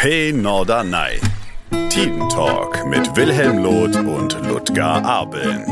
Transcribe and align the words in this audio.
Hey 0.00 0.32
Norderney. 0.32 1.18
Team 1.90 2.20
Talk 2.28 2.86
mit 2.86 3.16
Wilhelm 3.16 3.58
Loth 3.58 3.96
und 3.96 4.46
Ludger 4.46 5.04
Abeln. 5.04 5.64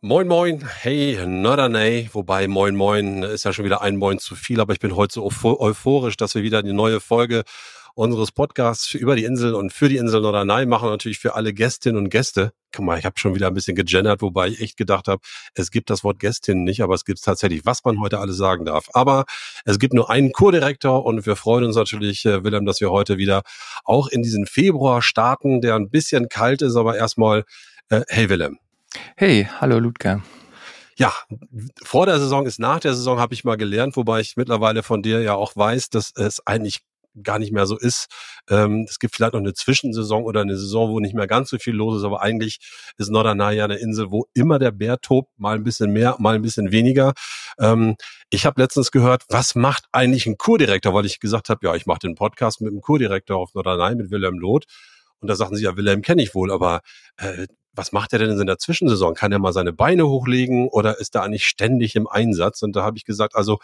Moin 0.00 0.26
Moin, 0.26 0.68
hey 0.80 1.24
Norderney, 1.24 2.10
wobei 2.12 2.48
Moin 2.48 2.74
Moin 2.74 3.22
ist 3.22 3.44
ja 3.44 3.52
schon 3.52 3.64
wieder 3.64 3.82
ein 3.82 3.94
Moin 3.94 4.18
zu 4.18 4.34
viel, 4.34 4.60
aber 4.60 4.72
ich 4.72 4.80
bin 4.80 4.96
heute 4.96 5.14
so 5.14 5.30
euphorisch, 5.60 6.16
dass 6.16 6.34
wir 6.34 6.42
wieder 6.42 6.58
eine 6.58 6.74
neue 6.74 6.98
Folge 6.98 7.44
unseres 7.96 8.30
Podcasts 8.30 8.92
über 8.92 9.16
die 9.16 9.24
Insel 9.24 9.54
und 9.54 9.72
für 9.72 9.88
die 9.88 9.96
Insel 9.96 10.20
Norderney 10.20 10.66
machen 10.66 10.90
natürlich 10.90 11.18
für 11.18 11.34
alle 11.34 11.54
Gästinnen 11.54 11.96
und 11.96 12.10
Gäste. 12.10 12.52
Guck 12.70 12.84
mal, 12.84 12.98
ich 12.98 13.06
habe 13.06 13.18
schon 13.18 13.34
wieder 13.34 13.46
ein 13.46 13.54
bisschen 13.54 13.74
gegendert, 13.74 14.20
wobei 14.20 14.48
ich 14.48 14.60
echt 14.60 14.76
gedacht 14.76 15.08
habe, 15.08 15.22
es 15.54 15.70
gibt 15.70 15.88
das 15.88 16.04
Wort 16.04 16.18
Gästin 16.18 16.62
nicht, 16.62 16.82
aber 16.82 16.94
es 16.94 17.06
gibt 17.06 17.22
tatsächlich, 17.24 17.64
was 17.64 17.84
man 17.84 17.98
heute 17.98 18.18
alles 18.18 18.36
sagen 18.36 18.66
darf. 18.66 18.90
Aber 18.92 19.24
es 19.64 19.78
gibt 19.78 19.94
nur 19.94 20.10
einen 20.10 20.32
Kurdirektor 20.32 21.06
und 21.06 21.24
wir 21.24 21.36
freuen 21.36 21.64
uns 21.64 21.76
natürlich, 21.76 22.26
äh, 22.26 22.44
Willem, 22.44 22.66
dass 22.66 22.82
wir 22.82 22.90
heute 22.90 23.16
wieder 23.16 23.42
auch 23.84 24.08
in 24.08 24.22
diesen 24.22 24.44
Februar 24.44 25.00
starten, 25.00 25.62
der 25.62 25.74
ein 25.74 25.88
bisschen 25.88 26.28
kalt 26.28 26.60
ist, 26.60 26.76
aber 26.76 26.98
erstmal, 26.98 27.44
äh, 27.88 28.02
hey 28.08 28.28
Willem. 28.28 28.58
Hey, 29.16 29.48
hallo 29.58 29.78
Ludger. 29.78 30.22
Ja, 30.98 31.14
vor 31.82 32.04
der 32.04 32.18
Saison 32.18 32.44
ist 32.44 32.58
nach 32.58 32.80
der 32.80 32.94
Saison, 32.94 33.18
habe 33.18 33.32
ich 33.32 33.44
mal 33.44 33.56
gelernt, 33.56 33.96
wobei 33.96 34.20
ich 34.20 34.36
mittlerweile 34.36 34.82
von 34.82 35.02
dir 35.02 35.22
ja 35.22 35.34
auch 35.34 35.56
weiß, 35.56 35.88
dass 35.90 36.12
es 36.14 36.46
eigentlich 36.46 36.82
gar 37.22 37.38
nicht 37.38 37.52
mehr 37.52 37.66
so 37.66 37.78
ist. 37.78 38.06
Ähm, 38.48 38.86
es 38.88 38.98
gibt 38.98 39.14
vielleicht 39.14 39.32
noch 39.32 39.40
eine 39.40 39.54
Zwischensaison 39.54 40.24
oder 40.24 40.40
eine 40.40 40.56
Saison, 40.56 40.90
wo 40.90 41.00
nicht 41.00 41.14
mehr 41.14 41.26
ganz 41.26 41.50
so 41.50 41.58
viel 41.58 41.74
los 41.74 41.98
ist, 41.98 42.04
aber 42.04 42.22
eigentlich 42.22 42.58
ist 42.98 43.10
Norderney 43.10 43.56
ja 43.56 43.64
eine 43.64 43.76
Insel, 43.76 44.10
wo 44.10 44.26
immer 44.34 44.58
der 44.58 44.70
Bär 44.70 45.00
tobt, 45.00 45.30
mal 45.38 45.56
ein 45.56 45.64
bisschen 45.64 45.92
mehr, 45.92 46.16
mal 46.18 46.34
ein 46.34 46.42
bisschen 46.42 46.72
weniger. 46.72 47.14
Ähm, 47.58 47.96
ich 48.30 48.46
habe 48.46 48.60
letztens 48.60 48.90
gehört, 48.90 49.24
was 49.28 49.54
macht 49.54 49.84
eigentlich 49.92 50.26
ein 50.26 50.36
Kurdirektor, 50.36 50.94
weil 50.94 51.06
ich 51.06 51.20
gesagt 51.20 51.48
habe, 51.48 51.66
ja, 51.66 51.74
ich 51.74 51.86
mache 51.86 52.00
den 52.00 52.14
Podcast 52.14 52.60
mit 52.60 52.72
dem 52.72 52.80
Kurdirektor 52.80 53.36
auf 53.36 53.54
Norderney, 53.54 53.96
mit 53.96 54.10
Wilhelm 54.10 54.38
Loth. 54.38 54.64
Und 55.20 55.28
da 55.28 55.36
sagten 55.36 55.56
sie, 55.56 55.64
ja, 55.64 55.76
Wilhelm 55.76 56.02
kenne 56.02 56.22
ich 56.22 56.34
wohl, 56.34 56.52
aber 56.52 56.82
äh, 57.16 57.46
was 57.72 57.92
macht 57.92 58.12
er 58.12 58.18
denn 58.18 58.38
in 58.38 58.46
der 58.46 58.58
Zwischensaison? 58.58 59.14
Kann 59.14 59.32
er 59.32 59.38
mal 59.38 59.52
seine 59.52 59.72
Beine 59.72 60.08
hochlegen 60.08 60.68
oder 60.68 60.98
ist 60.98 61.14
er 61.14 61.22
eigentlich 61.22 61.44
ständig 61.44 61.94
im 61.94 62.08
Einsatz? 62.08 62.62
Und 62.62 62.74
da 62.74 62.82
habe 62.82 62.96
ich 62.96 63.04
gesagt, 63.04 63.36
also 63.36 63.58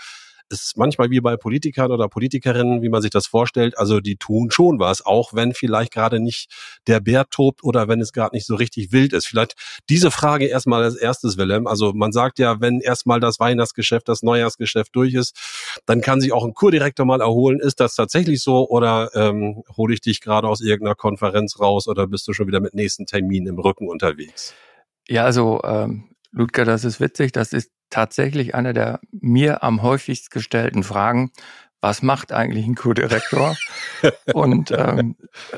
ist 0.48 0.76
manchmal 0.76 1.10
wie 1.10 1.20
bei 1.20 1.36
Politikern 1.36 1.90
oder 1.90 2.08
Politikerinnen, 2.08 2.82
wie 2.82 2.88
man 2.88 3.02
sich 3.02 3.10
das 3.10 3.26
vorstellt. 3.26 3.78
Also 3.78 4.00
die 4.00 4.16
tun 4.16 4.50
schon 4.50 4.78
was, 4.78 5.04
auch 5.04 5.34
wenn 5.34 5.54
vielleicht 5.54 5.92
gerade 5.92 6.20
nicht 6.20 6.50
der 6.86 7.00
Bär 7.00 7.26
tobt 7.28 7.64
oder 7.64 7.88
wenn 7.88 8.00
es 8.00 8.12
gerade 8.12 8.34
nicht 8.34 8.46
so 8.46 8.54
richtig 8.54 8.92
wild 8.92 9.12
ist. 9.12 9.26
Vielleicht 9.26 9.54
diese 9.88 10.10
Frage 10.10 10.46
erstmal 10.46 10.82
als 10.82 10.96
erstes, 10.96 11.36
Willem. 11.36 11.66
Also 11.66 11.92
man 11.92 12.12
sagt 12.12 12.38
ja, 12.38 12.60
wenn 12.60 12.80
erstmal 12.80 13.20
das 13.20 13.40
Weihnachtsgeschäft, 13.40 14.08
das 14.08 14.22
Neujahrsgeschäft 14.22 14.94
durch 14.94 15.14
ist, 15.14 15.36
dann 15.86 16.00
kann 16.00 16.20
sich 16.20 16.32
auch 16.32 16.44
ein 16.44 16.54
Kurdirektor 16.54 17.06
mal 17.06 17.20
erholen. 17.20 17.60
Ist 17.60 17.80
das 17.80 17.94
tatsächlich 17.94 18.42
so 18.42 18.68
oder 18.68 19.10
ähm, 19.14 19.62
hole 19.76 19.94
ich 19.94 20.00
dich 20.00 20.20
gerade 20.20 20.48
aus 20.48 20.60
irgendeiner 20.60 20.94
Konferenz 20.94 21.58
raus 21.58 21.88
oder 21.88 22.06
bist 22.06 22.26
du 22.28 22.32
schon 22.32 22.46
wieder 22.46 22.60
mit 22.60 22.74
nächsten 22.74 23.06
Terminen 23.06 23.46
im 23.46 23.58
Rücken 23.58 23.88
unterwegs? 23.88 24.54
Ja, 25.08 25.24
also 25.24 25.60
ähm, 25.64 26.11
Ludger, 26.32 26.64
das 26.64 26.84
ist 26.84 27.00
witzig. 27.00 27.32
Das 27.32 27.52
ist 27.52 27.70
tatsächlich 27.90 28.54
eine 28.54 28.72
der 28.72 29.00
mir 29.12 29.62
am 29.62 29.82
häufigst 29.82 30.30
gestellten 30.30 30.82
Fragen. 30.82 31.30
Was 31.80 32.02
macht 32.02 32.32
eigentlich 32.32 32.64
ein 32.66 32.74
Co-Direktor? 32.74 33.56
und 34.34 34.70
ähm, 34.70 35.16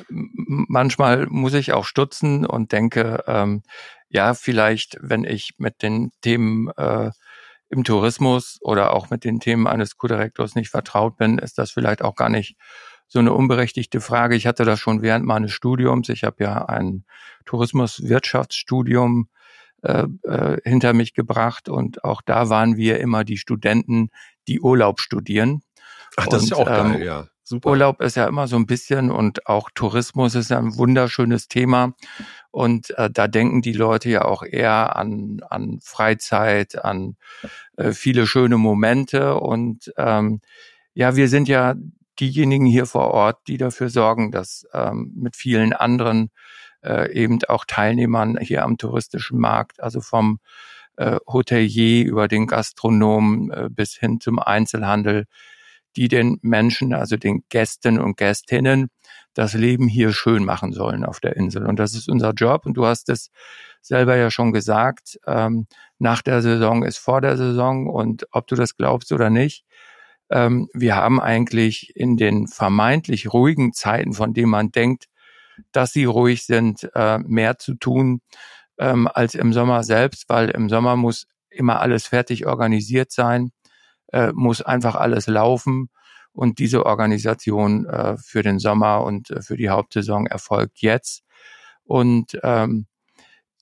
manchmal 0.08 1.27
muss 1.27 1.55
ich 1.55 1.72
auch 1.72 1.84
stutzen 1.84 2.44
und 2.44 2.72
denke, 2.72 3.22
ähm, 3.27 3.62
ja, 4.08 4.34
vielleicht, 4.34 4.97
wenn 5.00 5.25
ich 5.25 5.55
mit 5.58 5.83
den 5.83 6.12
Themen 6.22 6.69
äh, 6.77 7.11
im 7.69 7.84
Tourismus 7.84 8.59
oder 8.61 8.92
auch 8.92 9.11
mit 9.11 9.25
den 9.25 9.41
Themen 9.41 9.66
eines 9.66 9.97
Co-Direktors 9.97 10.55
nicht 10.55 10.70
vertraut 10.70 11.16
bin, 11.16 11.38
ist 11.38 11.59
das 11.59 11.70
vielleicht 11.70 12.03
auch 12.03 12.15
gar 12.15 12.28
nicht 12.28 12.56
so 13.06 13.19
eine 13.19 13.32
unberechtigte 13.32 14.00
Frage. 14.00 14.34
Ich 14.34 14.47
hatte 14.47 14.65
das 14.65 14.81
schon 14.81 15.03
während 15.03 15.25
meines 15.26 15.53
Studiums. 15.53 16.09
Ich 16.09 16.25
habe 16.25 16.43
ja 16.43 16.65
ein 16.65 17.04
Tourismuswirtschaftsstudium 17.44 19.28
äh, 19.84 20.06
äh, 20.22 20.59
hinter 20.65 20.93
mich 20.93 21.15
gebracht 21.15 21.69
und 21.69 22.05
auch 22.05 22.22
da 22.22 22.49
waren 22.49 22.77
wir 22.77 23.00
immer 23.00 23.25
die 23.25 23.37
Studenten, 23.37 24.09
die 24.49 24.61
Urlaub 24.61 25.00
studieren. 25.00 25.62
Ach, 26.17 26.27
das 26.27 26.43
und, 26.43 26.45
ist 26.45 26.50
ja 26.50 26.56
auch 26.56 26.84
ähm, 26.84 26.93
geil, 26.93 27.05
ja. 27.05 27.28
Super. 27.47 27.71
Urlaub 27.71 28.00
ist 28.00 28.17
ja 28.17 28.27
immer 28.27 28.49
so 28.49 28.56
ein 28.56 28.65
bisschen 28.65 29.11
und 29.11 29.47
auch 29.47 29.69
Tourismus 29.75 30.34
ist 30.34 30.49
ja 30.49 30.59
ein 30.59 30.78
wunderschönes 30.78 31.47
Thema. 31.49 31.93
Und 32.50 32.97
äh, 32.97 33.11
da 33.11 33.28
denken 33.28 33.61
die 33.61 33.75
Leute 33.75 34.09
ja 34.09 34.25
auch 34.25 34.43
eher 34.43 34.97
an, 34.97 35.43
an 35.50 35.78
Freizeit, 35.83 36.83
an 36.83 37.17
äh, 37.77 37.93
viele 37.93 38.27
schöne 38.27 38.56
Momente. 38.56 39.34
Und 39.34 39.93
ähm, 39.99 40.41
ja, 40.94 41.17
wir 41.17 41.28
sind 41.28 41.47
ja 41.47 41.75
diejenigen 42.19 42.65
hier 42.65 42.87
vor 42.87 43.09
Ort, 43.09 43.41
die 43.47 43.59
dafür 43.59 43.91
sorgen, 43.91 44.31
dass 44.31 44.67
ähm, 44.73 45.12
mit 45.15 45.37
vielen 45.37 45.75
anderen 45.75 46.31
äh, 46.84 47.12
eben 47.12 47.39
auch 47.49 47.65
Teilnehmern 47.65 48.39
hier 48.39 48.65
am 48.65 48.77
touristischen 48.77 49.39
Markt, 49.39 49.83
also 49.83 50.00
vom 50.00 50.39
äh, 50.97 51.19
Hotelier 51.27 52.06
über 52.06 52.28
den 52.28 52.47
Gastronomen 52.47 53.50
äh, 53.50 53.69
bis 53.71 53.95
hin 53.95 54.21
zum 54.21 54.39
Einzelhandel, 54.39 55.25
die 55.97 56.09
den 56.09 56.39
Menschen, 56.43 56.93
also 56.93 57.17
den 57.17 57.44
Gästen 57.49 57.99
und 57.99 58.17
Gästinnen, 58.17 58.91
das 59.33 59.55
Leben 59.55 59.89
hier 59.89 60.12
schön 60.12 60.44
machen 60.44 60.73
sollen 60.73 61.05
auf 61.05 61.21
der 61.21 61.37
Insel. 61.37 61.67
Und 61.67 61.78
das 61.78 61.94
ist 61.94 62.09
unser 62.09 62.33
Job. 62.33 62.67
Und 62.67 62.75
du 62.75 62.87
hast 62.87 63.09
es 63.09 63.31
selber 63.81 64.17
ja 64.17 64.31
schon 64.31 64.53
gesagt, 64.53 65.19
ähm, 65.27 65.67
nach 65.99 66.23
der 66.23 66.41
Saison 66.41 66.84
ist 66.84 66.99
vor 66.99 67.21
der 67.21 67.37
Saison. 67.37 67.89
Und 67.89 68.27
ob 68.31 68.47
du 68.47 68.55
das 68.55 68.77
glaubst 68.77 69.12
oder 69.12 69.31
nicht, 69.31 69.65
ähm, 70.31 70.69
wir 70.73 70.97
haben 70.97 71.21
eigentlich 71.21 71.94
in 71.97 72.17
den 72.17 72.47
vermeintlich 72.47 73.33
ruhigen 73.33 73.73
Zeiten, 73.73 74.12
von 74.12 74.34
denen 74.34 74.50
man 74.50 74.71
denkt, 74.71 75.06
dass 75.72 75.92
sie 75.92 76.04
ruhig 76.04 76.47
sind, 76.47 76.88
äh, 76.94 77.19
mehr 77.19 77.59
zu 77.59 77.75
tun 77.75 78.20
ähm, 78.78 79.09
als 79.12 79.34
im 79.34 79.53
Sommer 79.53 79.82
selbst, 79.84 80.28
weil 80.28 80.50
im 80.50 80.69
Sommer 80.69 80.97
muss 80.97 81.26
immer 81.50 81.81
alles 81.81 82.06
fertig 82.06 82.47
organisiert 82.47 83.12
sein, 83.12 83.53
äh, 84.12 84.32
muss 84.32 84.62
einfach 84.62 84.97
alles 84.97 85.26
laufen. 85.26 85.91
Und 86.32 86.59
diese 86.59 86.84
Organisation 86.84 87.87
äh, 87.87 88.16
für 88.16 88.43
den 88.43 88.59
Sommer 88.59 89.04
und 89.04 89.31
äh, 89.31 89.41
für 89.41 89.56
die 89.56 89.69
Hauptsaison 89.69 90.26
erfolgt 90.26 90.81
jetzt. 90.81 91.22
Und 91.84 92.38
ähm, 92.43 92.87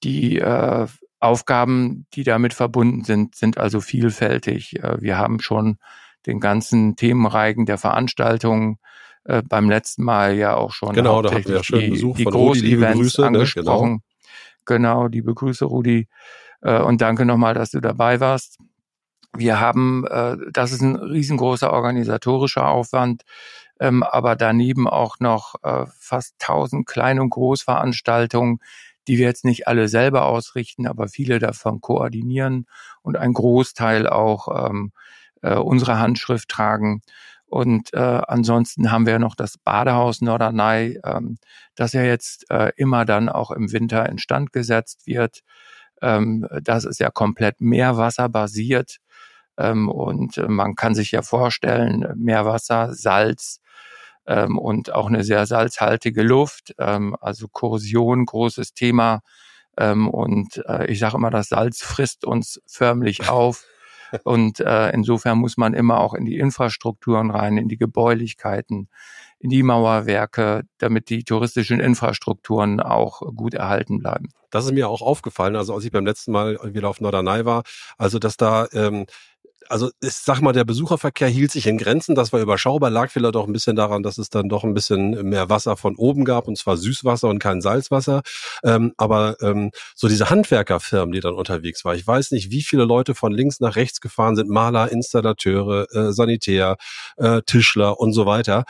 die 0.02 0.38
äh, 0.38 0.86
Aufgaben, 1.20 2.06
die 2.14 2.24
damit 2.24 2.54
verbunden 2.54 3.04
sind, 3.04 3.34
sind 3.34 3.58
also 3.58 3.80
vielfältig. 3.80 4.82
Äh, 4.82 5.00
wir 5.00 5.18
haben 5.18 5.40
schon 5.40 5.78
den 6.26 6.40
ganzen 6.40 6.96
Themenreigen 6.96 7.66
der 7.66 7.78
Veranstaltungen 7.78 8.78
äh, 9.24 9.42
beim 9.42 9.68
letzten 9.68 10.04
Mal 10.04 10.36
ja 10.36 10.54
auch 10.54 10.72
schon 10.72 10.92
genau, 10.94 11.22
da 11.22 11.32
hatten 11.32 11.48
wir 11.48 11.56
ja 11.56 11.64
schön 11.64 11.80
die, 11.80 11.90
Besuch 11.90 12.16
die 12.16 12.24
von 12.24 12.34
Rudi, 12.34 12.60
liebe 12.60 12.90
Grüße, 12.92 13.26
angesprochen. 13.26 13.92
Ne? 13.92 14.00
Genau. 14.64 15.00
genau, 15.00 15.06
liebe 15.06 15.34
Grüße, 15.34 15.64
Rudi. 15.64 16.08
Äh, 16.60 16.80
und 16.80 17.00
danke 17.00 17.24
nochmal, 17.24 17.54
dass 17.54 17.70
du 17.70 17.80
dabei 17.80 18.20
warst. 18.20 18.58
Wir 19.36 19.60
haben, 19.60 20.06
äh, 20.08 20.36
das 20.52 20.72
ist 20.72 20.82
ein 20.82 20.96
riesengroßer 20.96 21.72
organisatorischer 21.72 22.68
Aufwand, 22.68 23.22
ähm, 23.80 24.02
aber 24.02 24.36
daneben 24.36 24.88
auch 24.88 25.20
noch 25.20 25.54
äh, 25.62 25.86
fast 25.98 26.34
tausend 26.38 26.86
Klein- 26.86 27.20
und 27.20 27.30
Großveranstaltungen, 27.30 28.58
die 29.08 29.18
wir 29.18 29.26
jetzt 29.26 29.44
nicht 29.44 29.66
alle 29.66 29.88
selber 29.88 30.26
ausrichten, 30.26 30.86
aber 30.86 31.08
viele 31.08 31.38
davon 31.38 31.80
koordinieren 31.80 32.66
und 33.02 33.16
ein 33.16 33.32
Großteil 33.32 34.06
auch 34.08 34.68
ähm, 34.68 34.92
äh, 35.42 35.56
unsere 35.56 35.98
Handschrift 35.98 36.48
tragen. 36.48 37.02
Und 37.52 37.92
äh, 37.92 37.98
ansonsten 37.98 38.90
haben 38.90 39.04
wir 39.04 39.18
noch 39.18 39.34
das 39.34 39.58
Badehaus 39.58 40.22
Norderney, 40.22 40.98
ähm, 41.04 41.36
das 41.74 41.92
ja 41.92 42.02
jetzt 42.02 42.50
äh, 42.50 42.72
immer 42.76 43.04
dann 43.04 43.28
auch 43.28 43.50
im 43.50 43.72
Winter 43.72 44.08
instand 44.08 44.54
gesetzt 44.54 45.06
wird. 45.06 45.40
Ähm, 46.00 46.48
das 46.62 46.86
ist 46.86 46.98
ja 46.98 47.10
komplett 47.10 47.60
meerwasserbasiert. 47.60 48.96
Ähm, 49.58 49.90
und 49.90 50.38
äh, 50.38 50.48
man 50.48 50.76
kann 50.76 50.94
sich 50.94 51.12
ja 51.12 51.20
vorstellen, 51.20 52.10
Meerwasser, 52.16 52.94
Salz 52.94 53.60
ähm, 54.26 54.56
und 54.56 54.94
auch 54.94 55.08
eine 55.08 55.22
sehr 55.22 55.44
salzhaltige 55.44 56.22
Luft. 56.22 56.74
Ähm, 56.78 57.14
also 57.20 57.48
Korrosion, 57.48 58.24
großes 58.24 58.72
Thema. 58.72 59.20
Ähm, 59.76 60.08
und 60.08 60.56
äh, 60.66 60.86
ich 60.86 61.00
sage 61.00 61.18
immer, 61.18 61.30
das 61.30 61.50
Salz 61.50 61.82
frisst 61.82 62.24
uns 62.24 62.62
förmlich 62.66 63.28
auf. 63.28 63.66
Und 64.24 64.60
äh, 64.60 64.90
insofern 64.90 65.38
muss 65.38 65.56
man 65.56 65.74
immer 65.74 66.00
auch 66.00 66.14
in 66.14 66.24
die 66.24 66.38
Infrastrukturen 66.38 67.30
rein, 67.30 67.56
in 67.56 67.68
die 67.68 67.78
Gebäulichkeiten, 67.78 68.88
in 69.38 69.50
die 69.50 69.62
Mauerwerke, 69.62 70.62
damit 70.78 71.10
die 71.10 71.24
touristischen 71.24 71.80
Infrastrukturen 71.80 72.80
auch 72.80 73.20
gut 73.34 73.54
erhalten 73.54 73.98
bleiben. 73.98 74.28
Das 74.50 74.66
ist 74.66 74.72
mir 74.72 74.88
auch 74.88 75.02
aufgefallen, 75.02 75.56
also 75.56 75.74
als 75.74 75.84
ich 75.84 75.90
beim 75.90 76.06
letzten 76.06 76.30
Mal 76.30 76.58
wieder 76.74 76.88
auf 76.88 77.00
Norderney 77.00 77.44
war, 77.44 77.62
also 77.96 78.18
dass 78.18 78.36
da 78.36 78.68
ähm, 78.72 79.06
also 79.68 79.90
ich 80.00 80.12
sag 80.12 80.40
mal, 80.40 80.52
der 80.52 80.64
Besucherverkehr 80.64 81.28
hielt 81.28 81.50
sich 81.50 81.66
in 81.66 81.78
Grenzen, 81.78 82.14
das 82.14 82.32
war 82.32 82.40
überschaubar, 82.40 82.90
lag 82.90 83.10
vielleicht 83.10 83.36
auch 83.36 83.46
ein 83.46 83.52
bisschen 83.52 83.76
daran, 83.76 84.02
dass 84.02 84.18
es 84.18 84.30
dann 84.30 84.48
doch 84.48 84.64
ein 84.64 84.74
bisschen 84.74 85.28
mehr 85.28 85.48
Wasser 85.48 85.76
von 85.76 85.96
oben 85.96 86.24
gab, 86.24 86.48
und 86.48 86.58
zwar 86.58 86.76
Süßwasser 86.76 87.28
und 87.28 87.38
kein 87.38 87.60
Salzwasser. 87.60 88.22
Ähm, 88.64 88.92
aber 88.96 89.36
ähm, 89.40 89.70
so 89.94 90.08
diese 90.08 90.30
Handwerkerfirmen, 90.30 91.12
die 91.12 91.20
dann 91.20 91.34
unterwegs 91.34 91.84
waren, 91.84 91.96
ich 91.96 92.06
weiß 92.06 92.30
nicht, 92.32 92.50
wie 92.50 92.62
viele 92.62 92.84
Leute 92.84 93.14
von 93.14 93.32
links 93.32 93.60
nach 93.60 93.76
rechts 93.76 94.00
gefahren 94.00 94.36
sind, 94.36 94.50
Maler, 94.50 94.90
Installateure, 94.90 95.86
äh, 95.92 96.12
Sanitär, 96.12 96.76
äh, 97.16 97.42
Tischler 97.46 97.98
und 98.00 98.12
so 98.12 98.26
weiter 98.26 98.64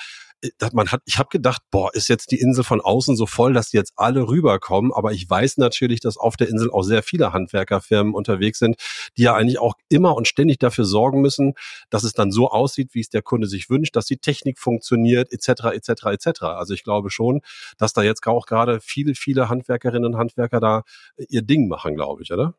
man 0.72 0.90
hat, 0.90 1.02
ich 1.04 1.18
habe 1.18 1.28
gedacht, 1.30 1.62
boah, 1.70 1.94
ist 1.94 2.08
jetzt 2.08 2.30
die 2.30 2.40
Insel 2.40 2.64
von 2.64 2.80
außen 2.80 3.16
so 3.16 3.26
voll, 3.26 3.52
dass 3.52 3.70
die 3.70 3.76
jetzt 3.76 3.92
alle 3.96 4.26
rüberkommen. 4.26 4.92
Aber 4.92 5.12
ich 5.12 5.28
weiß 5.28 5.58
natürlich, 5.58 6.00
dass 6.00 6.16
auf 6.16 6.36
der 6.36 6.48
Insel 6.48 6.70
auch 6.70 6.82
sehr 6.82 7.02
viele 7.02 7.32
Handwerkerfirmen 7.32 8.14
unterwegs 8.14 8.58
sind, 8.58 8.76
die 9.16 9.22
ja 9.22 9.34
eigentlich 9.34 9.58
auch 9.58 9.74
immer 9.88 10.16
und 10.16 10.28
ständig 10.28 10.58
dafür 10.58 10.84
sorgen 10.84 11.20
müssen, 11.20 11.54
dass 11.90 12.04
es 12.04 12.12
dann 12.12 12.32
so 12.32 12.50
aussieht, 12.50 12.90
wie 12.94 13.00
es 13.00 13.08
der 13.08 13.22
Kunde 13.22 13.46
sich 13.46 13.70
wünscht, 13.70 13.94
dass 13.96 14.06
die 14.06 14.18
Technik 14.18 14.58
funktioniert, 14.58 15.32
etc., 15.32 15.64
etc., 15.72 16.06
etc. 16.06 16.42
Also 16.42 16.74
ich 16.74 16.82
glaube 16.82 17.10
schon, 17.10 17.40
dass 17.78 17.92
da 17.92 18.02
jetzt 18.02 18.26
auch 18.26 18.46
gerade 18.46 18.80
viele, 18.80 19.14
viele 19.14 19.48
Handwerkerinnen 19.48 20.12
und 20.12 20.18
Handwerker 20.18 20.60
da 20.60 20.82
ihr 21.16 21.42
Ding 21.42 21.68
machen, 21.68 21.94
glaube 21.94 22.22
ich, 22.22 22.32
oder? 22.32 22.54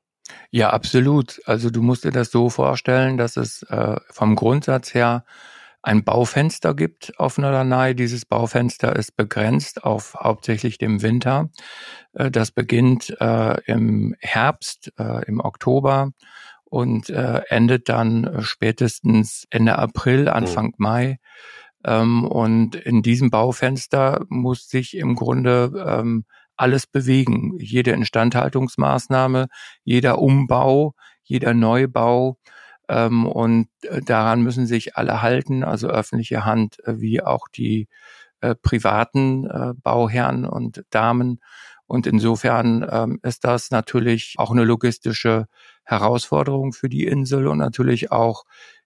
Ja, 0.52 0.70
absolut. 0.70 1.42
Also 1.46 1.70
du 1.70 1.82
musst 1.82 2.06
dir 2.06 2.12
das 2.12 2.32
so 2.32 2.50
vorstellen, 2.50 3.18
dass 3.18 3.38
es 3.38 3.64
äh, 3.64 3.98
vom 4.10 4.36
Grundsatz 4.36 4.94
her 4.94 5.26
ein 5.84 6.06
Baufenster 6.06 6.74
gibt 6.74 7.20
auf 7.20 7.38
Norderney. 7.38 7.94
Dieses 7.94 8.26
Baufenster 8.26 8.96
ist 8.96 9.18
begrenzt 9.18 9.84
auf 9.84 10.16
hauptsächlich 10.16 10.78
dem 10.78 11.02
Winter. 11.02 11.50
Äh, 12.14 12.32
das 12.32 12.52
beginnt 12.52 13.16
äh, 13.20 13.62
im 13.66 14.16
Herbst, 14.20 14.94
äh, 14.98 15.26
im 15.26 15.42
Oktober 15.42 16.12
und 16.64 17.10
äh, 17.10 17.42
endet 17.50 17.90
dann 17.90 18.38
spätestens 18.40 19.46
Ende 19.50 19.78
April, 19.78 20.30
Anfang 20.30 20.68
mhm. 20.68 20.74
Mai. 20.78 21.18
Ähm, 21.86 22.26
und 22.26 22.76
in 22.76 23.04
diesem 23.04 23.30
Baufenster 23.30 24.26
muss 24.30 24.70
sich 24.70 24.96
im 24.96 25.16
Grunde 25.16 25.86
ähm, 25.86 26.24
alles 26.56 26.88
bewegen. 26.88 27.58
Jede 27.60 27.92
Instandhaltungsmaßnahme, 27.92 29.48
jeder 29.84 30.20
Umbau, 30.20 30.94
jeder 31.24 31.54
Neubau, 31.54 32.38
ähm, 32.94 33.26
und 33.26 33.68
äh, 33.84 34.02
daran 34.02 34.42
müssen 34.42 34.68
sich 34.68 34.96
alle 34.96 35.22
halten, 35.22 35.64
also 35.64 35.88
öffentliche 35.88 36.46
Hand 36.46 36.78
äh, 36.86 37.00
wie 37.02 37.24
auch 37.24 37.48
die 37.48 37.88
äh, 38.42 38.56
privaten 38.56 39.46
äh, 39.48 39.74
Bauherren 39.82 40.46
und 40.46 40.84
Damen. 40.92 41.40
Und 41.88 42.08
insofern 42.08 42.88
ähm, 42.90 43.20
ist 43.24 43.46
das 43.46 43.72
natürlich 43.72 44.36
auch 44.38 44.52
eine 44.52 44.64
logistische 44.64 45.48
Herausforderung 45.84 46.74
für 46.74 46.90
die 46.90 47.06
Insel 47.08 47.48
und 47.48 47.58
natürlich 47.58 48.12
auch 48.12 48.44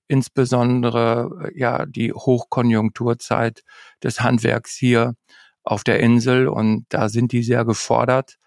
insbesondere 0.08 1.52
äh, 1.54 1.60
ja 1.60 1.86
die 1.86 2.14
Hochkonjunkturzeit 2.14 3.64
des 4.04 4.22
Handwerks 4.22 4.76
hier 4.76 5.16
auf 5.64 5.84
der 5.84 6.00
Insel 6.00 6.48
und 6.48 6.86
da 6.90 7.10
sind 7.10 7.34
die 7.34 7.44
sehr 7.44 7.66
gefordert 7.66 8.38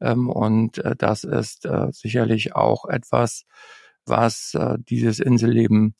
ähm, 0.00 0.30
und 0.30 0.82
das 0.96 1.24
ist 1.24 1.68
sicherlich 1.90 2.56
auch 2.56 2.86
etwas, 2.86 3.44
was 4.06 4.54
äh, 4.54 4.76
dieses 4.78 5.20
Inselleben 5.20 5.94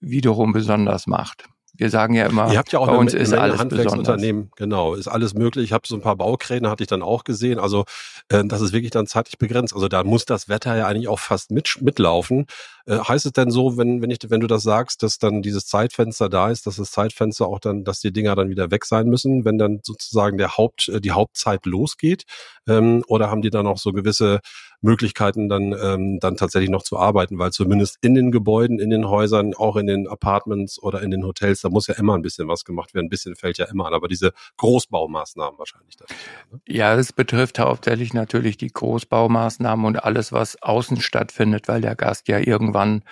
wiederum 0.00 0.52
besonders 0.52 1.06
macht. 1.06 1.44
Wir 1.80 1.88
sagen 1.88 2.14
ja 2.14 2.26
immer, 2.26 2.52
Ihr 2.52 2.58
habt 2.58 2.72
ja 2.72 2.78
auch 2.78 2.88
bei 2.88 2.96
uns 2.96 3.14
ist 3.14 3.32
alles 3.32 3.58
Handwerksunternehmen, 3.58 4.50
genau, 4.56 4.94
ist 4.94 5.08
alles 5.08 5.34
möglich. 5.34 5.64
Ich 5.64 5.72
habe 5.72 5.86
so 5.86 5.94
ein 5.94 6.02
paar 6.02 6.16
Baukräne, 6.16 6.68
hatte 6.68 6.82
ich 6.82 6.88
dann 6.88 7.02
auch 7.02 7.24
gesehen. 7.24 7.58
Also 7.58 7.84
äh, 8.28 8.44
das 8.44 8.60
ist 8.60 8.72
wirklich 8.72 8.90
dann 8.90 9.06
zeitlich 9.06 9.38
begrenzt. 9.38 9.72
Also 9.72 9.88
da 9.88 10.04
muss 10.04 10.24
das 10.26 10.48
Wetter 10.48 10.76
ja 10.76 10.86
eigentlich 10.86 11.08
auch 11.08 11.20
fast 11.20 11.50
mit, 11.50 11.78
mitlaufen. 11.80 12.46
Äh, 12.86 12.98
heißt 12.98 13.24
es 13.24 13.32
denn 13.32 13.50
so, 13.50 13.78
wenn, 13.78 14.02
wenn, 14.02 14.10
ich, 14.10 14.18
wenn 14.28 14.40
du 14.40 14.46
das 14.46 14.62
sagst, 14.62 15.02
dass 15.02 15.18
dann 15.18 15.42
dieses 15.42 15.66
Zeitfenster 15.66 16.28
da 16.28 16.50
ist, 16.50 16.66
dass 16.66 16.76
das 16.76 16.90
Zeitfenster 16.90 17.46
auch 17.46 17.60
dann, 17.60 17.84
dass 17.84 18.00
die 18.00 18.12
Dinger 18.12 18.34
dann 18.34 18.50
wieder 18.50 18.70
weg 18.70 18.84
sein 18.84 19.06
müssen, 19.06 19.44
wenn 19.44 19.56
dann 19.56 19.80
sozusagen 19.82 20.38
der 20.38 20.56
Haupt, 20.56 20.88
äh, 20.88 21.00
die 21.00 21.12
Hauptzeit 21.12 21.66
losgeht? 21.66 22.24
Ähm, 22.68 23.04
oder 23.06 23.30
haben 23.30 23.42
die 23.42 23.50
dann 23.50 23.66
auch 23.66 23.78
so 23.78 23.92
gewisse 23.92 24.40
Möglichkeiten, 24.80 25.48
dann, 25.48 25.74
ähm, 25.80 26.20
dann 26.20 26.36
tatsächlich 26.36 26.70
noch 26.70 26.82
zu 26.82 26.98
arbeiten? 26.98 27.38
Weil 27.38 27.52
zumindest 27.52 27.98
in 28.00 28.14
den 28.14 28.32
Gebäuden, 28.32 28.78
in 28.78 28.90
den 28.90 29.08
Häusern, 29.08 29.54
auch 29.54 29.76
in 29.76 29.86
den 29.86 30.08
Apartments 30.08 30.82
oder 30.82 31.02
in 31.02 31.10
den 31.10 31.24
Hotels, 31.24 31.60
da 31.60 31.68
muss 31.68 31.86
ja 31.86 31.94
immer 31.94 32.14
ein 32.14 32.22
bisschen 32.22 32.48
was 32.48 32.64
gemacht 32.64 32.94
werden. 32.94 33.06
Ein 33.06 33.10
bisschen 33.10 33.36
fällt 33.36 33.58
ja 33.58 33.66
immer 33.66 33.86
an, 33.86 33.94
aber 33.94 34.08
diese 34.08 34.32
Großbaumaßnahmen 34.56 35.58
wahrscheinlich 35.58 35.96
dann. 35.96 36.08
Ne? 36.50 36.60
Ja, 36.68 36.94
es 36.94 37.12
betrifft 37.12 37.58
hauptsächlich 37.58 38.14
natürlich 38.14 38.56
die 38.56 38.72
Großbaumaßnahmen 38.72 39.84
und 39.84 40.04
alles, 40.04 40.32
was 40.32 40.60
außen 40.62 41.00
stattfindet, 41.00 41.68
weil 41.68 41.80
der 41.80 41.96
Gast 41.96 42.28
ja 42.28 42.38
irgendwann 42.38 43.02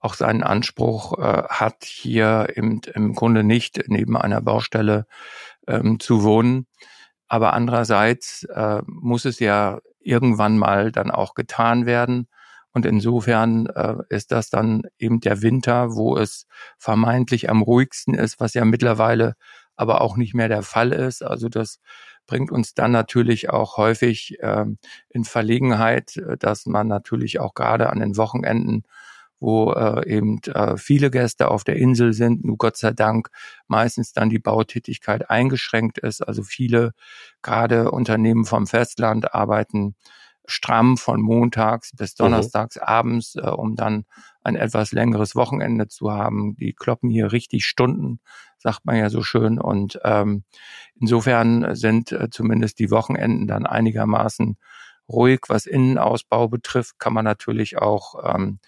auch 0.00 0.14
seinen 0.14 0.42
Anspruch 0.42 1.18
äh, 1.18 1.44
hat, 1.48 1.84
hier 1.84 2.48
im, 2.54 2.80
im 2.94 3.14
Grunde 3.14 3.44
nicht 3.44 3.84
neben 3.86 4.16
einer 4.16 4.40
Baustelle 4.40 5.06
ähm, 5.68 6.00
zu 6.00 6.24
wohnen. 6.24 6.66
Aber 7.28 7.52
andererseits 7.54 8.44
äh, 8.44 8.82
muss 8.86 9.24
es 9.24 9.38
ja 9.38 9.80
irgendwann 10.04 10.58
mal 10.58 10.92
dann 10.92 11.10
auch 11.10 11.34
getan 11.34 11.86
werden. 11.86 12.28
Und 12.72 12.86
insofern 12.86 13.66
äh, 13.66 13.96
ist 14.08 14.32
das 14.32 14.48
dann 14.48 14.82
eben 14.98 15.20
der 15.20 15.42
Winter, 15.42 15.94
wo 15.94 16.16
es 16.16 16.46
vermeintlich 16.78 17.50
am 17.50 17.62
ruhigsten 17.62 18.14
ist, 18.14 18.40
was 18.40 18.54
ja 18.54 18.64
mittlerweile 18.64 19.34
aber 19.76 20.00
auch 20.00 20.16
nicht 20.16 20.34
mehr 20.34 20.48
der 20.48 20.62
Fall 20.62 20.92
ist. 20.92 21.22
Also 21.22 21.48
das 21.48 21.80
bringt 22.26 22.50
uns 22.50 22.74
dann 22.74 22.92
natürlich 22.92 23.50
auch 23.50 23.76
häufig 23.76 24.38
ähm, 24.40 24.78
in 25.10 25.24
Verlegenheit, 25.24 26.16
äh, 26.16 26.36
dass 26.38 26.66
man 26.66 26.88
natürlich 26.88 27.40
auch 27.40 27.54
gerade 27.54 27.90
an 27.90 28.00
den 28.00 28.16
Wochenenden 28.16 28.84
wo 29.42 29.72
äh, 29.72 30.08
eben 30.08 30.40
äh, 30.54 30.76
viele 30.76 31.10
Gäste 31.10 31.50
auf 31.50 31.64
der 31.64 31.76
Insel 31.76 32.12
sind, 32.12 32.44
nur 32.44 32.56
Gott 32.56 32.76
sei 32.76 32.92
Dank 32.92 33.28
meistens 33.66 34.12
dann 34.12 34.30
die 34.30 34.38
Bautätigkeit 34.38 35.28
eingeschränkt 35.30 35.98
ist. 35.98 36.20
Also 36.22 36.44
viele, 36.44 36.92
gerade 37.42 37.90
Unternehmen 37.90 38.44
vom 38.44 38.68
Festland, 38.68 39.34
arbeiten 39.34 39.96
stramm 40.46 40.96
von 40.96 41.20
montags 41.20 41.90
bis 41.96 42.12
mhm. 42.12 42.24
donnerstags 42.24 42.76
mhm. 42.76 42.82
abends, 42.82 43.34
äh, 43.34 43.40
um 43.48 43.74
dann 43.74 44.04
ein 44.44 44.54
etwas 44.54 44.92
längeres 44.92 45.34
Wochenende 45.34 45.88
zu 45.88 46.12
haben. 46.12 46.54
Die 46.56 46.72
kloppen 46.72 47.10
hier 47.10 47.32
richtig 47.32 47.66
Stunden, 47.66 48.20
sagt 48.58 48.84
man 48.84 48.94
ja 48.94 49.10
so 49.10 49.22
schön. 49.22 49.58
Und 49.58 49.98
ähm, 50.04 50.44
insofern 51.00 51.74
sind 51.74 52.12
äh, 52.12 52.30
zumindest 52.30 52.78
die 52.78 52.92
Wochenenden 52.92 53.48
dann 53.48 53.66
einigermaßen 53.66 54.56
ruhig. 55.08 55.40
Was 55.48 55.66
Innenausbau 55.66 56.46
betrifft, 56.46 57.00
kann 57.00 57.12
man 57.12 57.24
natürlich 57.24 57.78
auch 57.78 58.34
ähm, 58.34 58.60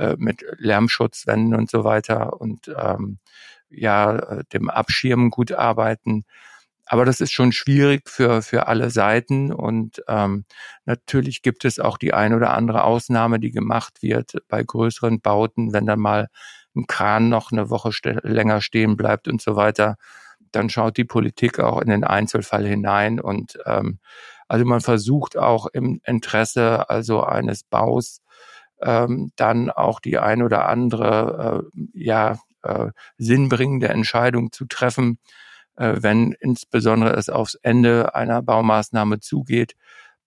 äh, 0.00 0.16
mit 0.18 0.42
Lärmschutzwänden 0.56 1.54
und 1.54 1.70
so 1.70 1.84
weiter 1.84 2.40
und 2.40 2.74
ähm, 2.76 3.18
ja, 3.68 4.16
äh, 4.16 4.44
dem 4.52 4.70
Abschirmen 4.70 5.30
gut 5.30 5.52
arbeiten. 5.52 6.24
Aber 6.86 7.04
das 7.04 7.20
ist 7.20 7.32
schon 7.32 7.52
schwierig 7.52 8.08
für, 8.08 8.42
für 8.42 8.66
alle 8.66 8.90
Seiten 8.90 9.52
und 9.52 10.02
ähm, 10.08 10.44
natürlich 10.86 11.42
gibt 11.42 11.64
es 11.64 11.78
auch 11.78 11.98
die 11.98 12.14
ein 12.14 12.34
oder 12.34 12.54
andere 12.54 12.82
Ausnahme, 12.84 13.38
die 13.38 13.50
gemacht 13.50 14.02
wird 14.02 14.38
bei 14.48 14.62
größeren 14.64 15.20
Bauten, 15.20 15.72
wenn 15.72 15.86
dann 15.86 16.00
mal 16.00 16.28
ein 16.74 16.86
Kran 16.86 17.28
noch 17.28 17.52
eine 17.52 17.68
Woche 17.68 17.92
st 17.92 18.06
länger 18.22 18.60
stehen 18.62 18.96
bleibt 18.96 19.28
und 19.28 19.42
so 19.42 19.54
weiter. 19.54 19.96
Dann 20.50 20.70
schaut 20.70 20.96
die 20.96 21.04
Politik 21.04 21.60
auch 21.60 21.80
in 21.80 21.90
den 21.90 22.04
Einzelfall 22.04 22.66
hinein 22.66 23.20
und 23.20 23.58
ähm, 23.66 23.98
also 24.48 24.64
man 24.64 24.80
versucht 24.80 25.36
auch 25.36 25.66
im 25.66 26.00
Interesse 26.04 26.88
also 26.88 27.22
eines 27.22 27.64
Baus 27.64 28.22
ähm, 28.82 29.32
dann 29.36 29.70
auch 29.70 30.00
die 30.00 30.18
ein 30.18 30.42
oder 30.42 30.68
andere 30.68 31.64
äh, 31.74 31.80
ja 31.94 32.38
äh, 32.62 32.90
sinnbringende 33.18 33.88
Entscheidung 33.88 34.52
zu 34.52 34.66
treffen, 34.66 35.18
äh, 35.76 35.96
wenn 35.98 36.32
insbesondere 36.40 37.12
es 37.14 37.28
aufs 37.28 37.54
Ende 37.54 38.14
einer 38.14 38.42
Baumaßnahme 38.42 39.20
zugeht. 39.20 39.74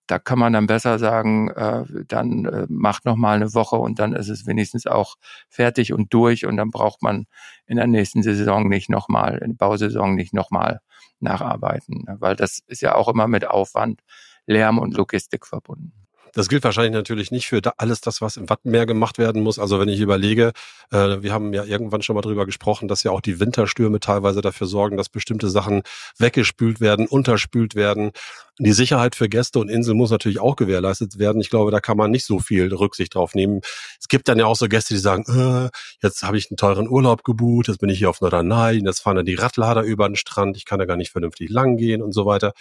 Da 0.08 0.20
kann 0.20 0.38
man 0.38 0.52
dann 0.52 0.68
besser 0.68 1.00
sagen, 1.00 1.50
äh, 1.52 1.86
dann 2.08 2.46
äh, 2.46 2.66
macht 2.70 3.06
noch 3.06 3.16
mal 3.16 3.38
eine 3.38 3.54
Woche 3.54 3.78
und 3.78 4.00
dann 4.00 4.14
ist 4.14 4.30
es 4.30 4.46
wenigstens 4.46 4.86
auch 4.86 5.16
fertig 5.50 5.94
und 5.94 6.14
durch 6.14 6.46
und 6.46 6.58
dann 6.58 6.72
braucht 6.72 7.02
man 7.02 7.26
in 7.66 7.78
der 7.78 7.88
nächsten 7.88 8.22
Saison 8.22 8.68
nicht 8.68 8.90
noch 8.90 9.08
mal, 9.08 9.38
in 9.38 9.52
der 9.52 9.58
Bausaison 9.58 10.16
nicht 10.16 10.34
noch 10.34 10.52
mal 10.52 10.82
nacharbeiten, 11.20 12.04
ne? 12.06 12.18
weil 12.20 12.36
das 12.36 12.60
ist 12.68 12.82
ja 12.82 12.96
auch 12.96 13.08
immer 13.08 13.28
mit 13.28 13.48
Aufwand, 13.48 14.02
Lärm 14.46 14.78
und 14.78 14.94
Logistik 14.94 15.48
verbunden. 15.48 16.03
Das 16.34 16.50
gilt 16.50 16.64
wahrscheinlich 16.64 16.94
natürlich 16.94 17.30
nicht 17.30 17.48
für 17.48 17.62
da 17.62 17.74
alles 17.78 18.02
das, 18.02 18.20
was 18.20 18.38
im 18.38 18.50
Wattenmeer 18.50 18.88
gemacht 18.88 19.20
werden 19.20 19.44
muss. 19.44 19.60
Also 19.60 19.80
wenn 19.80 19.88
ich 19.88 20.00
überlege, 20.00 20.52
äh, 20.92 21.22
wir 21.22 21.32
haben 21.32 21.54
ja 21.54 21.64
irgendwann 21.64 22.02
schon 22.02 22.16
mal 22.16 22.22
drüber 22.22 22.48
gesprochen, 22.48 22.88
dass 22.88 23.04
ja 23.04 23.12
auch 23.12 23.22
die 23.22 23.40
Winterstürme 23.40 24.00
teilweise 24.00 24.42
dafür 24.42 24.66
sorgen, 24.66 24.98
dass 24.98 25.10
bestimmte 25.10 25.50
Sachen 25.50 25.84
weggespült 26.18 26.82
werden, 26.82 27.08
unterspült 27.08 27.76
werden. 27.76 28.12
Die 28.58 28.74
Sicherheit 28.74 29.16
für 29.16 29.30
Gäste 29.30 29.60
und 29.60 29.70
Insel 29.70 29.94
muss 29.94 30.10
natürlich 30.10 30.40
auch 30.40 30.56
gewährleistet 30.56 31.20
werden. 31.20 31.40
Ich 31.40 31.52
glaube, 31.52 31.70
da 31.70 31.80
kann 31.80 31.98
man 31.98 32.10
nicht 32.10 32.26
so 32.26 32.40
viel 32.40 32.74
Rücksicht 32.74 33.14
drauf 33.14 33.36
nehmen. 33.36 33.62
Es 34.00 34.08
gibt 34.08 34.28
dann 34.28 34.40
ja 34.40 34.48
auch 34.48 34.56
so 34.56 34.68
Gäste, 34.68 34.96
die 34.96 35.00
sagen, 35.00 35.26
äh, 35.28 35.70
jetzt 36.02 36.24
habe 36.24 36.38
ich 36.38 36.50
einen 36.50 36.58
teuren 36.58 36.90
Urlaub 36.90 37.24
gebucht, 37.24 37.68
jetzt 37.68 37.80
bin 37.80 37.90
ich 37.90 38.00
hier 38.00 38.10
auf 38.10 38.22
Norderney, 38.22 38.82
jetzt 38.84 39.02
fahren 39.02 39.18
dann 39.18 39.26
die 39.26 39.36
Radlader 39.36 39.84
über 39.84 40.10
den 40.10 40.16
Strand, 40.16 40.58
ich 40.58 40.66
kann 40.66 40.80
da 40.80 40.86
gar 40.86 40.98
nicht 40.98 41.12
vernünftig 41.12 41.50
lang 41.50 41.78
gehen 41.78 42.02
und 42.02 42.12
so 42.12 42.26
weiter 42.26 42.54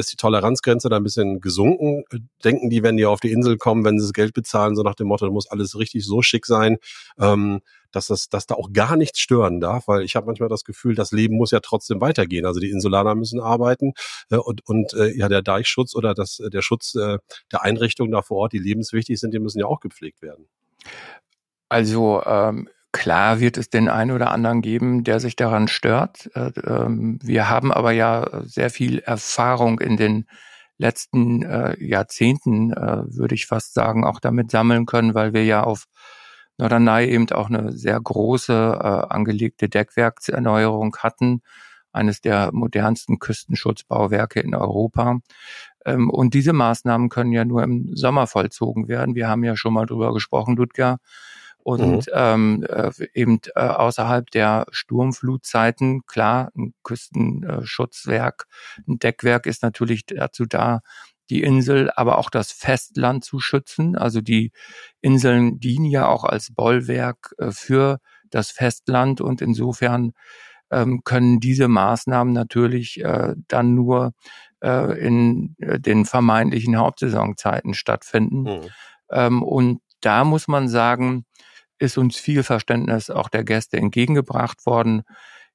ist 0.00 0.12
die 0.12 0.16
Toleranzgrenze 0.16 0.88
da 0.88 0.96
ein 0.96 1.02
bisschen 1.02 1.40
gesunken. 1.40 2.04
Denken 2.44 2.70
die, 2.70 2.82
wenn 2.82 2.96
die 2.96 3.06
auf 3.06 3.20
die 3.20 3.32
Insel 3.32 3.58
kommen, 3.58 3.84
wenn 3.84 3.98
sie 3.98 4.06
das 4.06 4.12
Geld 4.12 4.34
bezahlen, 4.34 4.76
so 4.76 4.82
nach 4.82 4.94
dem 4.94 5.08
Motto, 5.08 5.30
muss 5.30 5.50
alles 5.50 5.78
richtig 5.78 6.04
so 6.04 6.22
schick 6.22 6.46
sein. 6.46 6.78
Ähm, 7.18 7.60
dass 7.92 8.06
das, 8.06 8.28
dass 8.28 8.46
da 8.46 8.54
auch 8.54 8.72
gar 8.72 8.96
nichts 8.96 9.20
stören 9.20 9.60
darf, 9.60 9.86
weil 9.86 10.02
ich 10.02 10.16
habe 10.16 10.26
manchmal 10.26 10.48
das 10.48 10.64
Gefühl, 10.64 10.94
das 10.94 11.12
Leben 11.12 11.36
muss 11.36 11.50
ja 11.50 11.60
trotzdem 11.60 12.00
weitergehen. 12.00 12.46
Also 12.46 12.58
die 12.58 12.70
Insulaner 12.70 13.14
müssen 13.14 13.40
arbeiten 13.40 13.92
äh, 14.30 14.36
und, 14.36 14.66
und 14.66 14.94
äh, 14.94 15.14
ja 15.16 15.28
der 15.28 15.42
Deichschutz 15.42 15.94
oder 15.94 16.14
das, 16.14 16.42
der 16.42 16.62
Schutz 16.62 16.94
äh, 16.94 17.18
der 17.52 17.62
Einrichtungen 17.62 18.10
da 18.10 18.22
vor 18.22 18.38
Ort, 18.38 18.52
die 18.52 18.58
lebenswichtig 18.58 19.20
sind, 19.20 19.34
die 19.34 19.38
müssen 19.38 19.60
ja 19.60 19.66
auch 19.66 19.80
gepflegt 19.80 20.22
werden. 20.22 20.46
Also 21.68 22.22
ähm, 22.24 22.68
Klar 22.92 23.40
wird 23.40 23.56
es 23.56 23.70
den 23.70 23.88
einen 23.88 24.10
oder 24.10 24.30
anderen 24.30 24.60
geben, 24.60 25.02
der 25.02 25.18
sich 25.18 25.34
daran 25.34 25.66
stört. 25.66 26.30
Äh, 26.34 26.52
ähm, 26.66 27.18
wir 27.22 27.48
haben 27.48 27.72
aber 27.72 27.92
ja 27.92 28.42
sehr 28.44 28.68
viel 28.68 28.98
Erfahrung 28.98 29.80
in 29.80 29.96
den 29.96 30.26
letzten 30.76 31.42
äh, 31.42 31.82
Jahrzehnten, 31.82 32.72
äh, 32.72 33.04
würde 33.06 33.34
ich 33.34 33.46
fast 33.46 33.72
sagen, 33.72 34.04
auch 34.04 34.20
damit 34.20 34.50
sammeln 34.50 34.84
können, 34.84 35.14
weil 35.14 35.32
wir 35.32 35.44
ja 35.44 35.62
auf 35.62 35.86
Norderney 36.58 37.06
eben 37.06 37.30
auch 37.30 37.48
eine 37.48 37.72
sehr 37.72 37.98
große 37.98 39.08
angelegte 39.10 39.70
Deckwerkserneuerung 39.70 40.94
hatten, 40.98 41.40
eines 41.92 42.20
der 42.20 42.50
modernsten 42.52 43.18
Küstenschutzbauwerke 43.18 44.40
in 44.40 44.54
Europa. 44.54 45.20
Ähm, 45.86 46.10
und 46.10 46.34
diese 46.34 46.52
Maßnahmen 46.52 47.08
können 47.08 47.32
ja 47.32 47.44
nur 47.44 47.62
im 47.62 47.96
Sommer 47.96 48.26
vollzogen 48.26 48.88
werden. 48.88 49.14
Wir 49.14 49.28
haben 49.28 49.44
ja 49.44 49.56
schon 49.56 49.72
mal 49.74 49.86
drüber 49.86 50.12
gesprochen, 50.12 50.56
Ludger 50.56 50.98
und 51.62 52.06
mhm. 52.06 52.12
ähm, 52.12 52.66
äh, 52.68 52.90
eben 53.14 53.40
äh, 53.54 53.60
außerhalb 53.60 54.30
der 54.30 54.66
Sturmflutzeiten, 54.70 56.04
klar, 56.06 56.50
ein 56.56 56.74
Küstenschutzwerk, 56.82 58.46
ein 58.88 58.98
Deckwerk 58.98 59.46
ist 59.46 59.62
natürlich 59.62 60.06
dazu 60.06 60.46
da, 60.46 60.80
die 61.30 61.42
Insel, 61.42 61.90
aber 61.94 62.18
auch 62.18 62.30
das 62.30 62.52
Festland 62.52 63.24
zu 63.24 63.38
schützen. 63.38 63.96
Also 63.96 64.20
die 64.20 64.52
Inseln 65.00 65.60
dienen 65.60 65.86
ja 65.86 66.06
auch 66.06 66.24
als 66.24 66.52
Bollwerk 66.52 67.34
äh, 67.38 67.52
für 67.52 68.00
das 68.30 68.50
Festland 68.50 69.20
und 69.20 69.40
insofern 69.40 70.12
ähm, 70.70 71.02
können 71.04 71.38
diese 71.38 71.68
Maßnahmen 71.68 72.32
natürlich 72.32 73.02
äh, 73.04 73.34
dann 73.46 73.74
nur 73.74 74.12
äh, 74.62 74.98
in 74.98 75.54
äh, 75.58 75.78
den 75.78 76.06
vermeintlichen 76.06 76.76
Hauptsaisonzeiten 76.76 77.74
stattfinden. 77.74 78.42
Mhm. 78.42 78.68
Ähm, 79.10 79.42
und 79.42 79.80
da 80.00 80.24
muss 80.24 80.48
man 80.48 80.68
sagen, 80.68 81.24
ist 81.82 81.98
uns 81.98 82.16
viel 82.16 82.44
Verständnis 82.44 83.10
auch 83.10 83.28
der 83.28 83.44
Gäste 83.44 83.76
entgegengebracht 83.76 84.64
worden. 84.66 85.02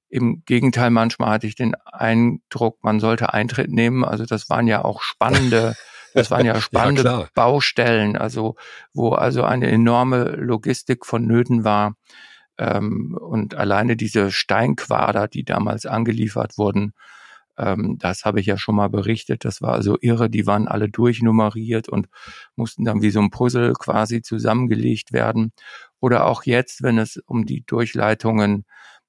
Im 0.10 0.44
Gegenteil, 0.46 0.90
manchmal 0.90 1.32
hatte 1.32 1.48
ich 1.48 1.56
den 1.56 1.74
Eindruck, 1.86 2.84
man 2.84 3.00
sollte 3.00 3.34
Eintritt 3.34 3.72
nehmen. 3.72 4.04
Also 4.04 4.26
das 4.26 4.50
waren 4.50 4.68
ja 4.68 4.84
auch 4.84 5.02
spannende, 5.02 5.76
das 6.14 6.30
waren 6.30 6.46
ja 6.46 6.60
spannende 6.60 7.04
ja, 7.04 7.28
Baustellen, 7.34 8.18
also 8.18 8.56
wo 8.94 9.14
also 9.14 9.44
eine 9.44 9.68
enorme 9.68 10.24
Logistik 10.36 11.06
vonnöten 11.06 11.64
war. 11.64 11.96
Ähm, 12.58 13.18
und 13.20 13.56
alleine 13.56 13.96
diese 13.96 14.30
Steinquader, 14.30 15.30
die 15.30 15.46
damals 15.46 15.86
angeliefert 15.86 16.58
wurden, 16.58 16.94
ähm, 17.58 17.98
das 18.00 18.24
habe 18.24 18.40
ich 18.40 18.46
ja 18.46 18.58
schon 18.58 18.76
mal 18.76 18.90
berichtet. 18.90 19.44
Das 19.44 19.62
war 19.62 19.74
also 19.74 19.98
irre. 20.00 20.30
Die 20.30 20.46
waren 20.46 20.68
alle 20.68 20.90
durchnummeriert 20.90 21.90
und 21.90 22.08
mussten 22.56 22.86
dann 22.86 23.02
wie 23.02 23.10
so 23.10 23.20
ein 23.20 23.32
Puzzle 23.32 23.74
quasi 23.74 24.22
zusammengelegt 24.22 25.12
werden. 25.12 25.52
Oder 26.00 26.26
auch 26.26 26.44
jetzt, 26.44 26.84
wenn 26.84 26.98
es 26.98 27.18
um 27.26 27.46
die 27.46 27.66
Durchleitungen 27.66 28.66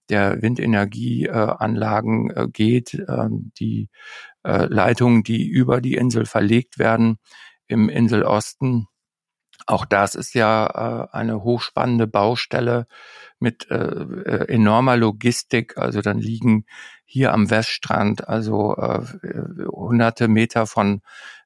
der 0.09 0.41
Windenergieanlagen 0.41 2.31
äh, 2.31 2.49
geht, 2.49 2.95
äh, 2.95 3.29
die 3.59 3.89
äh, 4.45 4.67
Leitungen, 4.67 5.23
die 5.23 5.47
über 5.47 5.81
die 5.81 5.95
Insel 5.95 6.25
verlegt 6.27 6.79
werden 6.79 7.19
im 7.67 7.89
Inselosten. 7.89 8.87
Auch 9.67 9.85
das 9.85 10.15
ist 10.15 10.35
ja 10.35 11.09
äh, 11.13 11.17
eine 11.17 11.43
hochspannende 11.43 12.07
Baustelle 12.07 12.87
mit 13.39 13.71
äh, 13.71 13.75
äh, 13.75 14.49
enormer 14.49 14.97
Logistik. 14.97 15.77
Also 15.77 16.01
dann 16.01 16.19
liegen 16.19 16.65
hier 17.05 17.33
am 17.33 17.51
Weststrand 17.51 18.29
also 18.29 18.77
hunderte 18.77 20.29
Meter 20.29 20.67
von 20.67 21.01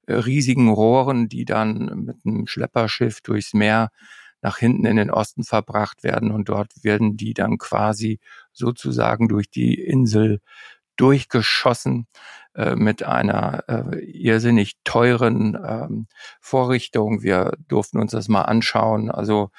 riesigen 0.08 0.68
Rohren, 0.68 1.28
die 1.28 1.44
dann 1.44 2.04
mit 2.04 2.16
einem 2.26 2.48
Schlepperschiff 2.48 3.20
durchs 3.20 3.54
Meer 3.54 3.90
nach 4.42 4.58
hinten 4.58 4.84
in 4.84 4.96
den 4.96 5.10
Osten 5.10 5.44
verbracht 5.44 6.02
werden 6.02 6.30
und 6.30 6.48
dort 6.48 6.72
werden 6.82 7.16
die 7.16 7.32
dann 7.32 7.58
quasi 7.58 8.20
sozusagen 8.52 9.28
durch 9.28 9.48
die 9.48 9.74
Insel 9.80 10.40
durchgeschossen 10.96 12.06
äh, 12.54 12.74
mit 12.76 13.02
einer 13.02 13.64
äh, 13.68 13.98
irrsinnig 14.04 14.74
teuren 14.84 15.58
ähm, 15.64 16.06
Vorrichtung. 16.40 17.22
Wir 17.22 17.56
durften 17.68 17.98
uns 17.98 18.12
das 18.12 18.28
mal 18.28 18.42
anschauen. 18.42 19.10
Also 19.10 19.50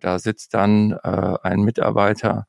da 0.00 0.18
sitzt 0.18 0.54
dann 0.54 0.92
äh, 0.92 1.36
ein 1.42 1.60
Mitarbeiter 1.60 2.46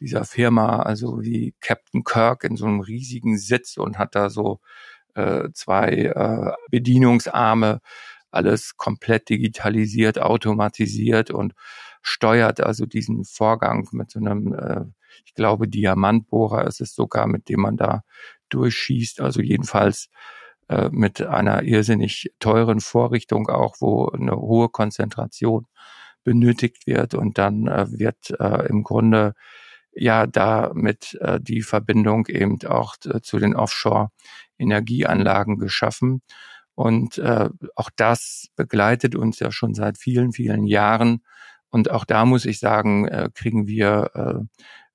dieser 0.00 0.24
Firma, 0.24 0.80
also 0.80 1.20
wie 1.22 1.54
Captain 1.60 2.04
Kirk 2.04 2.44
in 2.44 2.56
so 2.56 2.66
einem 2.66 2.80
riesigen 2.80 3.36
Sitz 3.36 3.76
und 3.76 3.98
hat 3.98 4.14
da 4.14 4.30
so 4.30 4.60
äh, 5.14 5.50
zwei 5.52 5.90
äh, 5.90 6.52
Bedienungsarme, 6.70 7.80
alles 8.34 8.76
komplett 8.76 9.28
digitalisiert, 9.28 10.20
automatisiert 10.20 11.30
und 11.30 11.54
steuert 12.02 12.60
also 12.60 12.86
diesen 12.86 13.24
Vorgang 13.24 13.88
mit 13.92 14.10
so 14.10 14.20
einem, 14.20 14.54
äh, 14.54 14.84
ich 15.24 15.34
glaube, 15.34 15.68
Diamantbohrer 15.68 16.66
ist 16.66 16.80
es 16.80 16.94
sogar, 16.94 17.26
mit 17.26 17.48
dem 17.48 17.60
man 17.60 17.76
da 17.76 18.02
durchschießt. 18.50 19.20
Also 19.20 19.40
jedenfalls 19.40 20.08
äh, 20.68 20.88
mit 20.90 21.22
einer 21.22 21.62
irrsinnig 21.62 22.32
teuren 22.40 22.80
Vorrichtung 22.80 23.48
auch, 23.48 23.76
wo 23.80 24.08
eine 24.08 24.36
hohe 24.36 24.68
Konzentration 24.68 25.66
benötigt 26.24 26.86
wird 26.86 27.14
und 27.14 27.38
dann 27.38 27.66
äh, 27.66 27.86
wird 27.90 28.30
äh, 28.40 28.66
im 28.68 28.82
Grunde 28.82 29.34
ja 29.94 30.26
damit 30.26 31.16
äh, 31.20 31.40
die 31.40 31.62
Verbindung 31.62 32.26
eben 32.26 32.58
auch 32.66 32.96
äh, 33.04 33.20
zu 33.20 33.38
den 33.38 33.54
Offshore-Energieanlagen 33.54 35.58
geschaffen. 35.58 36.22
Und 36.74 37.18
äh, 37.18 37.48
auch 37.76 37.90
das 37.94 38.48
begleitet 38.56 39.14
uns 39.14 39.38
ja 39.38 39.52
schon 39.52 39.74
seit 39.74 39.98
vielen, 39.98 40.32
vielen 40.32 40.64
Jahren. 40.64 41.22
Und 41.70 41.90
auch 41.90 42.04
da 42.04 42.24
muss 42.24 42.46
ich 42.46 42.58
sagen, 42.58 43.06
äh, 43.06 43.30
kriegen 43.32 43.66
wir 43.66 44.10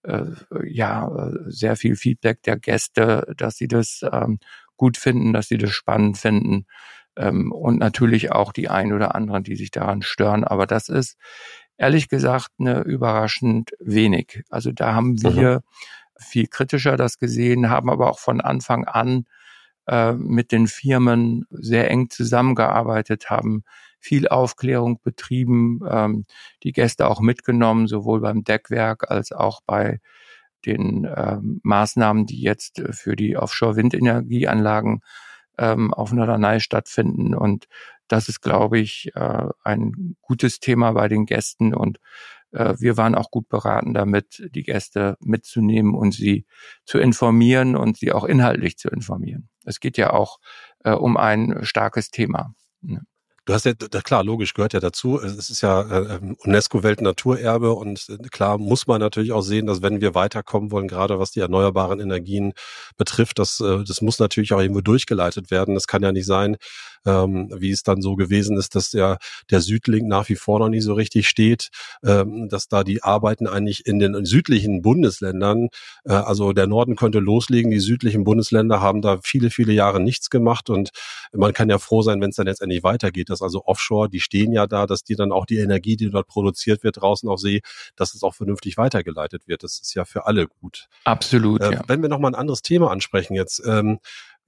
äh, 0.03 0.09
äh, 0.09 0.35
ja 0.65 1.31
sehr 1.47 1.75
viel 1.75 1.95
Feedback 1.95 2.43
der 2.43 2.57
Gäste, 2.57 3.33
dass 3.37 3.55
sie 3.55 3.67
das 3.67 4.01
ähm, 4.11 4.39
gut 4.77 4.97
finden, 4.97 5.33
dass 5.33 5.47
sie 5.47 5.57
das 5.57 5.71
spannend 5.71 6.17
finden. 6.17 6.65
Ähm, 7.15 7.51
und 7.51 7.79
natürlich 7.79 8.31
auch 8.31 8.51
die 8.53 8.69
ein 8.69 8.93
oder 8.93 9.15
anderen, 9.15 9.43
die 9.43 9.55
sich 9.55 9.71
daran 9.71 10.01
stören. 10.01 10.43
Aber 10.43 10.65
das 10.67 10.89
ist 10.89 11.17
ehrlich 11.77 12.09
gesagt 12.09 12.51
eine 12.59 12.81
überraschend 12.81 13.71
wenig. 13.79 14.43
Also 14.49 14.71
da 14.71 14.93
haben 14.93 15.21
wir 15.21 15.55
mhm. 15.55 15.61
viel 16.17 16.47
kritischer 16.47 16.97
das 16.97 17.19
gesehen, 17.19 17.69
haben 17.69 17.89
aber 17.89 18.09
auch 18.09 18.19
von 18.19 18.41
Anfang 18.41 18.85
an 18.85 19.25
äh, 19.89 20.13
mit 20.13 20.51
den 20.51 20.67
Firmen 20.67 21.45
sehr 21.49 21.89
eng 21.89 22.09
zusammengearbeitet, 22.09 23.29
haben 23.29 23.63
viel 23.99 24.27
Aufklärung 24.27 25.01
betrieben, 25.01 25.79
ähm, 25.89 26.25
die 26.63 26.71
Gäste 26.71 27.07
auch 27.07 27.21
mitgenommen, 27.21 27.87
sowohl 27.87 28.21
beim 28.21 28.43
Deckwerk 28.43 29.09
als 29.11 29.31
auch 29.31 29.61
bei 29.65 29.99
den 30.65 31.05
äh, 31.05 31.37
Maßnahmen, 31.63 32.25
die 32.25 32.41
jetzt 32.41 32.81
für 32.91 33.15
die 33.15 33.37
Offshore-Windenergieanlagen 33.37 35.01
ähm, 35.57 35.93
auf 35.93 36.11
Norderney 36.13 36.59
stattfinden. 36.59 37.33
Und 37.33 37.67
das 38.07 38.29
ist, 38.29 38.41
glaube 38.41 38.79
ich, 38.79 39.11
äh, 39.15 39.47
ein 39.63 40.15
gutes 40.21 40.59
Thema 40.59 40.91
bei 40.93 41.07
den 41.07 41.25
Gästen 41.25 41.73
und 41.73 41.99
äh, 42.51 42.75
wir 42.79 42.97
waren 42.97 43.15
auch 43.15 43.31
gut 43.31 43.49
beraten 43.49 43.93
damit, 43.93 44.49
die 44.53 44.63
Gäste 44.63 45.17
mitzunehmen 45.21 45.95
und 45.95 46.13
sie 46.13 46.45
zu 46.85 46.99
informieren 46.99 47.75
und 47.75 47.97
sie 47.97 48.11
auch 48.11 48.25
inhaltlich 48.25 48.77
zu 48.77 48.89
informieren. 48.89 49.48
Es 49.65 49.79
geht 49.79 49.97
ja 49.97 50.11
auch 50.11 50.39
äh, 50.83 50.91
um 50.91 51.17
ein 51.17 51.59
starkes 51.63 52.09
Thema. 52.09 52.53
Ne? 52.81 53.01
Du 53.49 53.55
hast 53.55 53.65
ja, 53.65 53.73
klar, 53.73 54.23
logisch, 54.23 54.53
gehört 54.53 54.73
ja 54.73 54.79
dazu. 54.79 55.19
Es 55.19 55.49
ist 55.49 55.61
ja 55.61 55.81
äh, 55.81 56.17
ähm, 56.17 56.35
UNESCO-Weltnaturerbe 56.43 57.73
und 57.73 58.05
äh, 58.07 58.17
klar 58.29 58.59
muss 58.59 58.85
man 58.85 59.01
natürlich 59.01 59.31
auch 59.31 59.41
sehen, 59.41 59.65
dass 59.65 59.81
wenn 59.81 60.01
wir 60.01 60.13
weiterkommen 60.13 60.69
wollen, 60.69 60.87
gerade 60.87 61.17
was 61.17 61.31
die 61.31 61.39
erneuerbaren 61.39 61.99
Energien 61.99 62.53
betrifft, 62.95 63.39
das, 63.39 63.59
äh, 63.59 63.83
das 63.83 64.03
muss 64.03 64.19
natürlich 64.19 64.53
auch 64.53 64.59
irgendwo 64.59 64.81
durchgeleitet 64.81 65.49
werden. 65.49 65.73
Das 65.73 65.87
kann 65.87 66.03
ja 66.03 66.11
nicht 66.11 66.27
sein, 66.27 66.57
ähm, 67.07 67.49
wie 67.57 67.71
es 67.71 67.81
dann 67.81 68.03
so 68.03 68.15
gewesen 68.15 68.55
ist, 68.57 68.75
dass 68.75 68.91
der, 68.91 69.17
der 69.49 69.61
Südlink 69.61 70.07
nach 70.07 70.29
wie 70.29 70.35
vor 70.35 70.59
noch 70.59 70.69
nicht 70.69 70.83
so 70.83 70.93
richtig 70.93 71.27
steht, 71.27 71.69
ähm, 72.05 72.49
dass 72.49 72.67
da 72.67 72.83
die 72.83 73.03
Arbeiten 73.03 73.47
eigentlich 73.47 73.85
in 73.87 73.97
den 73.97 74.25
südlichen 74.25 74.83
Bundesländern, 74.83 75.69
äh, 76.05 76.13
also 76.13 76.53
der 76.53 76.67
Norden 76.67 76.95
könnte 76.95 77.19
loslegen, 77.19 77.71
die 77.71 77.79
südlichen 77.79 78.23
Bundesländer 78.23 78.81
haben 78.81 79.01
da 79.01 79.19
viele, 79.23 79.49
viele 79.49 79.73
Jahre 79.73 79.99
nichts 79.99 80.29
gemacht 80.29 80.69
und 80.69 80.89
man 81.33 81.53
kann 81.53 81.69
ja 81.69 81.79
froh 81.79 82.01
sein, 82.01 82.21
wenn 82.21 82.29
es 82.29 82.35
dann 82.35 82.47
jetzt 82.47 82.61
endlich 82.61 82.83
weitergeht, 82.83 83.29
dass 83.39 83.45
also 83.45 83.65
Offshore, 83.65 84.09
die 84.09 84.19
stehen 84.19 84.51
ja 84.51 84.67
da, 84.67 84.85
dass 84.85 85.03
die 85.03 85.15
dann 85.15 85.31
auch 85.31 85.45
die 85.45 85.57
Energie, 85.57 85.95
die 85.95 86.09
dort 86.09 86.27
produziert 86.27 86.83
wird 86.83 87.01
draußen 87.01 87.27
auf 87.29 87.39
See, 87.39 87.61
dass 87.95 88.13
es 88.13 88.23
auch 88.23 88.35
vernünftig 88.35 88.77
weitergeleitet 88.77 89.47
wird. 89.47 89.63
Das 89.63 89.79
ist 89.79 89.93
ja 89.95 90.05
für 90.05 90.25
alle 90.25 90.47
gut. 90.47 90.87
Absolut. 91.05 91.61
Äh, 91.61 91.73
ja. 91.73 91.81
Wenn 91.87 92.01
wir 92.01 92.09
nochmal 92.09 92.31
ein 92.31 92.35
anderes 92.35 92.61
Thema 92.61 92.91
ansprechen 92.91 93.35
jetzt, 93.35 93.61
ähm, 93.65 93.99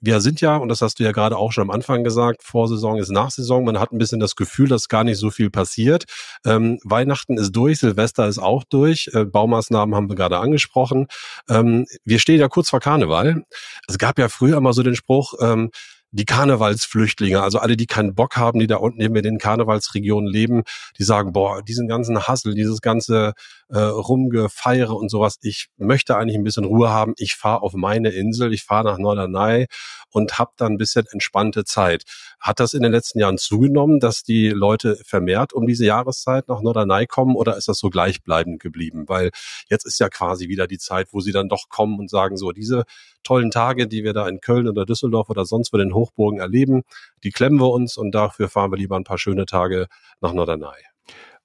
wir 0.04 0.20
sind 0.20 0.42
ja, 0.42 0.58
und 0.58 0.70
das 0.70 0.82
hast 0.82 1.00
du 1.00 1.04
ja 1.04 1.12
gerade 1.12 1.38
auch 1.38 1.52
schon 1.52 1.62
am 1.62 1.70
Anfang 1.70 2.04
gesagt, 2.04 2.42
Vorsaison 2.42 2.98
ist 2.98 3.12
Nachsaison. 3.12 3.64
Man 3.64 3.80
hat 3.80 3.92
ein 3.92 4.00
bisschen 4.00 4.20
das 4.20 4.36
Gefühl, 4.36 4.68
dass 4.68 4.88
gar 4.88 5.04
nicht 5.04 5.20
so 5.20 5.30
viel 5.30 5.52
passiert. 5.52 6.06
Ähm, 6.44 6.80
Weihnachten 6.84 7.38
ist 7.38 7.52
durch, 7.52 7.78
Silvester 7.78 8.28
ist 8.28 8.40
auch 8.40 8.64
durch, 8.64 9.12
äh, 9.14 9.26
Baumaßnahmen 9.26 9.94
haben 9.94 10.10
wir 10.10 10.16
gerade 10.16 10.40
angesprochen. 10.40 11.06
Ähm, 11.48 11.86
wir 12.04 12.18
stehen 12.18 12.40
ja 12.40 12.48
kurz 12.48 12.72
vor 12.72 12.80
Karneval. 12.80 13.46
Es 13.88 14.00
gab 14.00 14.18
ja 14.18 14.28
früher 14.28 14.58
immer 14.58 14.74
so 14.74 14.82
den 14.82 14.96
Spruch, 14.96 15.36
ähm, 15.40 15.70
die 16.12 16.26
Karnevalsflüchtlinge, 16.26 17.42
also 17.42 17.60
alle, 17.60 17.78
die 17.78 17.86
keinen 17.86 18.14
Bock 18.16 18.36
haben, 18.36 18.60
die 18.60 18.68
da 18.68 18.78
unten 18.78 19.02
in 19.02 19.14
den 19.14 19.38
Karnevalsregionen 19.38 20.30
leben, 20.30 20.64
die 20.98 21.04
sagen, 21.04 21.32
boah, 21.32 21.62
diesen 21.62 21.88
ganzen 21.88 22.28
Hassel, 22.28 22.54
dieses 22.54 22.82
ganze 22.82 23.34
äh, 23.70 23.80
Rumgefeiere 23.80 24.94
und 24.94 25.10
sowas, 25.10 25.38
ich 25.42 25.68
möchte 25.78 26.18
eigentlich 26.18 26.38
ein 26.38 26.44
bisschen 26.44 26.66
Ruhe 26.66 26.90
haben, 26.90 27.14
ich 27.18 27.36
fahre 27.36 27.62
auf 27.62 27.74
meine 27.74 28.10
Insel, 28.10 28.54
ich 28.54 28.64
fahre 28.64 28.86
nach 28.86 28.98
Norderney 28.98 29.68
und 30.10 30.38
habe 30.38 30.52
dann 30.58 30.74
ein 30.74 30.78
bisschen 30.78 31.06
entspannte 31.12 31.64
Zeit. 31.64 32.04
Hat 32.40 32.60
das 32.60 32.74
in 32.74 32.84
den 32.84 32.92
letzten 32.92 33.20
Jahren 33.20 33.38
zugenommen, 33.38 34.00
dass 34.00 34.24
die 34.24 34.50
Leute 34.50 34.98
vermehrt 35.06 35.54
um 35.54 35.66
diese 35.66 35.86
Jahreszeit 35.86 36.50
nach 36.50 36.62
Norderney 36.62 37.08
kommen 37.08 37.36
oder 37.36 37.56
ist 37.56 37.70
das 37.70 37.78
so 37.78 37.90
gleichbleibend 37.90 38.62
geblieben? 38.62 39.06
Weil 39.08 39.32
jetzt 39.70 39.86
ist 39.86 40.00
ja 40.00 40.10
quasi 40.10 40.50
wieder 40.50 40.68
die 40.68 40.78
Zeit, 40.78 41.08
wo 41.12 41.22
sie 41.22 41.32
dann 41.32 41.48
doch 41.48 41.70
kommen 41.70 42.00
und 42.00 42.10
sagen, 42.10 42.36
so 42.36 42.52
diese 42.52 42.84
tollen 43.24 43.52
Tage, 43.52 43.88
die 43.88 44.04
wir 44.04 44.14
da 44.14 44.28
in 44.28 44.42
Köln 44.42 44.68
oder 44.68 44.86
Düsseldorf 44.86 45.30
oder 45.30 45.46
sonst 45.46 45.72
wo 45.72 45.78
den 45.78 45.94
Hochburgen 46.02 46.40
erleben, 46.40 46.84
die 47.24 47.32
klemmen 47.32 47.60
wir 47.60 47.70
uns 47.70 47.98
und 47.98 48.12
dafür 48.12 48.50
fahren 48.50 48.72
wir 48.72 48.78
lieber 48.78 48.96
ein 48.96 49.04
paar 49.04 49.18
schöne 49.18 49.46
Tage 49.46 49.88
nach 50.22 50.34
Norderney. 50.34 50.68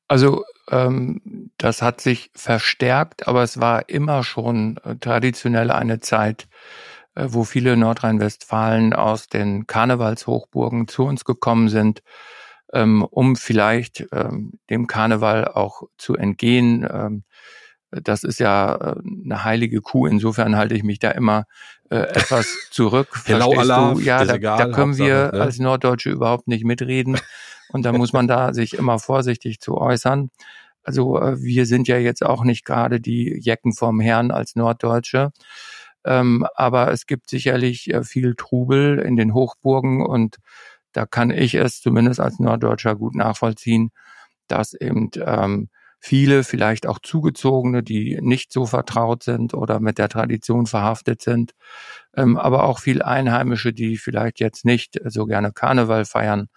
Also 0.09 0.45
ähm, 0.71 1.51
das 1.59 1.83
hat 1.83 2.01
sich 2.01 2.31
verstärkt, 2.35 3.27
aber 3.27 3.43
es 3.43 3.61
war 3.61 3.89
immer 3.89 4.23
schon 4.23 4.79
äh, 4.85 4.97
traditionell 4.97 5.71
eine 5.71 6.01
Zeit, 6.01 6.49
äh, 7.15 7.27
wo 7.29 7.45
viele 7.45 7.77
Nordrhein-Westfalen 7.77 8.93
aus 8.93 9.29
den 9.29 9.67
Karnevalshochburgen 9.67 10.87
zu 10.87 11.05
uns 11.05 11.25
gekommen 11.25 11.69
sind, 11.69 12.03
ähm, 12.73 13.03
um 13.03 13.37
vielleicht 13.37 14.07
ähm, 14.13 14.53
dem 14.71 14.87
Karneval 14.87 15.49
auch 15.49 15.83
zu 15.99 16.17
entgehen. 16.17 16.87
Ähm, 16.91 17.25
das 18.03 18.25
ist 18.25 18.41
ja 18.41 18.75
äh, 18.75 18.95
eine 19.25 19.45
heilige 19.45 19.81
Kuh. 19.81 20.07
Insofern 20.07 20.57
halte 20.57 20.75
ich 20.75 20.83
mich 20.83 20.99
da 20.99 21.11
immer 21.11 21.45
äh, 21.91 21.97
etwas 21.97 22.47
zurück. 22.71 23.09
Hello 23.27 23.53
Allah, 23.59 23.95
du? 23.95 24.01
Ja, 24.01 24.25
da, 24.25 24.35
egal, 24.35 24.59
da 24.59 24.69
können 24.73 24.97
wir 24.97 25.33
ne? 25.33 25.41
als 25.41 25.59
Norddeutsche 25.59 26.11
überhaupt 26.11 26.49
nicht 26.49 26.65
mitreden. 26.65 27.19
Und 27.69 27.85
da 27.85 27.93
muss 27.93 28.13
man 28.13 28.29
da 28.29 28.53
sich 28.55 28.75
immer 28.75 28.99
vorsichtig 28.99 29.61
zu 29.61 29.77
äußern. 29.77 30.31
Also 30.83 31.21
äh, 31.21 31.43
wir 31.43 31.67
sind 31.67 31.89
ja 31.89 31.99
jetzt 31.99 32.25
auch 32.25 32.45
nicht 32.45 32.65
gerade 32.65 33.01
die 33.01 33.39
Jecken 33.41 33.73
vom 33.73 34.01
Herrn 34.01 34.31
als 34.31 34.55
Norddeutsche. 34.57 35.33
Ähm, 36.05 36.47
aber 36.55 36.93
es 36.93 37.07
gibt 37.07 37.29
sicherlich 37.29 37.93
äh, 37.93 38.05
viel 38.05 38.37
Trubel 38.37 39.01
in 39.01 39.17
den 39.17 39.35
Hochburgen 39.35 40.07
und 40.07 40.37
da 40.93 41.05
kann 41.05 41.31
ich 41.31 41.55
es 41.55 41.81
zumindest 41.81 42.21
als 42.21 42.39
Norddeutscher 42.39 42.95
gut 42.95 43.17
nachvollziehen, 43.17 43.91
dass 44.47 44.73
eben 44.73 45.11
ähm, 45.21 45.69
viele 45.99 46.45
vielleicht 46.45 46.87
auch 46.87 46.99
Zugezogene, 47.03 47.83
die 47.83 48.19
nicht 48.21 48.53
so 48.53 48.67
vertraut 48.67 49.23
sind 49.23 49.55
oder 49.55 49.81
mit 49.81 49.99
der 49.99 50.09
Tradition 50.09 50.67
verhaftet 50.67 51.23
sind, 51.23 51.53
ähm, 52.15 52.37
aber 52.37 52.65
auch 52.65 52.79
viel 52.79 53.03
Einheimische, 53.03 53.73
die 53.73 53.97
vielleicht 53.97 54.41
jetzt 54.41 54.65
nicht 54.65 55.01
so 55.05 55.27
gerne 55.27 55.53
Karneval 55.53 56.05
feiern, 56.05 56.49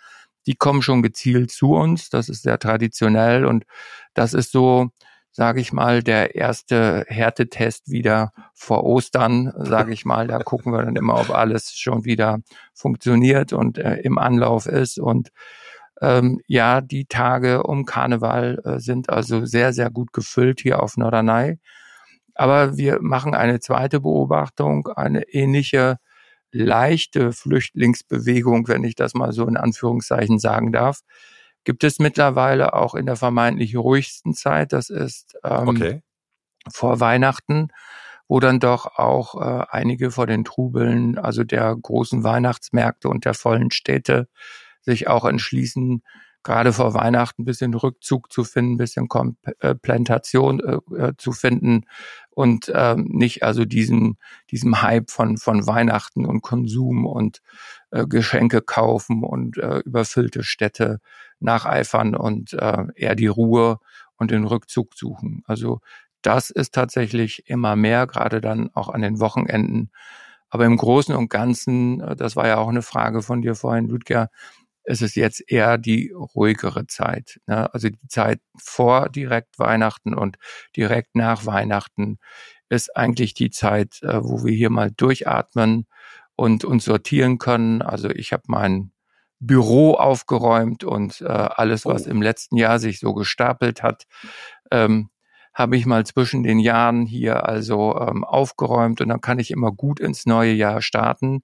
die 0.45 0.55
kommen 0.55 0.81
schon 0.81 1.01
gezielt 1.01 1.51
zu 1.51 1.73
uns. 1.73 2.09
Das 2.09 2.29
ist 2.29 2.43
sehr 2.43 2.59
traditionell 2.59 3.45
und 3.45 3.65
das 4.13 4.33
ist 4.33 4.51
so, 4.51 4.89
sage 5.31 5.61
ich 5.61 5.73
mal, 5.73 6.03
der 6.03 6.35
erste 6.35 7.05
Härtetest 7.07 7.89
wieder 7.91 8.31
vor 8.53 8.83
Ostern, 8.83 9.53
sage 9.57 9.93
ich 9.93 10.05
mal. 10.05 10.27
Da 10.27 10.39
gucken 10.39 10.73
wir 10.73 10.83
dann 10.83 10.95
immer, 10.95 11.19
ob 11.19 11.29
alles 11.29 11.73
schon 11.73 12.05
wieder 12.05 12.39
funktioniert 12.73 13.53
und 13.53 13.77
äh, 13.77 13.97
im 13.97 14.17
Anlauf 14.17 14.65
ist 14.65 14.99
und 14.99 15.29
ähm, 16.01 16.41
ja, 16.47 16.81
die 16.81 17.05
Tage 17.05 17.63
um 17.63 17.85
Karneval 17.85 18.61
äh, 18.63 18.79
sind 18.79 19.09
also 19.09 19.45
sehr, 19.45 19.73
sehr 19.73 19.89
gut 19.89 20.13
gefüllt 20.13 20.61
hier 20.61 20.81
auf 20.81 20.97
Norderney. 20.97 21.59
Aber 22.35 22.77
wir 22.77 22.99
machen 23.01 23.35
eine 23.35 23.59
zweite 23.59 23.99
Beobachtung, 23.99 24.87
eine 24.87 25.27
ähnliche 25.29 25.97
leichte 26.51 27.31
Flüchtlingsbewegung, 27.31 28.67
wenn 28.67 28.83
ich 28.83 28.95
das 28.95 29.13
mal 29.13 29.33
so 29.33 29.45
in 29.45 29.57
Anführungszeichen 29.57 30.39
sagen 30.39 30.71
darf, 30.71 31.01
gibt 31.63 31.83
es 31.83 31.99
mittlerweile 31.99 32.73
auch 32.73 32.95
in 32.95 33.05
der 33.05 33.15
vermeintlich 33.15 33.75
ruhigsten 33.75 34.33
Zeit. 34.33 34.73
Das 34.73 34.89
ist 34.89 35.37
ähm, 35.43 35.67
okay. 35.67 36.01
vor 36.71 36.99
Weihnachten, 36.99 37.67
wo 38.27 38.39
dann 38.39 38.59
doch 38.59 38.97
auch 38.97 39.35
äh, 39.35 39.65
einige 39.69 40.11
vor 40.11 40.25
den 40.25 40.45
Trubeln, 40.45 41.17
also 41.17 41.43
der 41.43 41.75
großen 41.75 42.23
Weihnachtsmärkte 42.23 43.09
und 43.09 43.25
der 43.25 43.33
vollen 43.33 43.71
Städte, 43.71 44.27
sich 44.81 45.07
auch 45.07 45.25
entschließen, 45.25 46.03
gerade 46.43 46.71
vor 46.71 46.93
Weihnachten 46.93 47.41
ein 47.41 47.45
bisschen 47.45 47.73
Rückzug 47.73 48.31
zu 48.31 48.43
finden, 48.43 48.73
ein 48.73 48.77
bisschen 48.77 49.07
Komplantation 49.07 50.59
äh, 50.61 50.95
äh, 50.95 51.13
zu 51.17 51.31
finden 51.31 51.85
und 52.29 52.71
ähm, 52.73 53.09
nicht 53.11 53.43
also 53.43 53.65
diesem, 53.65 54.17
diesem 54.49 54.81
Hype 54.81 55.11
von, 55.11 55.37
von 55.37 55.67
Weihnachten 55.67 56.25
und 56.25 56.41
Konsum 56.41 57.05
und 57.05 57.41
äh, 57.91 58.05
Geschenke 58.07 58.61
kaufen 58.61 59.23
und 59.23 59.57
äh, 59.57 59.79
überfüllte 59.79 60.43
Städte 60.43 60.99
nacheifern 61.39 62.15
und 62.15 62.53
äh, 62.53 62.85
eher 62.95 63.15
die 63.15 63.27
Ruhe 63.27 63.79
und 64.15 64.31
den 64.31 64.45
Rückzug 64.45 64.95
suchen. 64.95 65.43
Also 65.45 65.81
das 66.21 66.49
ist 66.49 66.73
tatsächlich 66.73 67.49
immer 67.49 67.75
mehr, 67.75 68.07
gerade 68.07 68.41
dann 68.41 68.69
auch 68.73 68.89
an 68.89 69.01
den 69.01 69.19
Wochenenden. 69.19 69.91
Aber 70.49 70.65
im 70.65 70.77
Großen 70.77 71.15
und 71.15 71.29
Ganzen, 71.29 72.01
äh, 72.01 72.15
das 72.15 72.35
war 72.35 72.47
ja 72.47 72.57
auch 72.57 72.69
eine 72.69 72.81
Frage 72.81 73.21
von 73.21 73.41
dir 73.41 73.55
vorhin, 73.55 73.87
Ludger, 73.87 74.29
es 74.89 75.03
ist 75.03 75.15
jetzt 75.15 75.43
eher 75.51 75.77
die 75.77 76.11
ruhigere 76.11 76.87
Zeit. 76.87 77.39
Ne? 77.45 77.71
Also 77.71 77.89
die 77.89 78.07
Zeit 78.07 78.41
vor 78.57 79.09
direkt 79.09 79.59
Weihnachten 79.59 80.15
und 80.15 80.37
direkt 80.75 81.15
nach 81.15 81.45
Weihnachten 81.45 82.17
ist 82.69 82.97
eigentlich 82.97 83.35
die 83.35 83.51
Zeit, 83.51 84.01
äh, 84.01 84.23
wo 84.23 84.43
wir 84.43 84.51
hier 84.51 84.71
mal 84.71 84.89
durchatmen 84.89 85.85
und 86.35 86.65
uns 86.65 86.85
sortieren 86.85 87.37
können. 87.37 87.83
Also 87.83 88.09
ich 88.09 88.33
habe 88.33 88.43
mein 88.47 88.91
Büro 89.39 89.93
aufgeräumt 89.93 90.83
und 90.83 91.21
äh, 91.21 91.27
alles, 91.27 91.85
was 91.85 92.07
oh. 92.07 92.09
im 92.09 92.23
letzten 92.23 92.57
Jahr 92.57 92.79
sich 92.79 92.99
so 92.99 93.13
gestapelt 93.13 93.83
hat, 93.83 94.05
ähm, 94.71 95.11
habe 95.53 95.77
ich 95.77 95.85
mal 95.85 96.03
zwischen 96.03 96.41
den 96.41 96.57
Jahren 96.57 97.05
hier 97.05 97.47
also 97.47 97.95
ähm, 97.95 98.23
aufgeräumt 98.23 99.01
und 99.01 99.09
dann 99.09 99.21
kann 99.21 99.37
ich 99.37 99.51
immer 99.51 99.71
gut 99.71 99.99
ins 99.99 100.25
neue 100.25 100.53
Jahr 100.53 100.81
starten. 100.81 101.43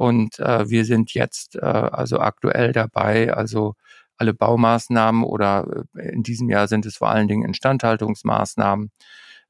Und 0.00 0.38
äh, 0.38 0.70
wir 0.70 0.86
sind 0.86 1.12
jetzt 1.12 1.56
äh, 1.56 1.60
also 1.60 2.20
aktuell 2.20 2.72
dabei, 2.72 3.34
also 3.34 3.74
alle 4.16 4.32
Baumaßnahmen 4.32 5.24
oder 5.24 5.84
äh, 5.94 6.08
in 6.08 6.22
diesem 6.22 6.48
Jahr 6.48 6.68
sind 6.68 6.86
es 6.86 6.96
vor 6.96 7.10
allen 7.10 7.28
Dingen 7.28 7.44
Instandhaltungsmaßnahmen 7.44 8.92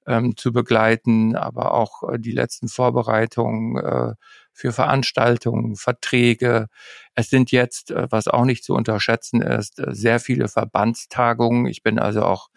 ähm, 0.09 0.37
zu 0.37 0.53
begleiten, 0.53 1.37
aber 1.37 1.73
auch 1.73 2.03
äh, 2.03 2.19
die 2.19 2.33
letzten 2.33 2.67
Vorbereitungen 2.67 3.77
äh, 3.77 4.15
für 4.53 4.73
Veranstaltungen, 4.73 5.77
Verträge. 5.77 6.67
Es 7.15 7.31
sind 7.31 7.53
jetzt, 7.53 7.93
äh, 7.93 8.09
was 8.11 8.27
auch 8.27 8.45
nicht 8.45 8.65
zu 8.65 8.75
unterschätzen 8.75 9.43
ist, 9.43 9.79
äh, 9.79 9.95
sehr 9.95 10.19
viele 10.19 10.49
Verbandstagungen. 10.49 11.67
Ich 11.67 11.85
bin 11.85 12.01
also 12.01 12.25
auch 12.25 12.49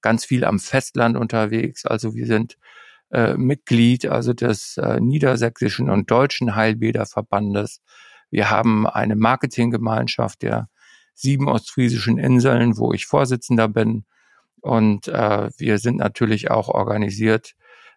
ganz 0.00 0.24
viel 0.24 0.46
am 0.46 0.58
Festland 0.58 1.18
unterwegs. 1.18 1.84
Also 1.84 2.14
wir 2.14 2.26
sind 2.26 2.56
äh, 3.12 3.34
Mitglied 3.36 4.06
also 4.06 4.32
des 4.32 4.76
äh, 4.78 5.00
Niedersächsischen 5.00 5.90
und 5.90 6.10
Deutschen 6.10 6.56
Heilbäderverbandes. 6.56 7.80
Wir 8.30 8.50
haben 8.50 8.86
eine 8.86 9.16
Marketinggemeinschaft 9.16 10.42
der 10.42 10.68
sieben 11.14 11.48
ostfriesischen 11.48 12.18
Inseln, 12.18 12.78
wo 12.78 12.92
ich 12.92 13.06
Vorsitzender 13.06 13.68
bin. 13.68 14.04
Und 14.60 15.08
äh, 15.08 15.50
wir 15.58 15.78
sind 15.78 15.98
natürlich 15.98 16.50
auch 16.50 16.68
organisiert 16.68 17.52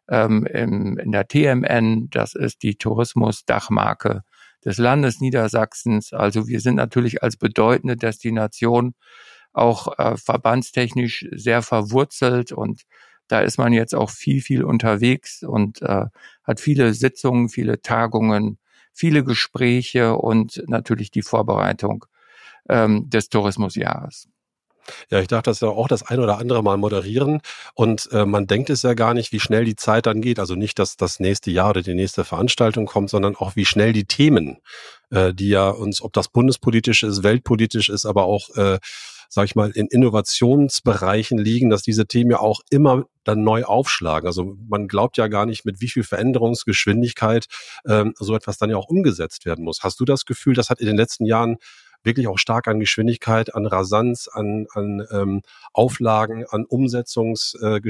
ähm, 0.10 0.46
im, 0.46 0.98
in 0.98 1.12
der 1.12 1.28
TMN. 1.28 2.10
Das 2.10 2.36
ist 2.36 2.64
die 2.64 2.76
Tourismusdachmarke 2.76 4.24
des 4.66 4.78
Landes 4.78 5.22
Niedersachsens. 5.22 6.12
Also 6.12 6.48
wir 6.48 6.60
sind 6.60 6.76
natürlich 6.76 7.24
als 7.24 7.38
bedeutende 7.38 7.96
Destination 7.96 8.96
auch 9.54 9.98
äh, 9.98 10.18
verbandstechnisch 10.18 11.26
sehr 11.32 11.62
verwurzelt 11.62 12.52
und 12.52 12.82
da 13.28 13.42
ist 13.42 13.58
man 13.58 13.74
jetzt 13.74 13.96
auch 13.96 14.10
viel, 14.10 14.42
viel 14.42 14.64
unterwegs 14.64 15.44
und 15.44 15.82
äh, 15.82 16.06
hat 16.44 16.60
viele 16.60 16.94
Sitzungen, 16.94 17.50
viele 17.50 17.82
Tagungen, 17.82 18.58
viele 18.94 19.24
Gespräche 19.24 20.16
und 20.16 20.64
natürlich 20.68 21.12
die 21.12 21.24
Vorbereitung 21.24 22.06
ähm, 22.70 23.10
des 23.10 23.30
Tourismusjahres. 23.30 24.28
Ja, 25.10 25.20
ich 25.20 25.28
darf 25.28 25.44
das 25.44 25.60
ja 25.60 25.68
auch 25.68 25.88
das 25.88 26.04
ein 26.04 26.20
oder 26.20 26.38
andere 26.38 26.64
Mal 26.64 26.78
moderieren 26.78 27.42
und 27.74 28.10
äh, 28.12 28.26
man 28.26 28.48
denkt 28.48 28.70
es 28.70 28.82
ja 28.84 28.94
gar 28.94 29.14
nicht, 29.14 29.32
wie 29.32 29.40
schnell 29.40 29.66
die 29.66 29.76
Zeit 29.76 30.06
dann 30.06 30.22
geht. 30.22 30.40
Also 30.40 30.56
nicht, 30.56 30.80
dass 30.80 30.98
das 30.98 31.20
nächste 31.20 31.52
Jahr 31.52 31.72
oder 31.72 31.82
die 31.82 31.96
nächste 31.96 32.24
Veranstaltung 32.24 32.86
kommt, 32.86 33.10
sondern 33.10 33.36
auch 33.36 33.56
wie 33.56 33.66
schnell 33.66 33.94
die 33.94 34.06
Themen, 34.06 34.58
äh, 35.12 35.34
die 35.34 35.50
ja 35.50 35.70
uns, 35.70 36.02
ob 36.02 36.14
das 36.14 36.28
bundespolitisch 36.30 37.04
ist, 37.04 37.24
weltpolitisch 37.24 37.90
ist, 37.90 38.06
aber 38.06 38.26
auch 38.26 38.50
äh, 38.56 38.80
sag 39.30 39.46
ich 39.46 39.56
mal, 39.56 39.72
in 39.72 39.88
Innovationsbereichen 39.88 41.38
liegen, 41.38 41.70
dass 41.70 41.82
diese 41.82 42.06
Themen 42.06 42.32
ja 42.32 42.40
auch 42.40 42.62
immer 42.70 43.06
dann 43.24 43.44
neu 43.44 43.64
aufschlagen. 43.64 44.28
Also 44.28 44.56
man 44.68 44.88
glaubt 44.88 45.18
ja 45.18 45.28
gar 45.28 45.46
nicht, 45.46 45.66
mit 45.66 45.82
wie 45.82 45.90
viel 45.90 46.04
Veränderungsgeschwindigkeit 46.04 47.48
ähm, 47.86 48.14
so 48.18 48.36
etwas 48.36 48.58
dann 48.58 48.70
ja 48.70 48.78
auch 48.78 48.88
umgesetzt 48.88 49.46
werden 49.46 49.66
muss. 49.66 49.80
Hast 49.84 50.00
du 50.00 50.06
das 50.06 50.26
Gefühl, 50.26 50.54
das 50.54 50.70
hat 50.70 50.80
in 50.80 50.88
den 50.88 50.98
letzten 50.98 51.26
Jahren 51.26 51.58
wirklich 52.06 52.28
auch 52.28 52.38
stark 52.38 52.68
an 52.68 52.80
Geschwindigkeit, 52.80 53.54
an 53.56 53.66
Rasanz, 53.66 54.30
an, 54.32 54.68
an 54.74 55.06
ähm, 55.12 55.42
Auflagen, 55.74 56.46
an 56.50 56.66
Umsetzungs-, 56.66 57.56
äh, 57.62 57.82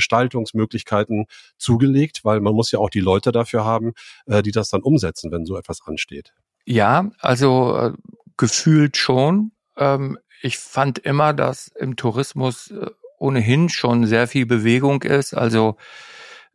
zugelegt, 1.57 2.21
weil 2.23 2.39
man 2.39 2.53
muss 2.53 2.71
ja 2.71 2.79
auch 2.79 2.89
die 2.89 2.99
Leute 2.99 3.31
dafür 3.31 3.65
haben, 3.65 3.93
äh, 4.25 4.41
die 4.41 4.51
das 4.51 4.69
dann 4.69 4.81
umsetzen, 4.81 5.31
wenn 5.31 5.45
so 5.45 5.57
etwas 5.57 5.81
ansteht. 5.85 6.33
Ja, 6.65 7.09
also 7.19 7.77
äh, 7.77 7.93
gefühlt 8.37 8.97
schon. 8.97 9.51
Ähm, 9.77 10.17
ich 10.41 10.57
fand 10.57 10.99
immer, 10.99 11.33
dass 11.33 11.67
im 11.67 11.95
Tourismus 11.95 12.71
äh, 12.71 12.89
ohnehin 13.19 13.69
schon 13.69 14.05
sehr 14.05 14.27
viel 14.27 14.45
Bewegung 14.45 15.03
ist. 15.03 15.33
Also 15.33 15.77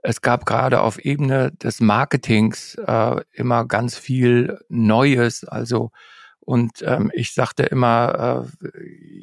es 0.02 0.22
gab 0.22 0.46
gerade 0.46 0.80
auf 0.80 0.98
Ebene 0.98 1.52
des 1.52 1.80
Marketings 1.80 2.76
äh, 2.76 3.16
immer 3.32 3.66
ganz 3.66 3.96
viel 3.96 4.58
Neues. 4.68 5.44
Also 5.44 5.90
und 6.50 6.82
ähm, 6.82 7.12
ich 7.14 7.32
sagte 7.32 7.62
immer, 7.62 8.44
äh, 8.60 8.70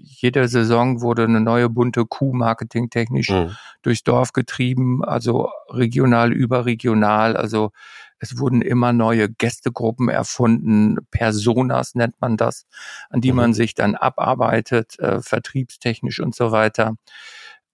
jede 0.01 0.47
Saison 0.47 1.01
wurde 1.01 1.25
eine 1.25 1.41
neue 1.41 1.67
bunte 1.67 2.05
Kuh 2.05 2.31
marketingtechnisch 2.31 3.31
mhm. 3.31 3.57
durchs 3.81 4.03
Dorf 4.03 4.31
getrieben, 4.31 5.03
also 5.03 5.49
regional, 5.69 6.31
überregional. 6.31 7.35
Also 7.35 7.71
es 8.19 8.39
wurden 8.39 8.61
immer 8.61 8.93
neue 8.93 9.27
Gästegruppen 9.29 10.07
erfunden, 10.07 10.99
Personas 11.11 11.95
nennt 11.95 12.15
man 12.21 12.37
das, 12.37 12.65
an 13.09 13.19
die 13.19 13.31
mhm. 13.31 13.35
man 13.35 13.53
sich 13.53 13.75
dann 13.75 13.95
abarbeitet, 13.95 14.97
äh, 14.99 15.19
vertriebstechnisch 15.21 16.21
und 16.21 16.33
so 16.33 16.53
weiter. 16.53 16.93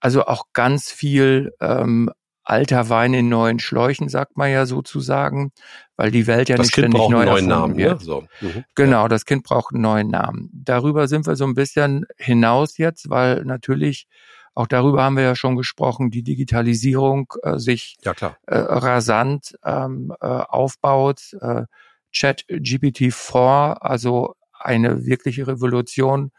Also 0.00 0.24
auch 0.26 0.46
ganz 0.52 0.90
viel 0.90 1.54
ähm, 1.60 2.10
alter 2.44 2.88
Wein 2.88 3.14
in 3.14 3.28
neuen 3.28 3.58
Schläuchen, 3.58 4.08
sagt 4.08 4.36
man 4.36 4.50
ja 4.50 4.66
sozusagen, 4.66 5.52
weil 5.96 6.10
die 6.10 6.26
Welt 6.26 6.48
ja 6.48 6.56
das 6.56 6.66
nicht 6.66 6.74
kind 6.74 6.94
ständig 6.94 7.08
neu 7.08 7.20
einen 7.20 7.30
neuen 7.30 7.46
Namen, 7.46 7.76
wird. 7.76 8.00
Ja? 8.00 8.04
So. 8.04 8.24
Mhm. 8.40 8.64
Genau, 8.74 9.08
das 9.08 9.24
Kind 9.24 9.44
braucht 9.44 9.74
einen 9.74 9.82
neuen 9.82 10.08
Namen. 10.08 10.50
Darüber 10.52 11.08
sind 11.08 11.26
wir 11.26 11.36
so 11.36 11.44
ein 11.44 11.54
bisschen 11.54 12.06
hinaus 12.18 12.78
jetzt, 12.78 13.10
weil 13.10 13.44
natürlich 13.44 14.06
auch 14.54 14.68
darüber 14.68 15.02
haben 15.02 15.16
wir 15.16 15.24
ja 15.24 15.34
schon 15.34 15.56
gesprochen, 15.56 16.10
die 16.10 16.22
Digitalisierung 16.22 17.32
äh, 17.42 17.58
sich 17.58 17.96
ja. 18.04 18.12
Äh, 18.46 18.56
rasant 18.56 19.58
ähm, 19.64 20.14
äh, 20.20 20.26
aufbaut. 20.26 21.32
Äh, 21.40 21.64
Chat 22.12 22.44
GPT-4, 22.48 23.78
also 23.80 24.36
eine 24.52 25.04
wirkliche 25.04 25.48
Revolution 25.48 26.30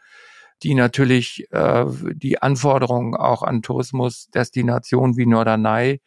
die 0.62 0.74
natürlich 0.74 1.46
äh, 1.50 1.84
die 2.14 2.40
Anforderungen 2.42 3.14
auch 3.14 3.42
an 3.42 3.62
Tourismusdestinationen 3.62 5.16
wie 5.16 5.26
Norderney 5.26 6.00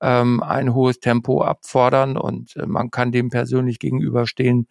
ähm, 0.00 0.42
ein 0.42 0.74
hohes 0.74 1.00
Tempo 1.00 1.42
abfordern 1.42 2.16
und 2.16 2.56
äh, 2.56 2.66
man 2.66 2.90
kann 2.90 3.12
dem 3.12 3.30
persönlich 3.30 3.78
gegenüberstehen, 3.78 4.66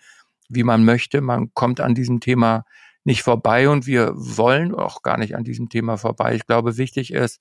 wie 0.49 0.63
man 0.63 0.83
möchte. 0.83 1.21
Man 1.21 1.53
kommt 1.53 1.79
an 1.79 1.95
diesem 1.95 2.19
Thema 2.19 2.65
nicht 3.03 3.23
vorbei 3.23 3.69
und 3.69 3.87
wir 3.87 4.11
wollen 4.15 4.75
auch 4.75 5.01
gar 5.01 5.17
nicht 5.17 5.35
an 5.35 5.43
diesem 5.43 5.69
Thema 5.69 5.97
vorbei. 5.97 6.35
Ich 6.35 6.45
glaube, 6.45 6.77
wichtig 6.77 7.13
ist, 7.13 7.39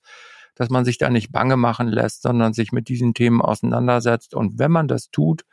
dass 0.55 0.69
man 0.69 0.85
sich 0.85 0.97
da 0.97 1.09
nicht 1.09 1.31
bange 1.31 1.57
machen 1.57 1.87
lässt, 1.87 2.23
sondern 2.23 2.53
sich 2.53 2.71
mit 2.71 2.87
diesen 2.87 3.13
Themen 3.13 3.41
auseinandersetzt. 3.41 4.33
Und 4.33 4.59
wenn 4.59 4.71
man 4.71 4.87
das 4.87 5.11
tut, 5.11 5.43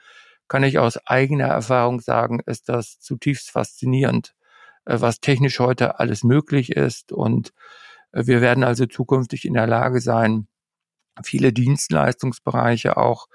kann 0.49 0.63
ich 0.63 0.79
aus 0.79 0.99
eigener 1.07 1.47
Erfahrung 1.47 2.01
sagen, 2.01 2.41
ist 2.47 2.69
das 2.69 2.99
zutiefst 3.01 3.51
faszinierend. 3.51 4.35
Äh, 4.89 5.01
was 5.03 5.21
technisch 5.21 5.61
heute 5.61 6.01
alles 6.01 6.25
möglich 6.25 6.73
ist. 6.73 7.13
Und 7.13 7.53
äh, 8.13 8.27
wir 8.27 8.41
werden 8.41 8.65
also 8.65 8.87
zukünftig 8.87 9.45
in 9.45 9.55
der 9.55 9.67
Lage 9.67 10.01
sein, 10.01 10.49
viele 11.23 11.53
Dienstleistungsbereiche 11.53 12.97
auch 12.97 13.27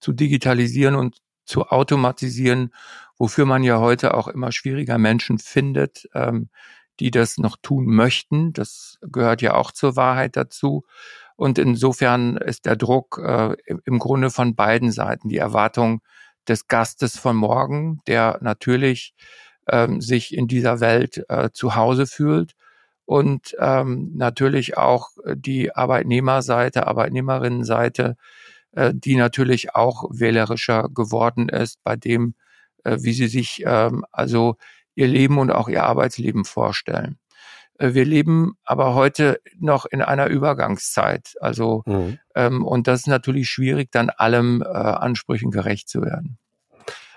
zu 0.00 0.12
digitalisieren 0.12 0.96
und 0.96 1.18
zu 1.44 1.66
automatisieren, 1.66 2.72
wofür 3.18 3.46
man 3.46 3.62
ja 3.62 3.78
heute 3.78 4.14
auch 4.14 4.28
immer 4.28 4.52
schwieriger 4.52 4.96
Menschen 4.96 5.38
findet, 5.38 6.08
ähm, 6.14 6.48
die 6.98 7.10
das 7.10 7.36
noch 7.36 7.56
tun 7.60 7.86
möchten. 7.86 8.52
Das 8.52 8.98
gehört 9.02 9.42
ja 9.42 9.54
auch 9.54 9.72
zur 9.72 9.96
Wahrheit 9.96 10.36
dazu. 10.36 10.84
Und 11.36 11.58
insofern 11.58 12.36
ist 12.36 12.64
der 12.64 12.76
Druck 12.76 13.20
äh, 13.22 13.56
im 13.84 13.98
Grunde 13.98 14.30
von 14.30 14.54
beiden 14.54 14.92
Seiten 14.92 15.28
die 15.28 15.38
Erwartung 15.38 16.00
des 16.48 16.68
Gastes 16.68 17.18
von 17.18 17.36
morgen, 17.36 18.00
der 18.06 18.38
natürlich 18.40 19.14
ähm, 19.68 20.00
sich 20.00 20.34
in 20.34 20.48
dieser 20.48 20.80
Welt 20.80 21.24
äh, 21.28 21.50
zu 21.52 21.74
Hause 21.74 22.06
fühlt 22.06 22.54
und 23.04 23.54
ähm, 23.58 24.12
natürlich 24.14 24.76
auch 24.76 25.10
die 25.34 25.74
Arbeitnehmerseite, 25.74 26.86
Arbeitnehmerinnenseite, 26.86 28.16
äh, 28.72 28.92
die 28.94 29.16
natürlich 29.16 29.74
auch 29.74 30.04
wählerischer 30.10 30.88
geworden 30.88 31.48
ist 31.48 31.82
bei 31.82 31.96
dem, 31.96 32.34
äh, 32.84 32.98
wie 33.00 33.12
sie 33.12 33.28
sich 33.28 33.62
ähm, 33.66 34.04
also 34.12 34.56
ihr 34.94 35.08
Leben 35.08 35.38
und 35.38 35.50
auch 35.50 35.68
ihr 35.68 35.84
Arbeitsleben 35.84 36.44
vorstellen. 36.44 37.18
Äh, 37.78 37.94
wir 37.94 38.04
leben 38.04 38.54
aber 38.64 38.94
heute 38.94 39.40
noch 39.58 39.86
in 39.86 40.02
einer 40.02 40.28
Übergangszeit. 40.28 41.34
Also 41.40 41.82
mhm. 41.86 42.18
ähm, 42.34 42.64
und 42.64 42.86
das 42.86 43.00
ist 43.00 43.06
natürlich 43.08 43.48
schwierig, 43.48 43.90
dann 43.90 44.10
allem 44.10 44.62
äh, 44.62 44.66
Ansprüchen 44.66 45.50
gerecht 45.50 45.88
zu 45.88 46.02
werden. 46.02 46.38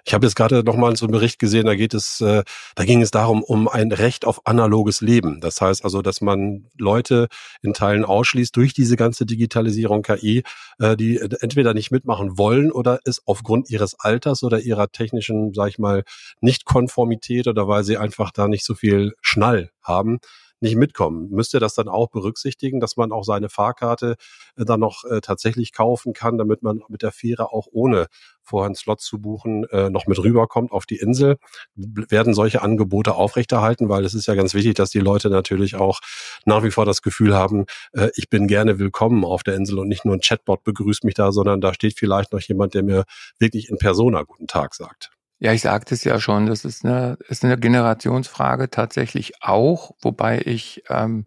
Ich 0.08 0.14
habe 0.14 0.28
jetzt 0.28 0.36
gerade 0.36 0.64
noch 0.64 0.76
mal 0.76 0.96
so 0.96 1.06
einen 1.08 1.14
Bericht 1.14 1.40
gesehen, 1.40 1.66
da 1.66 1.74
geht 1.74 1.96
es, 1.96 2.22
äh, 2.22 2.44
da 2.76 2.86
ging 2.86 3.02
es 3.02 3.10
darum, 3.10 3.42
um 3.42 3.68
ein 3.68 3.92
Recht 3.92 4.24
auf 4.26 4.46
analoges 4.46 5.02
Leben. 5.02 5.42
Das 5.42 5.60
heißt 5.60 5.84
also, 5.84 6.04
dass 6.04 6.22
man 6.22 6.68
Leute 6.78 7.28
in 7.64 7.74
Teilen 7.74 8.06
ausschließt 8.06 8.56
durch 8.56 8.76
diese 8.76 8.98
ganze 8.98 9.26
Digitalisierung 9.26 10.04
KI, 10.04 10.44
äh, 10.78 10.96
die 10.96 11.18
entweder 11.18 11.74
nicht 11.74 11.90
mitmachen 11.90 12.38
wollen 12.38 12.72
oder 12.72 13.00
es 13.04 13.20
aufgrund 13.26 13.72
ihres 13.72 14.00
Alters 14.00 14.44
oder 14.44 14.60
ihrer 14.60 14.92
technischen, 14.92 15.56
sag 15.56 15.70
ich 15.70 15.80
mal, 15.80 16.04
Nichtkonformität 16.40 17.48
oder 17.48 17.68
weil 17.68 17.84
sie 17.84 17.98
einfach 17.98 18.30
da 18.30 18.48
nicht 18.48 18.64
so 18.64 18.76
viel 18.76 19.16
Schnall 19.22 19.72
haben, 19.82 20.20
nicht 20.62 20.76
mitkommen. 20.76 21.30
Müsste 21.30 21.60
das 21.60 21.76
dann 21.76 21.88
auch 21.88 22.10
berücksichtigen, 22.10 22.80
dass 22.80 22.98
man 22.98 23.12
auch 23.12 23.24
seine 23.24 23.50
Fahrkarte 23.50 24.16
äh, 24.58 24.66
dann 24.66 24.80
noch 24.80 25.04
äh, 25.06 25.22
tatsächlich 25.22 25.74
kaufen 25.74 26.14
kann, 26.14 26.38
damit 26.38 26.64
man 26.64 26.82
mit 26.88 27.02
der 27.02 27.12
Fähre 27.12 27.52
auch 27.52 27.68
ohne 27.72 28.08
vorher 28.42 28.68
einen 28.68 28.76
Slot 28.76 29.02
zu 29.02 29.20
buchen, 29.20 29.66
äh, 29.70 29.90
noch 29.90 30.08
mit 30.08 30.20
rüberkommt 30.20 30.72
auf 30.72 30.86
die 30.86 30.98
Insel. 30.98 31.38
Werden 31.76 32.34
solche 32.34 32.62
Angebote 32.62 33.16
aufrechterhalten, 33.16 33.90
weil 33.90 34.06
es 34.06 34.14
ist 34.14 34.28
ja 34.28 34.36
ganz 34.36 34.54
wichtig, 34.54 34.76
dass 34.76 34.92
die 34.92 35.00
Leute 35.00 35.30
natürlich 35.30 35.76
auch 35.76 36.00
nach 36.46 36.64
wie 36.64 36.72
vor 36.72 36.86
das 36.86 37.02
Gefühl 37.02 37.36
haben, 37.36 37.66
äh, 37.94 38.10
ich 38.16 38.30
bin 38.30 38.48
gerne 38.48 38.80
willkommen 38.80 39.26
auf 39.26 39.44
der 39.44 39.56
Insel 39.56 39.80
und 39.80 39.88
nicht 39.88 40.06
nur 40.06 40.16
ein 40.16 40.22
Chatbot 40.22 40.64
begrüßt 40.64 41.04
mich 41.04 41.16
da, 41.16 41.32
sondern 41.32 41.62
da 41.62 41.74
steht 41.74 41.98
vielleicht 41.98 42.34
noch 42.34 42.42
jemand, 42.42 42.74
der 42.74 42.84
mir 42.84 43.06
wirklich 43.40 43.70
in 43.70 43.78
Persona 43.78 44.24
guten 44.24 44.48
Tag 44.48 44.76
sagt. 44.76 45.15
Ja, 45.40 45.52
ich 45.52 45.62
sagte 45.62 45.94
es 45.94 46.04
ja 46.04 46.20
schon, 46.20 46.46
das 46.46 46.64
ist 46.64 46.86
eine, 46.86 47.18
ist 47.28 47.44
eine 47.44 47.58
Generationsfrage 47.58 48.70
tatsächlich 48.70 49.34
auch, 49.42 49.92
wobei 50.02 50.42
ich 50.46 50.84
ähm, 50.90 51.26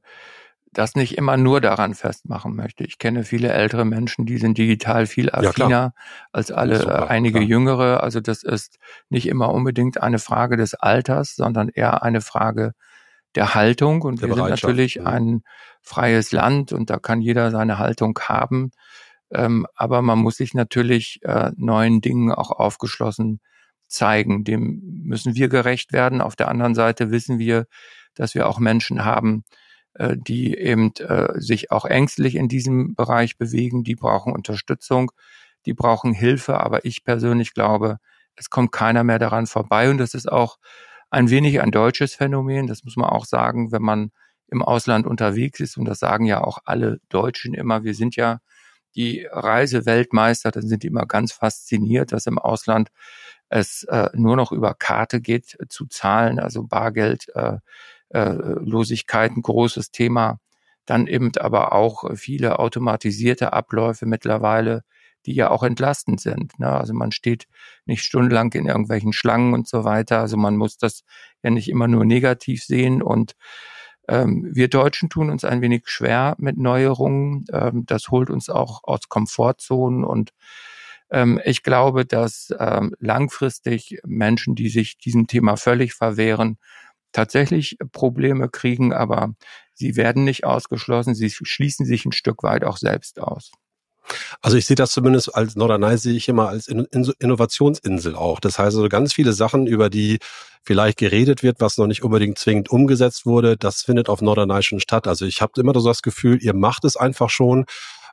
das 0.72 0.94
nicht 0.94 1.18
immer 1.18 1.36
nur 1.36 1.60
daran 1.60 1.94
festmachen 1.94 2.54
möchte. 2.54 2.84
Ich 2.84 2.98
kenne 2.98 3.24
viele 3.24 3.52
ältere 3.52 3.84
Menschen, 3.84 4.26
die 4.26 4.38
sind 4.38 4.56
digital 4.56 5.06
viel 5.06 5.30
affiner 5.30 5.70
ja, 5.70 5.92
als 6.32 6.50
alle 6.50 6.80
Super, 6.80 7.04
äh, 7.04 7.08
einige 7.08 7.40
klar. 7.40 7.48
jüngere. 7.48 8.02
Also 8.02 8.20
das 8.20 8.42
ist 8.42 8.78
nicht 9.08 9.26
immer 9.26 9.52
unbedingt 9.52 10.00
eine 10.00 10.18
Frage 10.18 10.56
des 10.56 10.74
Alters, 10.74 11.34
sondern 11.34 11.68
eher 11.68 12.02
eine 12.02 12.20
Frage 12.20 12.72
der 13.34 13.54
Haltung. 13.54 14.02
Und 14.02 14.22
der 14.22 14.28
wir 14.28 14.36
sind 14.36 14.48
natürlich 14.48 14.94
ja. 14.94 15.04
ein 15.04 15.42
freies 15.82 16.32
Land 16.32 16.72
und 16.72 16.90
da 16.90 16.98
kann 16.98 17.20
jeder 17.20 17.50
seine 17.50 17.78
Haltung 17.78 18.18
haben. 18.22 18.70
Ähm, 19.30 19.66
aber 19.74 20.00
man 20.00 20.18
muss 20.18 20.36
sich 20.36 20.54
natürlich 20.54 21.20
äh, 21.22 21.50
neuen 21.56 22.00
Dingen 22.00 22.32
auch 22.32 22.50
aufgeschlossen 22.50 23.40
zeigen. 23.88 24.44
Dem 24.44 25.02
müssen 25.04 25.34
wir 25.34 25.48
gerecht 25.48 25.92
werden. 25.92 26.20
Auf 26.20 26.36
der 26.36 26.48
anderen 26.48 26.74
Seite 26.74 27.10
wissen 27.10 27.38
wir, 27.38 27.66
dass 28.14 28.34
wir 28.34 28.48
auch 28.48 28.58
Menschen 28.58 29.04
haben, 29.04 29.44
äh, 29.94 30.16
die 30.16 30.56
eben 30.56 30.92
äh, 30.96 31.40
sich 31.40 31.70
auch 31.70 31.84
ängstlich 31.84 32.36
in 32.36 32.48
diesem 32.48 32.94
Bereich 32.94 33.38
bewegen. 33.38 33.84
Die 33.84 33.96
brauchen 33.96 34.32
Unterstützung, 34.32 35.10
die 35.66 35.74
brauchen 35.74 36.12
Hilfe. 36.12 36.60
Aber 36.60 36.84
ich 36.84 37.04
persönlich 37.04 37.54
glaube, 37.54 37.98
es 38.36 38.50
kommt 38.50 38.72
keiner 38.72 39.04
mehr 39.04 39.18
daran 39.18 39.46
vorbei. 39.46 39.90
Und 39.90 39.98
das 39.98 40.14
ist 40.14 40.30
auch 40.30 40.58
ein 41.10 41.30
wenig 41.30 41.60
ein 41.60 41.70
deutsches 41.70 42.14
Phänomen. 42.14 42.66
Das 42.66 42.84
muss 42.84 42.96
man 42.96 43.08
auch 43.08 43.24
sagen, 43.24 43.72
wenn 43.72 43.82
man 43.82 44.10
im 44.50 44.62
Ausland 44.62 45.06
unterwegs 45.06 45.60
ist. 45.60 45.76
Und 45.76 45.84
das 45.84 45.98
sagen 45.98 46.24
ja 46.24 46.42
auch 46.42 46.58
alle 46.64 47.00
Deutschen 47.08 47.54
immer. 47.54 47.84
Wir 47.84 47.94
sind 47.94 48.16
ja 48.16 48.38
die 48.98 49.26
Reiseweltmeister. 49.30 50.50
Dann 50.50 50.66
sind 50.66 50.82
die 50.82 50.88
immer 50.88 51.06
ganz 51.06 51.32
fasziniert, 51.32 52.12
dass 52.12 52.26
im 52.26 52.38
Ausland 52.38 52.90
es 53.48 53.84
äh, 53.84 54.10
nur 54.12 54.36
noch 54.36 54.52
über 54.52 54.74
Karte 54.74 55.20
geht 55.20 55.56
äh, 55.60 55.68
zu 55.68 55.86
zahlen, 55.86 56.40
also 56.40 56.64
Bargeld, 56.64 57.28
äh, 57.34 57.58
äh, 58.10 58.32
Losigkeit 58.32 59.30
ein 59.32 59.42
großes 59.42 59.92
Thema. 59.92 60.40
Dann 60.84 61.06
eben 61.06 61.30
aber 61.38 61.72
auch 61.72 62.16
viele 62.16 62.58
automatisierte 62.58 63.52
Abläufe 63.52 64.04
mittlerweile, 64.04 64.82
die 65.26 65.34
ja 65.34 65.50
auch 65.50 65.62
entlastend 65.62 66.20
sind. 66.20 66.58
Ne? 66.58 66.68
Also 66.68 66.92
man 66.92 67.12
steht 67.12 67.46
nicht 67.86 68.02
stundenlang 68.02 68.52
in 68.54 68.66
irgendwelchen 68.66 69.12
Schlangen 69.12 69.54
und 69.54 69.68
so 69.68 69.84
weiter. 69.84 70.20
Also 70.20 70.36
man 70.36 70.56
muss 70.56 70.76
das 70.76 71.02
ja 71.42 71.50
nicht 71.50 71.68
immer 71.68 71.86
nur 71.88 72.04
negativ 72.04 72.64
sehen 72.64 73.02
und 73.02 73.34
wir 74.08 74.68
Deutschen 74.68 75.10
tun 75.10 75.30
uns 75.30 75.44
ein 75.44 75.60
wenig 75.60 75.82
schwer 75.86 76.34
mit 76.38 76.56
Neuerungen. 76.56 77.44
Ähm, 77.52 77.84
das 77.86 78.08
holt 78.08 78.30
uns 78.30 78.48
auch 78.48 78.80
aus 78.84 79.08
Komfortzonen 79.08 80.04
und 80.04 80.32
ähm, 81.10 81.40
ich 81.44 81.62
glaube, 81.62 82.04
dass 82.06 82.52
ähm, 82.58 82.94
langfristig 82.98 84.00
Menschen, 84.04 84.54
die 84.54 84.68
sich 84.68 84.98
diesem 84.98 85.26
Thema 85.26 85.56
völlig 85.56 85.94
verwehren, 85.94 86.58
tatsächlich 87.12 87.78
Probleme 87.92 88.48
kriegen, 88.48 88.92
aber 88.92 89.34
sie 89.74 89.96
werden 89.96 90.24
nicht 90.24 90.44
ausgeschlossen, 90.44 91.14
sie 91.14 91.30
schließen 91.30 91.86
sich 91.86 92.04
ein 92.04 92.12
Stück 92.12 92.42
weit 92.42 92.64
auch 92.64 92.76
selbst 92.76 93.20
aus. 93.20 93.52
Also 94.40 94.56
ich 94.56 94.66
sehe 94.66 94.76
das 94.76 94.92
zumindest 94.92 95.34
als 95.34 95.56
Norderney 95.56 95.98
sehe 95.98 96.14
ich 96.14 96.28
immer 96.28 96.48
als 96.48 96.68
Innovationsinsel 96.68 98.14
auch. 98.14 98.40
Das 98.40 98.58
heißt 98.58 98.76
also 98.76 98.88
ganz 98.88 99.12
viele 99.12 99.32
Sachen, 99.32 99.66
über 99.66 99.90
die 99.90 100.18
vielleicht 100.62 100.98
geredet 100.98 101.42
wird, 101.42 101.60
was 101.60 101.78
noch 101.78 101.86
nicht 101.86 102.02
unbedingt 102.02 102.38
zwingend 102.38 102.68
umgesetzt 102.68 103.24
wurde, 103.24 103.56
das 103.56 103.82
findet 103.82 104.08
auf 104.08 104.20
Norderney 104.20 104.62
schon 104.62 104.80
statt. 104.80 105.06
Also 105.06 105.24
ich 105.24 105.40
habe 105.40 105.60
immer 105.60 105.72
so 105.78 105.88
das 105.88 106.02
Gefühl, 106.02 106.38
ihr 106.42 106.54
macht 106.54 106.84
es 106.84 106.96
einfach 106.96 107.30
schon 107.30 107.64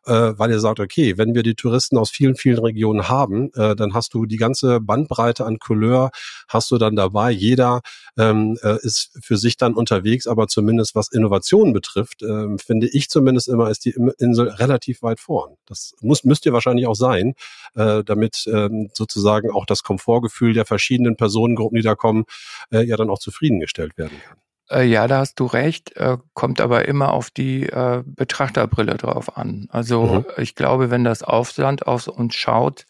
äh, 0.06 0.38
weil 0.38 0.52
ihr 0.52 0.60
sagt, 0.60 0.80
okay, 0.80 1.18
wenn 1.18 1.36
wir 1.36 1.44
die 1.44 1.56
Touristen 1.56 1.98
aus 1.98 2.10
vielen, 2.10 2.36
vielen 2.36 2.60
Regionen 2.60 3.10
haben, 3.10 3.52
äh, 3.54 3.76
dann 3.76 3.94
hast 3.94 4.14
du 4.14 4.26
die 4.26 4.38
ganze 4.38 4.80
Bandbreite 4.80 5.46
an 5.46 5.60
Couleur, 5.60 6.12
hast 6.48 6.72
du 6.72 6.78
dann 6.78 6.96
dabei. 6.96 7.32
Jeder 7.32 7.82
ähm, 8.18 8.58
äh, 8.64 8.78
ist 8.82 9.12
für 9.22 9.38
sich 9.38 9.58
dann 9.58 9.74
unterwegs, 9.74 10.28
aber 10.28 10.48
zumindest 10.48 10.96
was 10.96 11.12
Innovationen 11.12 11.74
betrifft, 11.74 12.22
äh, 12.22 12.58
finde 12.58 12.88
ich 12.88 13.10
zumindest 13.10 13.48
immer, 13.48 13.70
ist 13.70 13.86
die 13.86 13.96
Insel 14.20 14.50
relativ 14.50 15.02
weit 15.02 15.20
vorn. 15.20 15.56
Das 15.66 15.94
muss, 16.02 16.24
müsst 16.24 16.46
ihr 16.46 16.54
wahrscheinlich 16.54 16.88
auch 16.88 16.96
sein, 16.96 17.34
äh, 17.76 18.04
damit 18.04 18.48
äh, 18.48 18.70
sozusagen 18.94 19.52
auch 19.52 19.66
das 19.66 19.84
Komfortgefühl 19.84 20.54
der 20.54 20.66
verschiedenen 20.66 21.16
Personengruppen, 21.16 21.78
die 21.78 21.84
da 21.84 21.96
kommen, 21.96 22.26
äh, 22.72 22.84
ja 22.84 22.98
dann 22.98 23.10
auch 23.10 23.20
zufriedengestellt 23.20 23.98
werden 23.98 24.20
kann. 24.28 24.38
Äh, 24.70 24.84
ja, 24.84 25.08
da 25.08 25.20
hast 25.20 25.40
du 25.40 25.46
recht, 25.46 25.96
äh, 25.96 26.18
kommt 26.34 26.60
aber 26.60 26.88
immer 26.88 27.14
auf 27.14 27.30
die 27.30 27.64
äh, 27.64 28.04
Betrachterbrille 28.06 28.96
drauf 28.96 29.38
an. 29.38 29.68
Also 29.70 30.06
mhm. 30.06 30.26
ich 30.38 30.56
glaube, 30.56 30.90
wenn 30.90 31.04
das 31.04 31.24
Aufland 31.24 31.88
auf 31.88 32.08
uns 32.08 32.36
schaut, 32.36 32.86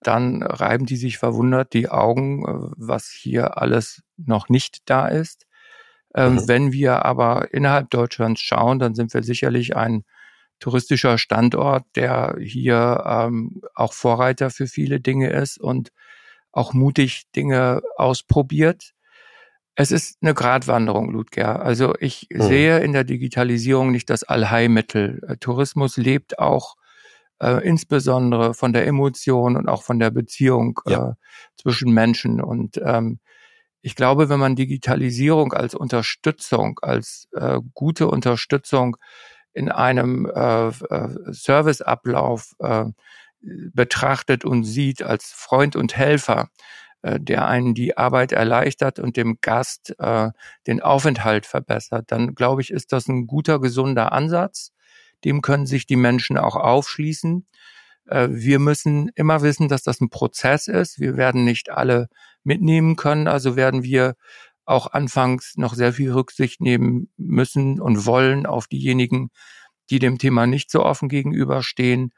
dann 0.00 0.42
reiben 0.42 0.86
die 0.86 0.96
sich 0.96 1.18
verwundert 1.18 1.72
die 1.72 1.88
Augen, 1.88 2.44
was 2.76 3.08
hier 3.08 3.58
alles 3.58 4.02
noch 4.16 4.48
nicht 4.48 4.88
da 4.88 5.08
ist. 5.08 5.46
Ähm, 6.14 6.34
mhm. 6.34 6.48
Wenn 6.48 6.72
wir 6.72 7.04
aber 7.04 7.52
innerhalb 7.52 7.90
Deutschlands 7.90 8.40
schauen, 8.40 8.78
dann 8.78 8.94
sind 8.94 9.12
wir 9.12 9.22
sicherlich 9.22 9.76
ein 9.76 10.04
touristischer 10.60 11.18
Standort, 11.18 11.84
der 11.94 12.36
hier 12.40 13.04
ähm, 13.06 13.62
auch 13.74 13.92
Vorreiter 13.92 14.50
für 14.50 14.66
viele 14.66 15.00
Dinge 15.00 15.30
ist 15.30 15.58
und 15.58 15.90
auch 16.52 16.72
mutig 16.72 17.24
Dinge 17.34 17.82
ausprobiert. 17.96 18.92
Es 19.80 19.92
ist 19.92 20.18
eine 20.22 20.34
Gratwanderung, 20.34 21.12
Ludger. 21.12 21.62
Also 21.62 21.94
ich 22.00 22.26
mhm. 22.32 22.42
sehe 22.42 22.78
in 22.80 22.92
der 22.92 23.04
Digitalisierung 23.04 23.92
nicht 23.92 24.10
das 24.10 24.24
Allheilmittel. 24.24 25.22
Äh, 25.28 25.36
Tourismus 25.36 25.96
lebt 25.96 26.40
auch 26.40 26.74
äh, 27.40 27.64
insbesondere 27.64 28.54
von 28.54 28.72
der 28.72 28.88
Emotion 28.88 29.56
und 29.56 29.68
auch 29.68 29.84
von 29.84 30.00
der 30.00 30.10
Beziehung 30.10 30.80
ja. 30.88 31.10
äh, 31.10 31.12
zwischen 31.54 31.94
Menschen. 31.94 32.40
Und 32.40 32.80
ähm, 32.84 33.20
ich 33.80 33.94
glaube, 33.94 34.28
wenn 34.28 34.40
man 34.40 34.56
Digitalisierung 34.56 35.52
als 35.52 35.76
Unterstützung, 35.76 36.80
als 36.82 37.28
äh, 37.36 37.60
gute 37.72 38.08
Unterstützung 38.08 38.96
in 39.52 39.70
einem 39.70 40.26
äh, 40.26 40.70
äh 40.70 41.08
Serviceablauf 41.26 42.56
äh, 42.58 42.86
betrachtet 43.40 44.44
und 44.44 44.64
sieht 44.64 45.04
als 45.04 45.26
Freund 45.26 45.76
und 45.76 45.96
Helfer, 45.96 46.42
äh, 46.42 46.87
der 47.02 47.46
einen 47.46 47.74
die 47.74 47.96
Arbeit 47.96 48.32
erleichtert 48.32 48.98
und 48.98 49.16
dem 49.16 49.38
Gast 49.40 49.94
äh, 49.98 50.30
den 50.66 50.82
Aufenthalt 50.82 51.46
verbessert, 51.46 52.06
dann 52.08 52.34
glaube 52.34 52.62
ich, 52.62 52.70
ist 52.70 52.92
das 52.92 53.08
ein 53.08 53.26
guter, 53.26 53.60
gesunder 53.60 54.12
Ansatz. 54.12 54.72
Dem 55.24 55.42
können 55.42 55.66
sich 55.66 55.86
die 55.86 55.96
Menschen 55.96 56.38
auch 56.38 56.56
aufschließen. 56.56 57.46
Äh, 58.06 58.28
wir 58.30 58.58
müssen 58.58 59.10
immer 59.14 59.42
wissen, 59.42 59.68
dass 59.68 59.82
das 59.82 60.00
ein 60.00 60.10
Prozess 60.10 60.68
ist. 60.68 60.98
Wir 60.98 61.16
werden 61.16 61.44
nicht 61.44 61.70
alle 61.70 62.08
mitnehmen 62.44 62.96
können, 62.96 63.28
also 63.28 63.56
werden 63.56 63.82
wir 63.82 64.14
auch 64.64 64.92
anfangs 64.92 65.54
noch 65.56 65.74
sehr 65.74 65.92
viel 65.92 66.12
Rücksicht 66.12 66.60
nehmen 66.60 67.10
müssen 67.16 67.80
und 67.80 68.04
wollen 68.04 68.44
auf 68.44 68.66
diejenigen, 68.66 69.30
die 69.90 69.98
dem 69.98 70.18
Thema 70.18 70.46
nicht 70.46 70.70
so 70.70 70.84
offen 70.84 71.08
gegenüberstehen. 71.08 72.12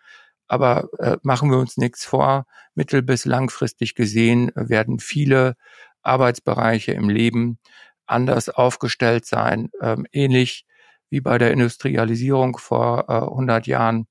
Aber 0.50 0.88
äh, 0.98 1.16
machen 1.22 1.48
wir 1.48 1.58
uns 1.58 1.76
nichts 1.76 2.04
vor, 2.04 2.44
mittel- 2.74 3.02
bis 3.02 3.24
langfristig 3.24 3.94
gesehen 3.94 4.50
werden 4.56 4.98
viele 4.98 5.54
Arbeitsbereiche 6.02 6.90
im 6.90 7.08
Leben 7.08 7.60
anders 8.04 8.48
aufgestellt 8.48 9.26
sein, 9.26 9.70
ähm, 9.80 10.06
ähnlich 10.10 10.66
wie 11.08 11.20
bei 11.20 11.38
der 11.38 11.52
Industrialisierung 11.52 12.58
vor 12.58 13.04
äh, 13.08 13.12
100 13.12 13.68
Jahren 13.68 14.08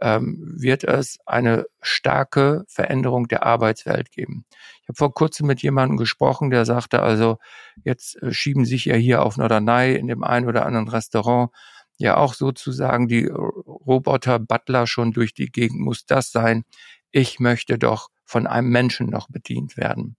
ähm, 0.00 0.54
wird 0.56 0.84
es 0.84 1.18
eine 1.26 1.66
starke 1.82 2.64
Veränderung 2.66 3.28
der 3.28 3.44
Arbeitswelt 3.44 4.10
geben. 4.10 4.46
Ich 4.82 4.88
habe 4.88 4.96
vor 4.96 5.12
kurzem 5.12 5.46
mit 5.46 5.62
jemandem 5.62 5.98
gesprochen, 5.98 6.48
der 6.50 6.64
sagte, 6.64 7.02
also 7.02 7.36
jetzt 7.84 8.22
äh, 8.22 8.32
schieben 8.32 8.64
sich 8.64 8.86
ja 8.86 8.96
hier 8.96 9.22
auf 9.22 9.36
Norderney 9.36 9.96
in 9.96 10.06
dem 10.06 10.24
einen 10.24 10.48
oder 10.48 10.64
anderen 10.64 10.88
Restaurant 10.88 11.50
ja 11.98 12.16
auch 12.16 12.34
sozusagen 12.34 13.08
die 13.08 13.26
Roboter-Butler 13.26 14.86
schon 14.86 15.12
durch 15.12 15.34
die 15.34 15.50
Gegend, 15.50 15.80
muss 15.80 16.06
das 16.06 16.32
sein. 16.32 16.64
Ich 17.10 17.40
möchte 17.40 17.78
doch 17.78 18.08
von 18.24 18.46
einem 18.46 18.70
Menschen 18.70 19.08
noch 19.08 19.28
bedient 19.28 19.76
werden. 19.76 20.16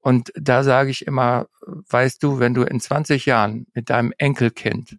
Und 0.00 0.32
da 0.34 0.64
sage 0.64 0.90
ich 0.90 1.06
immer, 1.06 1.46
weißt 1.66 2.22
du, 2.22 2.38
wenn 2.38 2.54
du 2.54 2.62
in 2.62 2.80
20 2.80 3.26
Jahren 3.26 3.66
mit 3.74 3.90
deinem 3.90 4.12
Enkelkind 4.16 4.98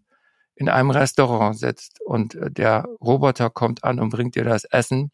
in 0.55 0.69
einem 0.69 0.91
Restaurant 0.91 1.57
sitzt 1.57 1.99
und 2.01 2.37
der 2.39 2.87
Roboter 3.01 3.49
kommt 3.49 3.83
an 3.83 3.99
und 3.99 4.09
bringt 4.09 4.35
dir 4.35 4.43
das 4.43 4.63
Essen, 4.65 5.11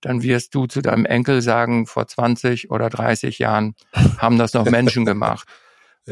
dann 0.00 0.22
wirst 0.22 0.54
du 0.54 0.66
zu 0.66 0.80
deinem 0.80 1.04
Enkel 1.04 1.42
sagen, 1.42 1.86
vor 1.86 2.06
20 2.06 2.70
oder 2.70 2.88
30 2.88 3.40
Jahren 3.40 3.74
haben 4.18 4.38
das 4.38 4.54
noch 4.54 4.66
Menschen 4.66 5.04
gemacht. 5.04 5.48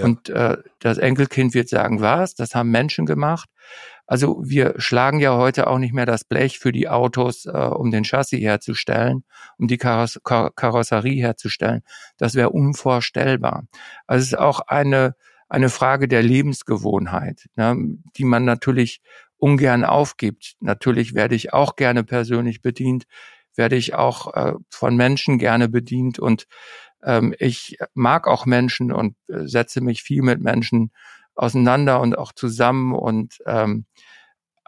Und 0.05 0.29
äh, 0.29 0.59
das 0.81 0.99
Enkelkind 0.99 1.55
wird 1.55 1.69
sagen, 1.69 2.01
was? 2.01 2.35
Das 2.35 2.55
haben 2.55 2.71
Menschen 2.71 3.07
gemacht. 3.07 3.49
Also 4.07 4.41
wir 4.45 4.75
schlagen 4.79 5.19
ja 5.19 5.37
heute 5.37 5.67
auch 5.67 5.79
nicht 5.79 5.93
mehr 5.93 6.07
das 6.07 6.25
Blech 6.25 6.59
für 6.59 6.71
die 6.71 6.89
Autos, 6.89 7.47
äh, 7.47 7.51
um 7.51 7.91
den 7.91 8.05
Chassis 8.05 8.41
herzustellen, 8.41 9.25
um 9.59 9.67
die 9.67 9.79
Kaross 9.79 10.21
Kar 10.23 10.53
Karosserie 10.55 11.21
herzustellen. 11.21 11.83
Das 12.17 12.35
wäre 12.35 12.51
unvorstellbar. 12.51 13.65
Also 14.07 14.23
es 14.23 14.29
ist 14.29 14.39
auch 14.39 14.61
eine 14.61 15.17
eine 15.49 15.69
Frage 15.69 16.09
der 16.09 16.23
Lebensgewohnheit, 16.23 17.49
ne, 17.57 17.77
die 18.17 18.25
man 18.25 18.45
natürlich 18.45 19.01
ungern 19.39 19.85
aufgibt. 19.85 20.57
Natürlich 20.61 21.15
werde 21.15 21.35
ich 21.35 21.53
auch 21.53 21.77
gerne 21.77 22.05
persönlich 22.05 22.63
bedient, 22.63 23.05
werde 23.55 23.77
ich 23.77 23.95
auch 23.95 24.35
äh, 24.35 24.55
von 24.71 24.97
Menschen 24.97 25.39
gerne 25.39 25.69
bedient 25.69 26.19
und 26.19 26.47
ähm, 27.07 27.35
ich 27.39 27.79
mag 27.95 28.27
auch 28.29 28.45
Menschen 28.45 28.93
und 28.93 29.17
äh, 29.29 29.47
setze 29.47 29.81
mich 29.81 30.03
viel 30.03 30.23
mit 30.23 30.41
Menschen 30.43 30.91
auseinander 31.35 32.01
und 32.01 32.19
auch 32.19 32.33
zusammen 32.33 32.95
und 32.95 33.39
ähm, 33.47 33.87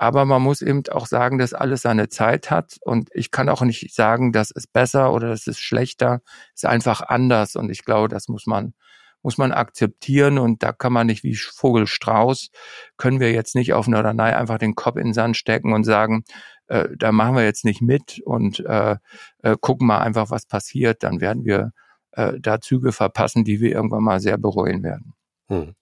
aber 0.01 0.25
man 0.25 0.43
muss 0.43 0.63
eben 0.63 0.85
auch 0.93 1.07
sagen, 1.07 1.39
dass 1.39 1.55
alles 1.55 1.83
seine 1.83 2.09
Zeit 2.09 2.53
hat 2.53 2.77
und 2.83 3.11
ich 3.13 3.33
kann 3.33 3.49
auch 3.49 3.63
nicht 3.63 3.93
sagen, 3.93 4.33
das 4.33 4.53
ist 4.53 4.73
besser 4.73 5.13
oder 5.13 5.29
das 5.29 5.49
ist 5.49 5.59
schlechter, 5.61 6.21
ist 6.55 6.67
einfach 6.67 7.01
anders 7.03 7.57
und 7.57 7.69
ich 7.69 7.85
glaube, 7.85 8.09
das 8.09 8.29
muss 8.29 8.47
man 8.47 8.75
muss 9.23 9.37
man 9.37 9.51
akzeptieren 9.51 10.39
und 10.39 10.63
da 10.63 10.73
kann 10.73 10.93
man 10.93 11.09
nicht 11.09 11.25
wie 11.25 11.35
Vogel 11.35 11.89
Strauß, 11.89 12.51
können 12.97 13.19
wir 13.19 13.33
jetzt 13.33 13.57
nicht 13.57 13.73
auf 13.73 13.89
Norderney 13.89 14.23
einfach 14.33 14.59
den 14.59 14.77
Kopf 14.77 14.97
in 14.97 15.09
den 15.09 15.13
Sand 15.13 15.37
stecken 15.37 15.73
und 15.73 15.83
sagen, 15.83 16.23
äh, 16.69 16.89
da 16.97 17.11
machen 17.11 17.35
wir 17.35 17.45
jetzt 17.45 17.65
nicht 17.65 17.83
mit 17.83 18.21
und 18.25 18.61
äh, 18.61 18.97
äh, 19.43 19.57
gucken 19.61 19.89
mal 19.89 19.99
einfach, 19.99 20.31
was 20.31 20.47
passiert, 20.47 21.03
dann 21.03 21.21
werden 21.21 21.45
wir 21.45 21.73
äh, 22.13 22.35
da 22.39 22.61
Züge 22.61 22.93
verpassen, 22.93 23.45
die 23.45 23.61
wir 23.61 23.73
irgendwann 23.73 24.05
mal 24.05 24.21
sehr 24.21 24.39
bereuen 24.39 24.83
werden. 24.83 25.15
Hm. 25.49 25.75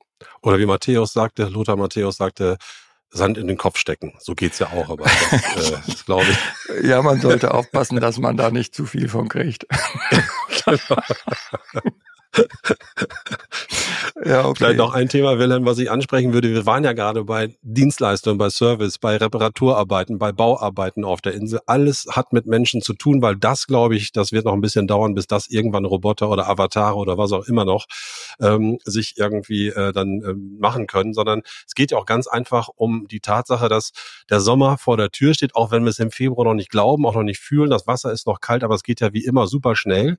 Oder 0.43 0.59
wie 0.59 0.67
Matthäus 0.67 1.13
sagte, 1.13 1.45
Lothar 1.45 1.77
Matthäus 1.77 2.17
sagte, 2.17 2.57
Sand 3.11 3.39
in 3.39 3.47
den 3.47 3.57
Kopf 3.57 3.79
stecken. 3.79 4.15
So 4.19 4.35
geht's 4.35 4.59
ja 4.59 4.69
auch, 4.69 4.91
aber 4.91 5.05
das, 5.05 5.71
äh, 5.71 5.79
das 5.87 6.05
glaube 6.05 6.27
ich. 6.29 6.85
Ja, 6.85 7.03
man 7.03 7.21
sollte 7.21 7.55
aufpassen, 7.55 8.01
dass 8.01 8.19
man 8.19 8.37
da 8.37 8.51
nicht 8.51 8.75
zu 8.75 8.85
viel 8.87 9.09
von 9.09 9.29
kriegt. 9.29 9.67
ja, 14.25 14.45
okay. 14.45 14.57
Vielleicht 14.57 14.79
noch 14.79 14.93
ein 14.95 15.09
Thema, 15.09 15.39
Wilhelm, 15.39 15.65
was 15.65 15.79
ich 15.79 15.91
ansprechen 15.91 16.33
würde. 16.33 16.53
Wir 16.53 16.67
waren 16.67 16.85
ja 16.85 16.93
gerade 16.93 17.25
bei 17.25 17.57
Dienstleistungen, 17.63 18.39
bei 18.39 18.51
Service, 18.51 18.99
bei 18.99 19.17
Reparaturarbeiten, 19.17 20.19
bei 20.19 20.33
Bauarbeiten 20.33 21.05
auf 21.05 21.21
der 21.21 21.35
Insel. 21.35 21.61
Alles 21.67 22.07
hat 22.11 22.33
mit 22.33 22.47
Menschen 22.47 22.83
zu 22.83 22.95
tun, 22.95 23.23
weil 23.23 23.37
das, 23.37 23.67
glaube 23.67 23.97
ich, 23.97 24.13
das 24.13 24.33
wird 24.33 24.45
noch 24.45 24.53
ein 24.53 24.61
bisschen 24.61 24.87
dauern, 24.87 25.15
bis 25.15 25.27
das 25.27 25.49
irgendwann 25.49 25.85
Roboter 25.85 26.29
oder 26.31 26.49
Avatare 26.49 26.97
oder 26.97 27.19
was 27.19 27.33
auch 27.33 27.47
immer 27.47 27.65
noch 27.65 27.87
ähm, 28.41 28.79
sich 28.85 29.15
irgendwie 29.17 29.69
äh, 29.69 29.93
dann 29.93 30.23
ähm, 30.27 30.57
machen 30.59 30.87
können, 30.87 31.15
sondern 31.15 31.43
es 31.67 31.75
geht 31.75 31.91
ja 31.91 31.99
auch 31.99 32.07
ganz 32.07 32.27
einfach 32.27 32.69
um 32.75 33.07
die 33.09 33.21
Tatsache, 33.21 33.69
dass 33.69 33.93
der 34.31 34.41
Sommer 34.41 34.79
vor 34.79 34.97
der 34.97 35.11
Tür 35.11 35.35
steht, 35.35 35.55
auch 35.55 35.71
wenn 35.71 35.85
wir 35.85 35.91
es 35.91 35.99
im 35.99 36.11
Februar 36.11 36.45
noch 36.45 36.55
nicht 36.55 36.71
glauben, 36.71 37.07
auch 37.07 37.15
noch 37.15 37.23
nicht 37.23 37.41
fühlen. 37.41 37.71
Das 37.71 37.87
Wasser 37.87 38.13
ist 38.13 38.27
noch 38.27 38.41
kalt, 38.41 38.65
aber 38.65 38.75
es 38.75 38.83
geht 38.83 39.01
ja 39.01 39.13
wie 39.13 39.25
immer 39.25 39.47
super 39.47 39.77
schnell. 39.77 40.19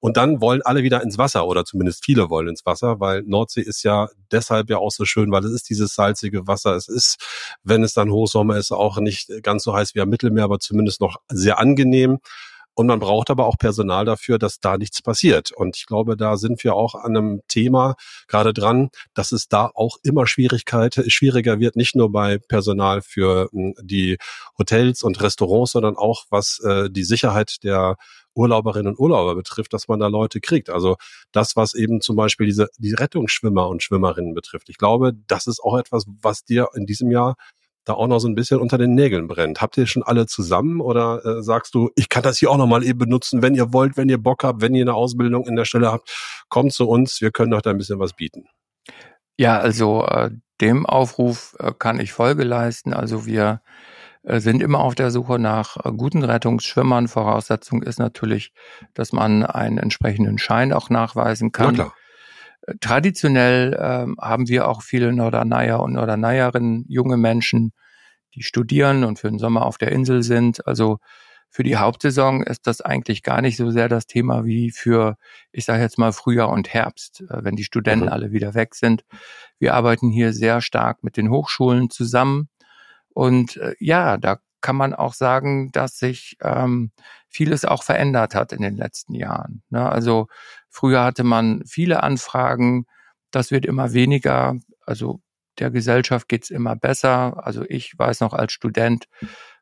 Und 0.00 0.16
dann 0.16 0.40
wollen 0.40 0.62
alle 0.62 0.82
wieder 0.82 1.02
ins 1.02 1.18
Wasser 1.18 1.46
oder 1.46 1.64
zumindest 1.64 2.04
viele 2.04 2.30
wollen 2.30 2.48
ins 2.48 2.66
Wasser, 2.66 3.00
weil 3.00 3.22
Nordsee 3.22 3.62
ist 3.62 3.82
ja 3.82 4.08
deshalb 4.30 4.70
ja 4.70 4.78
auch 4.78 4.90
so 4.90 5.04
schön, 5.04 5.30
weil 5.32 5.44
es 5.44 5.52
ist 5.52 5.68
dieses 5.68 5.94
salzige 5.94 6.46
Wasser. 6.46 6.74
Es 6.74 6.88
ist, 6.88 7.16
wenn 7.62 7.82
es 7.82 7.94
dann 7.94 8.10
Hochsommer 8.10 8.56
ist, 8.56 8.72
auch 8.72 8.98
nicht 8.98 9.30
ganz 9.42 9.64
so 9.64 9.74
heiß 9.74 9.94
wie 9.94 10.00
am 10.00 10.08
Mittelmeer, 10.08 10.44
aber 10.44 10.58
zumindest 10.58 11.00
noch 11.00 11.16
sehr 11.28 11.58
angenehm. 11.58 12.18
Und 12.78 12.88
man 12.88 13.00
braucht 13.00 13.30
aber 13.30 13.46
auch 13.46 13.56
Personal 13.56 14.04
dafür, 14.04 14.38
dass 14.38 14.60
da 14.60 14.76
nichts 14.76 15.00
passiert. 15.00 15.50
Und 15.50 15.78
ich 15.78 15.86
glaube, 15.86 16.14
da 16.14 16.36
sind 16.36 16.62
wir 16.62 16.74
auch 16.74 16.94
an 16.94 17.16
einem 17.16 17.40
Thema 17.48 17.94
gerade 18.28 18.52
dran, 18.52 18.90
dass 19.14 19.32
es 19.32 19.48
da 19.48 19.70
auch 19.74 19.96
immer 20.02 20.26
Schwierigkeit, 20.26 21.02
schwieriger 21.08 21.58
wird, 21.58 21.76
nicht 21.76 21.96
nur 21.96 22.12
bei 22.12 22.36
Personal 22.36 23.00
für 23.00 23.48
hm, 23.50 23.74
die 23.80 24.18
Hotels 24.58 25.02
und 25.02 25.22
Restaurants, 25.22 25.72
sondern 25.72 25.96
auch 25.96 26.26
was 26.28 26.60
äh, 26.60 26.90
die 26.90 27.04
Sicherheit 27.04 27.64
der 27.64 27.96
Urlauberinnen 28.36 28.92
und 28.94 28.98
Urlauber 28.98 29.34
betrifft, 29.34 29.72
dass 29.72 29.88
man 29.88 29.98
da 29.98 30.08
Leute 30.08 30.40
kriegt. 30.40 30.70
Also 30.70 30.96
das, 31.32 31.56
was 31.56 31.74
eben 31.74 32.00
zum 32.00 32.16
Beispiel 32.16 32.46
diese 32.46 32.68
die 32.78 32.94
Rettungsschwimmer 32.94 33.68
und 33.68 33.82
Schwimmerinnen 33.82 34.34
betrifft. 34.34 34.68
Ich 34.68 34.78
glaube, 34.78 35.12
das 35.26 35.46
ist 35.46 35.60
auch 35.60 35.78
etwas, 35.78 36.04
was 36.22 36.44
dir 36.44 36.68
in 36.74 36.86
diesem 36.86 37.10
Jahr 37.10 37.36
da 37.86 37.94
auch 37.94 38.08
noch 38.08 38.18
so 38.18 38.28
ein 38.28 38.34
bisschen 38.34 38.60
unter 38.60 38.78
den 38.78 38.94
Nägeln 38.94 39.28
brennt. 39.28 39.60
Habt 39.62 39.76
ihr 39.76 39.86
schon 39.86 40.02
alle 40.02 40.26
zusammen 40.26 40.80
oder 40.80 41.24
äh, 41.24 41.42
sagst 41.42 41.74
du, 41.74 41.90
ich 41.94 42.08
kann 42.08 42.24
das 42.24 42.38
hier 42.38 42.50
auch 42.50 42.56
nochmal 42.56 42.82
eben 42.82 42.98
benutzen, 42.98 43.42
wenn 43.42 43.54
ihr 43.54 43.72
wollt, 43.72 43.96
wenn 43.96 44.08
ihr 44.08 44.18
Bock 44.18 44.42
habt, 44.42 44.60
wenn 44.60 44.74
ihr 44.74 44.82
eine 44.82 44.94
Ausbildung 44.94 45.46
in 45.46 45.56
der 45.56 45.64
Stelle 45.64 45.92
habt, 45.92 46.10
kommt 46.48 46.72
zu 46.72 46.88
uns, 46.88 47.20
wir 47.20 47.30
können 47.30 47.54
euch 47.54 47.62
da 47.62 47.70
ein 47.70 47.78
bisschen 47.78 48.00
was 48.00 48.12
bieten. 48.12 48.48
Ja, 49.38 49.58
also 49.58 50.04
äh, 50.04 50.30
dem 50.60 50.84
Aufruf 50.84 51.56
äh, 51.60 51.72
kann 51.78 52.00
ich 52.00 52.12
Folge 52.12 52.42
leisten. 52.42 52.92
Also 52.92 53.24
wir 53.24 53.60
sind 54.26 54.60
immer 54.60 54.80
auf 54.80 54.94
der 54.94 55.10
Suche 55.10 55.38
nach 55.38 55.76
äh, 55.84 55.92
guten 55.92 56.24
Rettungsschwimmern. 56.24 57.08
Voraussetzung 57.08 57.82
ist 57.82 57.98
natürlich, 57.98 58.52
dass 58.94 59.12
man 59.12 59.44
einen 59.44 59.78
entsprechenden 59.78 60.38
Schein 60.38 60.72
auch 60.72 60.90
nachweisen 60.90 61.52
kann. 61.52 61.76
Ja, 61.76 61.84
klar. 61.84 61.94
Traditionell 62.80 63.78
ähm, 63.80 64.16
haben 64.20 64.48
wir 64.48 64.66
auch 64.66 64.82
viele 64.82 65.12
Norderneier 65.12 65.80
und 65.80 65.92
Norderneierinnen, 65.92 66.84
junge 66.88 67.16
Menschen, 67.16 67.72
die 68.34 68.42
studieren 68.42 69.04
und 69.04 69.20
für 69.20 69.30
den 69.30 69.38
Sommer 69.38 69.64
auf 69.64 69.78
der 69.78 69.92
Insel 69.92 70.24
sind. 70.24 70.66
Also 70.66 70.98
für 71.48 71.62
die 71.62 71.76
Hauptsaison 71.76 72.42
ist 72.42 72.66
das 72.66 72.80
eigentlich 72.80 73.22
gar 73.22 73.40
nicht 73.40 73.56
so 73.56 73.70
sehr 73.70 73.88
das 73.88 74.06
Thema 74.06 74.44
wie 74.44 74.72
für, 74.72 75.16
ich 75.52 75.64
sage 75.64 75.82
jetzt 75.82 75.96
mal, 75.96 76.12
Frühjahr 76.12 76.50
und 76.50 76.74
Herbst, 76.74 77.22
äh, 77.30 77.44
wenn 77.44 77.54
die 77.54 77.64
Studenten 77.64 78.06
mhm. 78.06 78.12
alle 78.12 78.32
wieder 78.32 78.54
weg 78.54 78.74
sind. 78.74 79.04
Wir 79.58 79.74
arbeiten 79.74 80.10
hier 80.10 80.32
sehr 80.32 80.60
stark 80.60 81.04
mit 81.04 81.16
den 81.16 81.30
Hochschulen 81.30 81.88
zusammen. 81.88 82.48
Und 83.16 83.56
äh, 83.56 83.74
ja, 83.80 84.18
da 84.18 84.40
kann 84.60 84.76
man 84.76 84.92
auch 84.92 85.14
sagen, 85.14 85.72
dass 85.72 85.98
sich 85.98 86.36
ähm, 86.42 86.90
vieles 87.30 87.64
auch 87.64 87.82
verändert 87.82 88.34
hat 88.34 88.52
in 88.52 88.60
den 88.60 88.76
letzten 88.76 89.14
Jahren. 89.14 89.62
Ne? 89.70 89.90
Also 89.90 90.26
früher 90.68 91.02
hatte 91.02 91.24
man 91.24 91.62
viele 91.64 92.02
Anfragen, 92.02 92.84
das 93.30 93.50
wird 93.50 93.64
immer 93.64 93.94
weniger. 93.94 94.56
Also 94.84 95.20
der 95.58 95.70
Gesellschaft 95.70 96.28
geht's 96.28 96.50
immer 96.50 96.76
besser. 96.76 97.46
Also 97.46 97.64
ich 97.66 97.98
weiß 97.98 98.20
noch 98.20 98.34
als 98.34 98.52
Student 98.52 99.08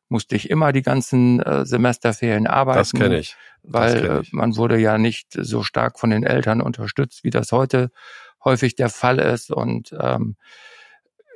musste 0.09 0.35
ich 0.35 0.49
immer 0.49 0.73
die 0.73 0.81
ganzen 0.81 1.39
äh, 1.39 1.65
Semesterferien 1.65 2.47
arbeiten. 2.47 2.79
Das 2.79 2.91
kenne 2.91 3.19
ich. 3.19 3.37
Das 3.63 3.73
weil 3.73 4.01
kenn 4.01 4.21
ich. 4.21 4.33
Äh, 4.33 4.35
man 4.35 4.57
wurde 4.57 4.77
ja 4.77 4.97
nicht 4.97 5.29
so 5.31 5.63
stark 5.63 5.97
von 5.97 6.09
den 6.09 6.23
Eltern 6.23 6.59
unterstützt, 6.59 7.23
wie 7.23 7.29
das 7.29 7.53
heute 7.53 7.89
häufig 8.43 8.75
der 8.75 8.89
Fall 8.89 9.17
ist. 9.17 9.49
Und 9.49 9.95
ähm, 9.97 10.35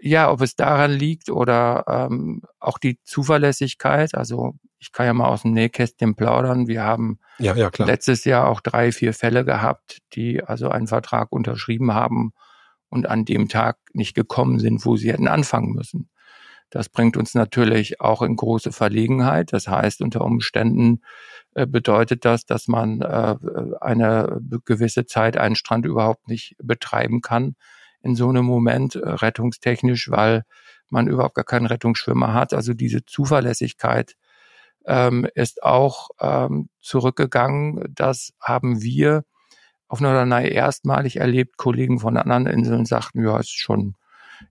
ja, 0.02 0.32
ob 0.32 0.42
es 0.42 0.56
daran 0.56 0.92
liegt 0.92 1.30
oder 1.30 1.84
ähm, 1.88 2.42
auch 2.60 2.78
die 2.78 3.00
Zuverlässigkeit. 3.04 4.16
Also 4.16 4.56
ich 4.80 4.92
kann 4.92 5.06
ja 5.06 5.14
mal 5.14 5.28
aus 5.28 5.42
dem 5.42 5.52
Nähkästchen 5.52 6.16
plaudern. 6.16 6.68
Wir 6.68 6.84
haben 6.84 7.20
ja, 7.38 7.56
ja, 7.56 7.70
letztes 7.78 8.24
Jahr 8.26 8.48
auch 8.48 8.62
drei, 8.62 8.92
vier 8.92 9.14
Fälle 9.14 9.44
gehabt, 9.44 10.00
die 10.14 10.44
also 10.44 10.70
einen 10.70 10.88
Vertrag 10.88 11.32
unterschrieben 11.32 11.94
haben 11.94 12.32
und 12.90 13.08
an 13.08 13.26
dem 13.26 13.50
Tag 13.50 13.78
nicht 13.94 14.16
gekommen 14.16 14.60
sind, 14.60 14.86
wo 14.86 14.96
sie 14.96 15.12
hätten 15.12 15.28
anfangen 15.28 15.74
müssen. 15.74 16.10
Das 16.70 16.88
bringt 16.88 17.18
uns 17.18 17.34
natürlich 17.34 18.00
auch 18.00 18.22
in 18.22 18.36
große 18.36 18.72
Verlegenheit. 18.72 19.54
Das 19.54 19.68
heißt, 19.68 20.02
unter 20.02 20.22
Umständen 20.22 21.02
äh, 21.56 21.66
bedeutet 21.66 22.26
das, 22.26 22.46
dass 22.46 22.68
man 22.68 23.02
äh, 23.02 23.36
eine 23.82 24.40
gewisse 24.66 25.06
Zeit 25.06 25.36
einen 25.36 25.56
Strand 25.56 25.86
überhaupt 25.86 26.28
nicht 26.28 26.56
betreiben 26.62 27.22
kann, 27.22 27.56
in 28.02 28.16
so 28.16 28.30
einem 28.30 28.46
Moment 28.46 28.96
äh, 28.96 29.08
rettungstechnisch, 29.08 30.10
weil 30.10 30.44
man 30.90 31.08
überhaupt 31.08 31.36
gar 31.36 31.46
keinen 31.46 31.66
Rettungsschwimmer 31.66 32.34
hat. 32.34 32.54
Also 32.54 32.74
diese 32.74 33.06
Zuverlässigkeit 33.06 34.16
ähm, 34.86 35.28
ist 35.36 35.64
auch 35.64 36.10
ähm, 36.20 36.70
zurückgegangen. 36.80 37.84
Das 37.94 38.34
haben 38.40 38.82
wir 38.82 39.24
auf 39.88 40.02
Norderney 40.02 40.50
erstmalig 40.50 41.18
erlebt. 41.18 41.58
Kollegen 41.58 42.00
von 42.00 42.18
anderen 42.18 42.48
Inseln 42.48 42.86
sagten, 42.86 43.24
ja, 43.24 43.38
ist 43.40 43.52
schon, 43.52 43.96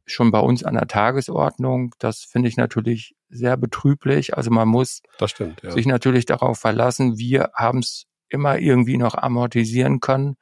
schon 0.05 0.31
bei 0.31 0.41
uns 0.41 0.65
an 0.65 0.75
der 0.75 0.87
Tagesordnung. 0.87 1.95
Das 1.99 2.21
finde 2.21 2.49
ich 2.49 2.57
natürlich 2.57 3.15
sehr 3.31 3.57
betrüblich. 3.57 4.37
Also 4.37 4.51
man 4.51 4.69
muss 4.69 5.01
stimmt, 5.25 5.63
ja. 5.63 5.71
sich 5.71 5.87
natürlich 5.87 6.27
darauf 6.27 6.59
verlassen. 6.59 7.19
Wir 7.19 7.51
haben 7.55 7.79
es 7.79 8.07
immer 8.29 8.59
irgendwie 8.59 8.99
noch 8.99 9.15
amortisieren 9.15 10.01
können. 10.01 10.37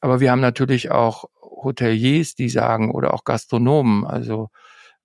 Aber 0.00 0.20
wir 0.20 0.30
haben 0.30 0.40
natürlich 0.40 0.90
auch 0.90 1.26
Hoteliers, 1.62 2.34
die 2.34 2.48
sagen, 2.48 2.90
oder 2.90 3.14
auch 3.14 3.24
Gastronomen. 3.24 4.04
Also 4.04 4.50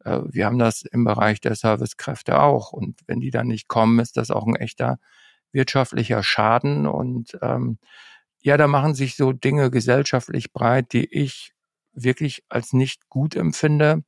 äh, 0.03 0.19
wir 0.25 0.45
haben 0.45 0.59
das 0.59 0.83
im 0.83 1.03
Bereich 1.03 1.41
der 1.41 1.55
Servicekräfte 1.55 2.39
auch. 2.39 2.71
Und 2.71 2.99
wenn 3.07 3.19
die 3.19 3.31
dann 3.31 3.47
nicht 3.47 3.67
kommen, 3.67 3.99
ist 3.99 4.17
das 4.17 4.31
auch 4.31 4.45
ein 4.45 4.55
echter 4.55 4.99
wirtschaftlicher 5.51 6.23
Schaden. 6.23 6.87
Und 6.87 7.37
ähm, 7.41 7.77
ja, 8.41 8.57
da 8.57 8.67
machen 8.67 8.95
sich 8.95 9.15
so 9.15 9.33
Dinge 9.33 9.71
gesellschaftlich 9.71 10.53
breit, 10.53 10.93
die 10.93 11.05
ich 11.05 11.53
wirklich 11.93 12.43
als 12.49 12.73
nicht 12.73 13.09
gut 13.09 13.35
empfinde. 13.35 14.03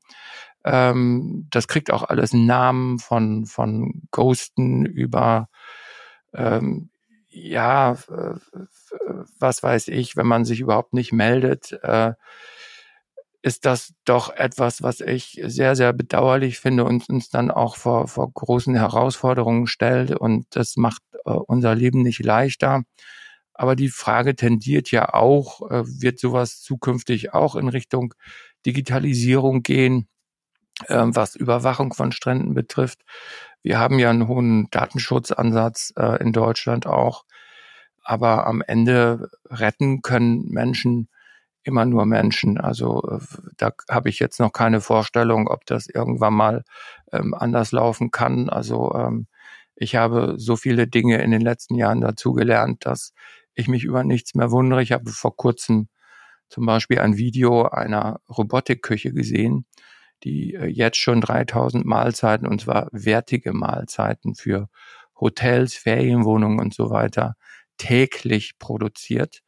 Ähm, 0.64 1.48
das 1.50 1.68
kriegt 1.68 1.92
auch 1.92 2.04
alles 2.04 2.34
Namen 2.34 3.00
von, 3.00 3.46
von 3.46 4.04
Ghosten 4.12 4.86
über 4.86 5.50
ähm, 6.34 6.90
ja, 7.30 7.98
was 9.39 9.63
weiß 9.63 9.88
ich, 9.89 10.15
wenn 10.18 10.28
man 10.28 10.46
sich 10.46 10.60
überhaupt 10.60 10.94
nicht 10.94 11.12
meldet, 11.13 11.72
äh, 11.84 12.13
ist 13.42 13.65
das 13.65 13.94
doch 14.04 14.32
etwas, 14.36 14.84
was 14.84 15.00
ich 15.00 15.39
sehr, 15.46 15.76
sehr 15.76 15.94
bedauerlich 15.94 16.60
finde 16.60 16.84
und 16.84 17.08
uns 17.10 17.30
dann 17.30 17.52
auch 17.52 17.78
vor, 17.78 18.08
vor 18.10 18.30
großen 18.34 18.76
Herausforderungen 18.76 19.65
stellt. 19.68 20.12
Und 20.12 20.46
das 20.52 20.76
macht 20.76 21.02
äh, 21.26 21.32
unser 21.32 21.74
Leben 21.76 22.02
nicht 22.02 22.24
leichter. 22.24 22.84
Aber 23.54 23.76
die 23.76 23.89
Frage 23.89 24.36
tendiert 24.36 24.92
ja 24.92 25.13
auch, 25.13 25.70
äh, 25.72 25.84
wird 25.86 26.20
sowas 26.20 26.62
zukünftig 26.62 27.34
auch 27.34 27.56
in 27.56 27.70
Richtung 27.70 28.13
Digitalisierung 28.65 29.63
gehen, 29.63 30.08
was 30.88 31.36
Überwachung 31.36 31.94
von 31.94 32.12
Stränden 32.12 32.54
betrifft. 32.54 33.02
Wir 33.62 33.80
haben 33.80 34.00
ja 34.00 34.10
einen 34.10 34.28
hohen 34.28 34.69
Datenschutzansatz 34.72 35.93
äh, 35.98 36.22
in 36.22 36.32
Deutschland 36.32 36.88
auch. 36.88 37.26
Aber 38.04 38.48
am 38.48 38.62
Ende 38.65 39.30
retten 39.50 40.02
können 40.02 40.48
Menschen 40.50 41.10
immer 41.63 41.86
nur 41.86 42.06
Menschen. 42.06 42.58
Also 42.58 43.02
äh, 43.04 43.19
da 43.58 43.72
habe 43.89 44.10
ich 44.10 44.19
jetzt 44.19 44.39
noch 44.39 44.52
keine 44.52 44.82
Vorstellung, 44.82 45.48
ob 45.48 45.65
das 45.65 45.88
irgendwann 45.88 46.34
mal 46.34 46.63
ähm, 47.12 47.34
anders 47.34 47.72
laufen 47.72 48.12
kann. 48.12 48.50
Also 48.50 48.93
ähm, 48.95 49.28
ich 49.76 49.95
habe 49.95 50.36
so 50.38 50.56
viele 50.56 50.88
Dinge 50.88 51.22
in 51.22 51.32
den 51.32 51.41
letzten 51.41 51.76
Jahren 51.76 52.02
dazugelernt, 52.02 52.86
dass 52.86 53.13
ich 53.54 53.67
mich 53.67 53.84
über 53.84 54.04
nichts 54.04 54.36
mehr 54.36 54.52
wundere. 54.52 54.82
Ich 54.82 54.91
habe 54.91 55.10
vor 55.10 55.36
kurzem 55.36 55.89
zum 56.50 56.65
Beispiel 56.65 57.00
ein 57.00 57.17
Video 57.17 57.63
einer 57.63 58.19
Robotikküche 58.30 59.13
gesehen, 59.13 59.65
die 60.24 60.56
äh, 60.56 60.68
jetzt 60.68 60.98
schon 60.98 61.22
3000 61.22 61.86
Mahlzeiten, 61.86 62.48
und 62.48 62.62
zwar 62.62 62.88
wertige 62.92 63.54
Mahlzeiten 63.54 64.36
für 64.36 64.70
Hotels, 65.20 65.76
Ferienwohnungen 65.76 66.60
und 66.60 66.74
so 66.74 66.90
weiter, 66.90 67.36
täglich 67.78 68.58
produziert. 68.60 69.42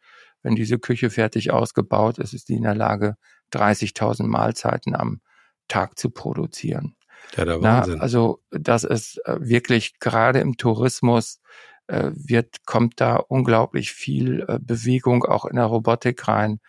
Wenn 0.44 0.56
diese 0.56 0.80
Küche 0.80 1.10
fertig 1.10 1.52
ausgebaut 1.52 2.18
ist, 2.18 2.34
ist 2.34 2.50
die 2.50 2.56
in 2.56 2.64
der 2.64 2.76
Lage, 2.76 3.16
30.000 3.54 4.24
Mahlzeiten 4.24 4.96
am 4.96 5.22
Tag 5.68 6.00
zu 6.00 6.10
produzieren. 6.10 6.96
Ja, 7.36 7.46
der 7.46 7.62
Wahnsinn. 7.62 7.96
Na, 7.96 8.02
also 8.02 8.42
das 8.50 8.84
ist 8.84 9.18
äh, 9.26 9.38
wirklich 9.40 10.00
gerade 10.00 10.40
im 10.40 10.58
Tourismus 10.58 11.40
äh, 11.88 12.12
wird 12.14 12.66
kommt 12.66 13.00
da 13.00 13.18
unglaublich 13.18 13.92
viel 13.92 14.46
äh, 14.48 14.60
Bewegung 14.60 15.24
auch 15.26 15.46
in 15.46 15.58
der 15.58 15.66
Robotik 15.66 16.28
rein. 16.28 16.60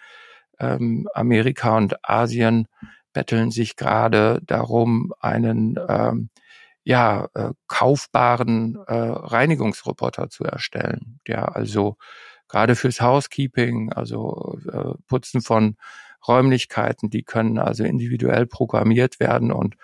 Ähm, 0.59 1.09
Amerika 1.15 1.77
und 1.77 2.05
Asien 2.09 2.69
betteln 3.13 3.51
sich 3.51 3.77
gerade 3.77 4.41
darum, 4.45 5.13
einen 5.21 5.79
ähm, 5.89 6.31
ja, 6.85 7.29
äh, 7.35 7.51
kaufbaren 7.69 8.77
äh, 8.87 8.95
Reinigungsroboter 8.95 10.29
zu 10.31 10.45
erstellen, 10.45 11.21
der 11.27 11.55
also 11.55 11.97
gerade 12.49 12.75
fürs 12.75 13.01
Housekeeping, 13.01 13.93
also 13.93 14.59
äh, 14.73 14.95
Putzen 15.07 15.43
von 15.43 15.77
Räumlichkeiten, 16.27 17.11
die 17.11 17.23
können 17.23 17.59
also 17.59 17.85
individuell 17.85 18.47
programmiert 18.47 19.21
werden 19.21 19.53
und 19.53 19.77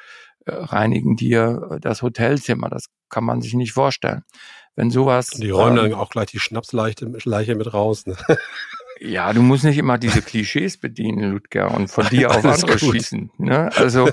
reinigen 0.47 1.17
dir 1.17 1.79
das 1.83 2.01
Hotelzimmer. 2.01 2.71
Das 2.71 2.87
kann 3.11 3.25
man 3.25 3.43
sich 3.43 3.53
nicht 3.55 3.73
vorstellen. 3.73 4.23
Wenn 4.77 4.91
sowas. 4.91 5.31
Die 5.31 5.51
räumen 5.51 5.77
ähm, 5.77 5.91
dann 5.91 6.01
auch 6.01 6.09
gleich 6.09 6.29
die 6.31 6.39
Schnapsleiche 6.39 7.55
mit 7.55 7.75
raus. 7.75 8.07
Ne? 8.07 8.17
Ja, 9.01 9.33
du 9.33 9.43
musst 9.43 9.65
nicht 9.65 9.79
immer 9.79 9.99
diese 9.99 10.23
Klischees 10.23 10.77
bedienen, 10.77 11.31
Ludger, 11.31 11.73
und 11.75 11.89
von 11.89 12.07
dir 12.11 12.31
auf 12.31 12.45
andere 12.45 12.79
gut. 12.79 12.95
schießen. 12.95 13.31
Ne? 13.39 13.71
Also 13.77 14.11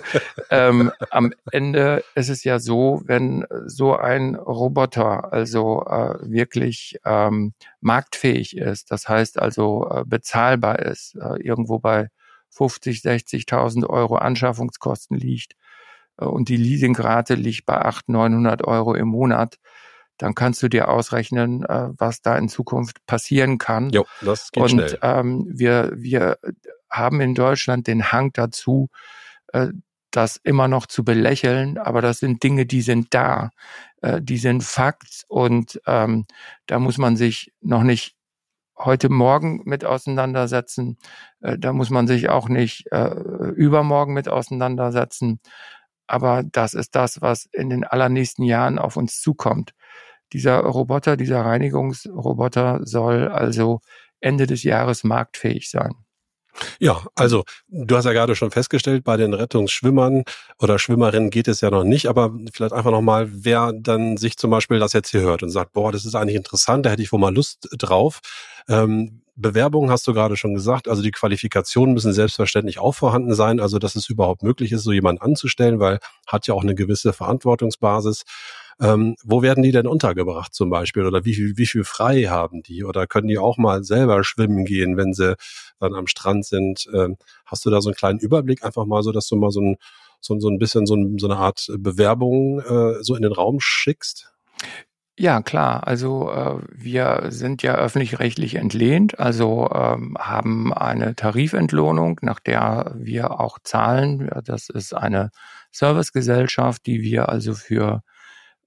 ähm, 0.49 0.91
am 1.09 1.33
Ende 1.51 2.03
ist 2.13 2.29
es 2.29 2.43
ja 2.43 2.59
so, 2.59 3.01
wenn 3.05 3.45
so 3.65 3.95
ein 3.95 4.35
Roboter 4.35 5.33
also 5.33 5.83
äh, 5.85 6.17
wirklich 6.21 6.99
ähm, 7.05 7.53
marktfähig 7.81 8.57
ist, 8.57 8.91
das 8.91 9.09
heißt 9.09 9.39
also 9.39 9.89
äh, 9.89 10.03
bezahlbar 10.05 10.79
ist, 10.79 11.15
äh, 11.15 11.41
irgendwo 11.41 11.79
bei 11.79 12.09
50, 12.51 12.99
60.000 12.99 13.87
Euro 13.87 14.15
Anschaffungskosten 14.17 15.17
liegt 15.17 15.55
äh, 16.17 16.25
und 16.25 16.49
die 16.49 16.57
Leasingrate 16.57 17.35
liegt 17.35 17.65
bei 17.65 17.77
800, 17.77 18.07
900 18.07 18.63
Euro 18.65 18.93
im 18.93 19.07
Monat, 19.07 19.57
dann 20.17 20.35
kannst 20.35 20.63
du 20.63 20.69
dir 20.69 20.89
ausrechnen, 20.89 21.63
äh, 21.63 21.89
was 21.97 22.21
da 22.21 22.37
in 22.37 22.49
Zukunft 22.49 23.05
passieren 23.05 23.57
kann. 23.57 23.89
Jo, 23.89 24.05
das 24.21 24.51
geht 24.51 24.63
Und 24.63 24.69
schnell. 24.69 24.99
Ähm, 25.01 25.45
wir, 25.49 25.91
wir 25.95 26.37
haben 26.89 27.21
in 27.21 27.35
Deutschland 27.35 27.87
den 27.87 28.11
Hang 28.11 28.31
dazu, 28.33 28.89
äh, 29.53 29.69
das 30.11 30.37
immer 30.37 30.67
noch 30.67 30.85
zu 30.85 31.03
belächeln, 31.03 31.77
aber 31.77 32.01
das 32.01 32.19
sind 32.19 32.41
Dinge, 32.41 32.65
die 32.65 32.81
sind 32.81 33.13
da, 33.13 33.51
äh, 34.01 34.21
die 34.21 34.37
sind 34.37 34.63
Fakt 34.63 35.25
und 35.27 35.81
ähm, 35.85 36.25
da 36.67 36.79
muss 36.79 36.97
man 36.97 37.17
sich 37.17 37.51
noch 37.61 37.83
nicht 37.83 38.15
heute 38.77 39.09
Morgen 39.09 39.61
mit 39.65 39.83
auseinandersetzen, 39.83 40.97
äh, 41.41 41.57
da 41.57 41.73
muss 41.73 41.89
man 41.89 42.07
sich 42.07 42.29
auch 42.29 42.47
nicht 42.47 42.91
äh, 42.91 43.09
übermorgen 43.55 44.13
mit 44.13 44.29
auseinandersetzen, 44.29 45.39
aber 46.07 46.43
das 46.43 46.73
ist 46.73 46.95
das, 46.95 47.21
was 47.21 47.47
in 47.51 47.69
den 47.69 47.83
allernächsten 47.83 48.45
Jahren 48.45 48.79
auf 48.79 48.97
uns 48.97 49.21
zukommt. 49.21 49.71
Dieser 50.33 50.59
Roboter, 50.59 51.17
dieser 51.17 51.41
Reinigungsroboter 51.41 52.81
soll 52.83 53.27
also 53.27 53.81
Ende 54.19 54.47
des 54.47 54.63
Jahres 54.63 55.03
marktfähig 55.03 55.69
sein. 55.69 55.93
Ja, 56.79 57.03
also 57.15 57.43
du 57.67 57.95
hast 57.97 58.05
ja 58.05 58.13
gerade 58.13 58.35
schon 58.35 58.51
festgestellt, 58.51 59.03
bei 59.03 59.17
den 59.17 59.33
Rettungsschwimmern 59.33 60.23
oder 60.59 60.79
Schwimmerinnen 60.79 61.29
geht 61.29 61.47
es 61.47 61.61
ja 61.61 61.69
noch 61.69 61.83
nicht, 61.83 62.07
aber 62.07 62.33
vielleicht 62.53 62.73
einfach 62.73 62.91
nochmal, 62.91 63.27
wer 63.31 63.73
dann 63.73 64.17
sich 64.17 64.37
zum 64.37 64.51
Beispiel 64.51 64.79
das 64.79 64.93
jetzt 64.93 65.09
hier 65.09 65.21
hört 65.21 65.43
und 65.43 65.49
sagt, 65.49 65.73
boah, 65.73 65.91
das 65.91 66.05
ist 66.05 66.15
eigentlich 66.15 66.37
interessant, 66.37 66.85
da 66.85 66.91
hätte 66.91 67.01
ich 67.01 67.11
wohl 67.11 67.19
mal 67.19 67.33
Lust 67.33 67.67
drauf. 67.77 68.21
Ähm, 68.67 69.21
Bewerbungen 69.35 69.89
hast 69.91 70.07
du 70.07 70.13
gerade 70.13 70.37
schon 70.37 70.53
gesagt, 70.53 70.87
also 70.87 71.01
die 71.01 71.11
Qualifikationen 71.11 71.93
müssen 71.93 72.13
selbstverständlich 72.13 72.79
auch 72.79 72.93
vorhanden 72.93 73.33
sein, 73.33 73.59
also 73.59 73.79
dass 73.79 73.95
es 73.95 74.09
überhaupt 74.09 74.43
möglich 74.43 74.71
ist, 74.71 74.83
so 74.83 74.93
jemanden 74.93 75.21
anzustellen, 75.21 75.79
weil 75.79 75.99
hat 76.25 76.47
ja 76.47 76.53
auch 76.53 76.63
eine 76.63 76.75
gewisse 76.75 77.11
Verantwortungsbasis. 77.11 78.23
Ähm, 78.81 79.15
wo 79.23 79.41
werden 79.41 79.63
die 79.63 79.71
denn 79.71 79.87
untergebracht 79.87 80.53
zum 80.53 80.69
Beispiel? 80.69 81.05
Oder 81.05 81.23
wie 81.25 81.33
viel, 81.33 81.57
wie 81.57 81.65
viel 81.65 81.83
frei 81.83 82.23
haben 82.23 82.61
die? 82.61 82.83
Oder 82.83 83.07
können 83.07 83.27
die 83.27 83.37
auch 83.37 83.57
mal 83.57 83.83
selber 83.83 84.23
schwimmen 84.23 84.65
gehen, 84.65 84.97
wenn 84.97 85.13
sie 85.13 85.35
dann 85.79 85.93
am 85.93 86.07
Strand 86.07 86.45
sind? 86.45 86.87
Ähm, 86.93 87.17
hast 87.45 87.65
du 87.65 87.69
da 87.69 87.81
so 87.81 87.89
einen 87.89 87.95
kleinen 87.95 88.19
Überblick 88.19 88.63
einfach 88.63 88.85
mal 88.85 89.03
so, 89.03 89.11
dass 89.11 89.27
du 89.27 89.37
mal 89.37 89.51
so 89.51 89.61
ein, 89.61 89.77
so, 90.19 90.37
so 90.39 90.49
ein 90.49 90.59
bisschen 90.59 90.85
so, 90.85 90.95
ein, 90.95 91.19
so 91.19 91.27
eine 91.27 91.37
Art 91.37 91.67
Bewerbung 91.77 92.59
äh, 92.59 93.03
so 93.03 93.15
in 93.15 93.21
den 93.21 93.31
Raum 93.33 93.59
schickst? 93.59 94.33
Ja, 95.17 95.41
klar. 95.41 95.87
Also 95.87 96.29
äh, 96.29 96.59
wir 96.69 97.27
sind 97.29 97.63
ja 97.63 97.75
öffentlich-rechtlich 97.75 98.55
entlehnt, 98.55 99.17
also 99.17 99.69
ähm, 99.73 100.17
haben 100.19 100.73
eine 100.73 101.15
Tarifentlohnung, 101.15 102.19
nach 102.21 102.41
der 102.41 102.93
wir 102.97 103.39
auch 103.39 103.59
zahlen. 103.63 104.29
Das 104.43 104.67
ist 104.67 104.93
eine 104.93 105.31
Servicegesellschaft, 105.71 106.85
die 106.85 107.01
wir 107.01 107.29
also 107.29 107.53
für 107.53 108.01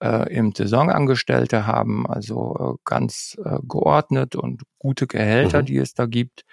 äh, 0.02 0.34
eben 0.34 0.54
Saisonangestellte 0.54 1.66
haben, 1.66 2.06
also 2.06 2.76
äh, 2.76 2.78
ganz 2.84 3.36
äh, 3.44 3.58
geordnet 3.62 4.34
und 4.34 4.62
gute 4.78 5.06
Gehälter, 5.06 5.60
mhm. 5.60 5.66
die 5.66 5.76
es 5.76 5.92
da 5.92 6.06
gibt. 6.06 6.44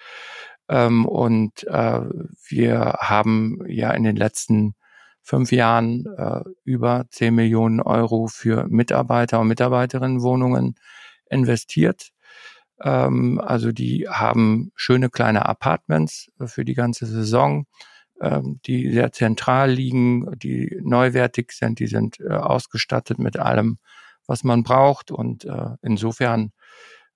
Ähm, 0.68 1.06
und 1.06 1.64
äh, 1.64 2.00
wir 2.48 2.96
haben 3.00 3.60
ja 3.66 3.92
in 3.92 4.04
den 4.04 4.16
letzten 4.16 4.74
fünf 5.26 5.50
Jahren 5.50 6.06
äh, 6.16 6.42
über 6.64 7.04
10 7.10 7.34
Millionen 7.34 7.82
Euro 7.82 8.28
für 8.28 8.66
Mitarbeiter 8.68 9.40
und 9.40 9.48
Mitarbeiterinnenwohnungen 9.48 10.76
investiert. 11.28 12.10
Ähm, 12.80 13.40
also 13.44 13.72
die 13.72 14.08
haben 14.08 14.70
schöne 14.76 15.10
kleine 15.10 15.46
Apartments 15.46 16.30
äh, 16.38 16.46
für 16.46 16.64
die 16.64 16.74
ganze 16.74 17.06
Saison, 17.06 17.66
ähm, 18.20 18.60
die 18.66 18.92
sehr 18.92 19.10
zentral 19.10 19.72
liegen, 19.72 20.30
die 20.38 20.78
neuwertig 20.84 21.50
sind, 21.50 21.80
die 21.80 21.88
sind 21.88 22.20
äh, 22.20 22.28
ausgestattet 22.32 23.18
mit 23.18 23.36
allem, 23.36 23.78
was 24.28 24.44
man 24.44 24.62
braucht. 24.62 25.10
Und 25.10 25.44
äh, 25.44 25.70
insofern, 25.82 26.52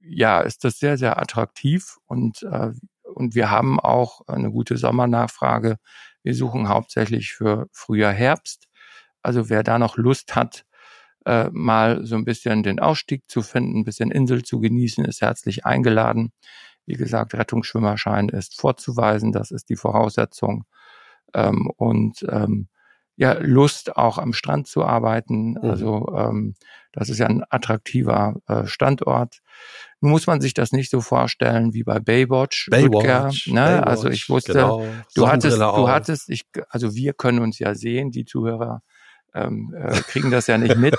ja, 0.01 0.41
ist 0.41 0.65
das 0.65 0.81
sehr, 0.81 0.99
sehr 0.99 1.21
attraktiv 1.21 1.97
und 2.07 2.43
äh, 2.43 2.73
und 3.15 3.35
wir 3.35 3.51
haben 3.51 3.81
auch 3.81 4.21
eine 4.29 4.51
gute 4.51 4.77
Sommernachfrage 4.77 5.79
wir 6.23 6.35
suchen 6.35 6.69
hauptsächlich 6.69 7.33
für 7.33 7.67
Frühjahr, 7.73 8.13
Herbst. 8.13 8.69
Also 9.23 9.49
wer 9.49 9.63
da 9.63 9.79
noch 9.79 9.97
Lust 9.97 10.35
hat, 10.37 10.65
äh, 11.27 11.51
mal 11.53 12.05
so 12.07 12.17
ein 12.17 12.25
bisschen 12.25 12.63
den 12.63 12.81
Ausstieg 12.81 13.29
zu 13.29 13.43
finden, 13.43 13.81
ein 13.81 13.85
bisschen 13.85 14.11
Insel 14.11 14.43
zu 14.43 14.61
genießen, 14.61 15.05
ist 15.05 15.21
herzlich 15.21 15.67
eingeladen. 15.67 16.33
Wie 16.87 16.95
gesagt, 16.95 17.35
Rettungsschwimmerschein 17.35 18.29
ist 18.31 18.61
vorzuweisen, 18.61 19.33
das 19.33 19.51
ist 19.51 19.69
die 19.69 19.77
Voraussetzung. 19.77 20.65
Ähm, 21.35 21.71
und 21.77 22.25
ähm, 22.29 22.69
ja, 23.17 23.37
Lust 23.39 23.97
auch 23.97 24.19
am 24.19 24.33
Strand 24.33 24.67
zu 24.67 24.85
arbeiten. 24.85 25.53
Mhm. 25.53 25.59
Also 25.63 26.15
ähm, 26.17 26.55
das 26.93 27.09
ist 27.09 27.19
ja 27.19 27.27
ein 27.27 27.45
attraktiver 27.49 28.37
äh, 28.49 28.67
Standort. 28.67 29.41
Nun 30.01 30.13
muss 30.13 30.27
man 30.27 30.41
sich 30.41 30.55
das 30.55 30.73
nicht 30.73 30.91
so 30.91 31.01
vorstellen 31.01 31.75
wie 31.75 31.85
bei 31.85 32.01
Baywatch. 32.01 32.69
Baywatch, 32.71 33.49
ne? 33.49 33.61
Baywatch 33.61 33.87
also 33.87 34.09
ich 34.09 34.29
wusste, 34.29 34.55
genau. 34.55 34.85
du 35.15 35.29
hattest, 35.29 35.59
du 35.59 35.89
hattest, 35.89 36.31
ich, 36.31 36.47
also 36.71 36.95
wir 36.95 37.13
können 37.13 37.41
uns 37.41 37.59
ja 37.59 37.75
sehen, 37.75 38.11
die 38.11 38.25
Zuhörer 38.25 38.83
ähm, 39.35 39.75
äh, 39.77 39.93
kriegen 40.03 40.31
das 40.31 40.47
ja 40.47 40.59
nicht 40.59 40.77
mit. 40.77 40.97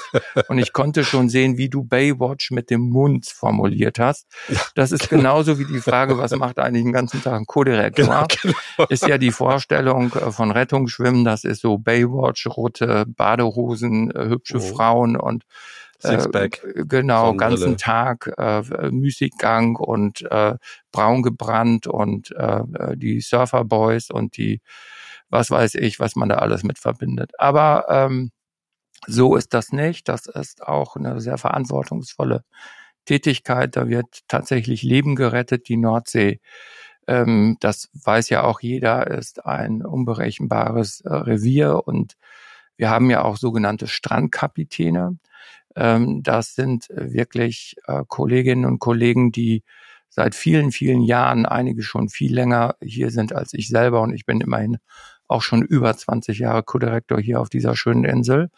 Und 0.48 0.58
ich 0.58 0.74
konnte 0.74 1.04
schon 1.04 1.30
sehen, 1.30 1.58
wie 1.58 1.70
du 1.70 1.84
Baywatch 1.84 2.52
mit 2.52 2.70
dem 2.70 2.82
Mund 2.82 3.28
formuliert 3.28 4.00
hast. 4.00 4.28
Das 4.76 4.92
ist 4.92 5.10
genauso 5.10 5.60
wie 5.60 5.66
die 5.66 5.80
Frage, 5.80 6.18
was 6.18 6.36
macht 6.36 6.60
eigentlich 6.60 6.84
den 6.84 6.94
ganzen 6.94 7.22
Tag 7.22 7.34
ein 7.34 7.46
Co-Direktor? 7.46 8.06
Genau, 8.06 8.26
genau. 8.42 8.88
Ist 8.90 9.08
ja 9.08 9.18
die 9.18 9.32
Vorstellung 9.32 10.14
äh, 10.14 10.32
von 10.32 10.52
Rettungsschwimmen, 10.52 11.26
das 11.26 11.44
ist 11.44 11.62
so 11.62 11.78
Baywatch, 11.78 12.48
rote 12.48 13.06
Badehosen, 13.08 14.12
äh, 14.12 14.26
hübsche 14.26 14.58
oh. 14.58 14.60
Frauen 14.60 15.16
und 15.16 15.46
Sixpack. 16.02 16.64
Äh, 16.64 16.84
genau, 16.88 17.34
ganzen 17.36 17.78
Tag 17.78 18.32
äh, 18.38 18.62
Musikgang 18.92 19.76
und 19.76 20.22
äh, 20.30 20.56
braun 20.92 21.22
gebrannt 21.22 21.88
und 21.88 22.32
äh, 22.32 22.64
die 22.96 23.22
Surfer 23.22 23.64
Boys 23.64 24.10
und 24.10 24.38
die 24.38 24.62
was 25.32 25.50
weiß 25.50 25.76
ich, 25.76 26.00
was 26.00 26.16
man 26.16 26.30
da 26.30 26.36
alles 26.36 26.64
mit 26.64 26.78
verbindet. 26.78 27.32
Aber 27.40 27.86
ähm, 27.90 28.32
so 29.08 29.36
ist 29.36 29.54
das 29.54 29.72
nicht. 29.72 30.08
Das 30.10 30.28
ist 30.28 30.64
auch 30.68 30.96
eine 30.96 31.20
sehr 31.22 31.38
verantwortungsvolle 31.38 32.44
Tätigkeit. 33.06 33.76
Da 33.76 33.90
wird 33.90 34.20
tatsächlich 34.28 34.84
Leben 34.84 35.16
gerettet. 35.16 35.70
Die 35.70 35.78
Nordsee, 35.78 36.40
ähm, 37.08 37.58
das 37.62 37.90
weiß 37.94 38.30
ja 38.30 38.44
auch 38.44 38.62
jeder, 38.62 39.08
ist 39.08 39.46
ein 39.46 39.84
unberechenbares 39.84 41.02
äh, 41.02 41.14
Revier 41.14 41.82
und 41.88 42.16
wir 42.78 42.90
haben 42.90 43.10
ja 43.10 43.24
auch 43.24 43.38
sogenannte 43.38 43.88
Strandkapitäne. 43.88 45.18
Ähm, 45.76 46.24
das 46.24 46.56
sind 46.56 46.88
wirklich 46.90 47.76
äh, 47.88 48.04
Kolleginnen 48.08 48.66
und 48.66 48.80
Kollegen, 48.80 49.32
die 49.32 49.64
seit 50.10 50.36
vielen, 50.36 50.72
vielen 50.72 51.02
Jahren, 51.02 51.46
einige 51.46 51.84
schon 51.84 52.10
viel 52.10 52.34
länger 52.36 52.76
hier 52.82 53.12
sind 53.12 53.34
als 53.34 53.54
ich 53.54 53.70
selber 53.70 54.02
und 54.02 54.14
ich 54.14 54.26
bin 54.26 54.42
immerhin 54.42 54.78
auch 55.32 55.42
schon 55.42 55.62
über 55.64 55.96
20 55.96 56.40
Jahre 56.40 56.64
Co-Direktor 56.64 57.20
hier 57.20 57.40
auf 57.40 57.50
dieser 57.50 57.76
schönen 57.76 58.06
Insel. 58.06 58.50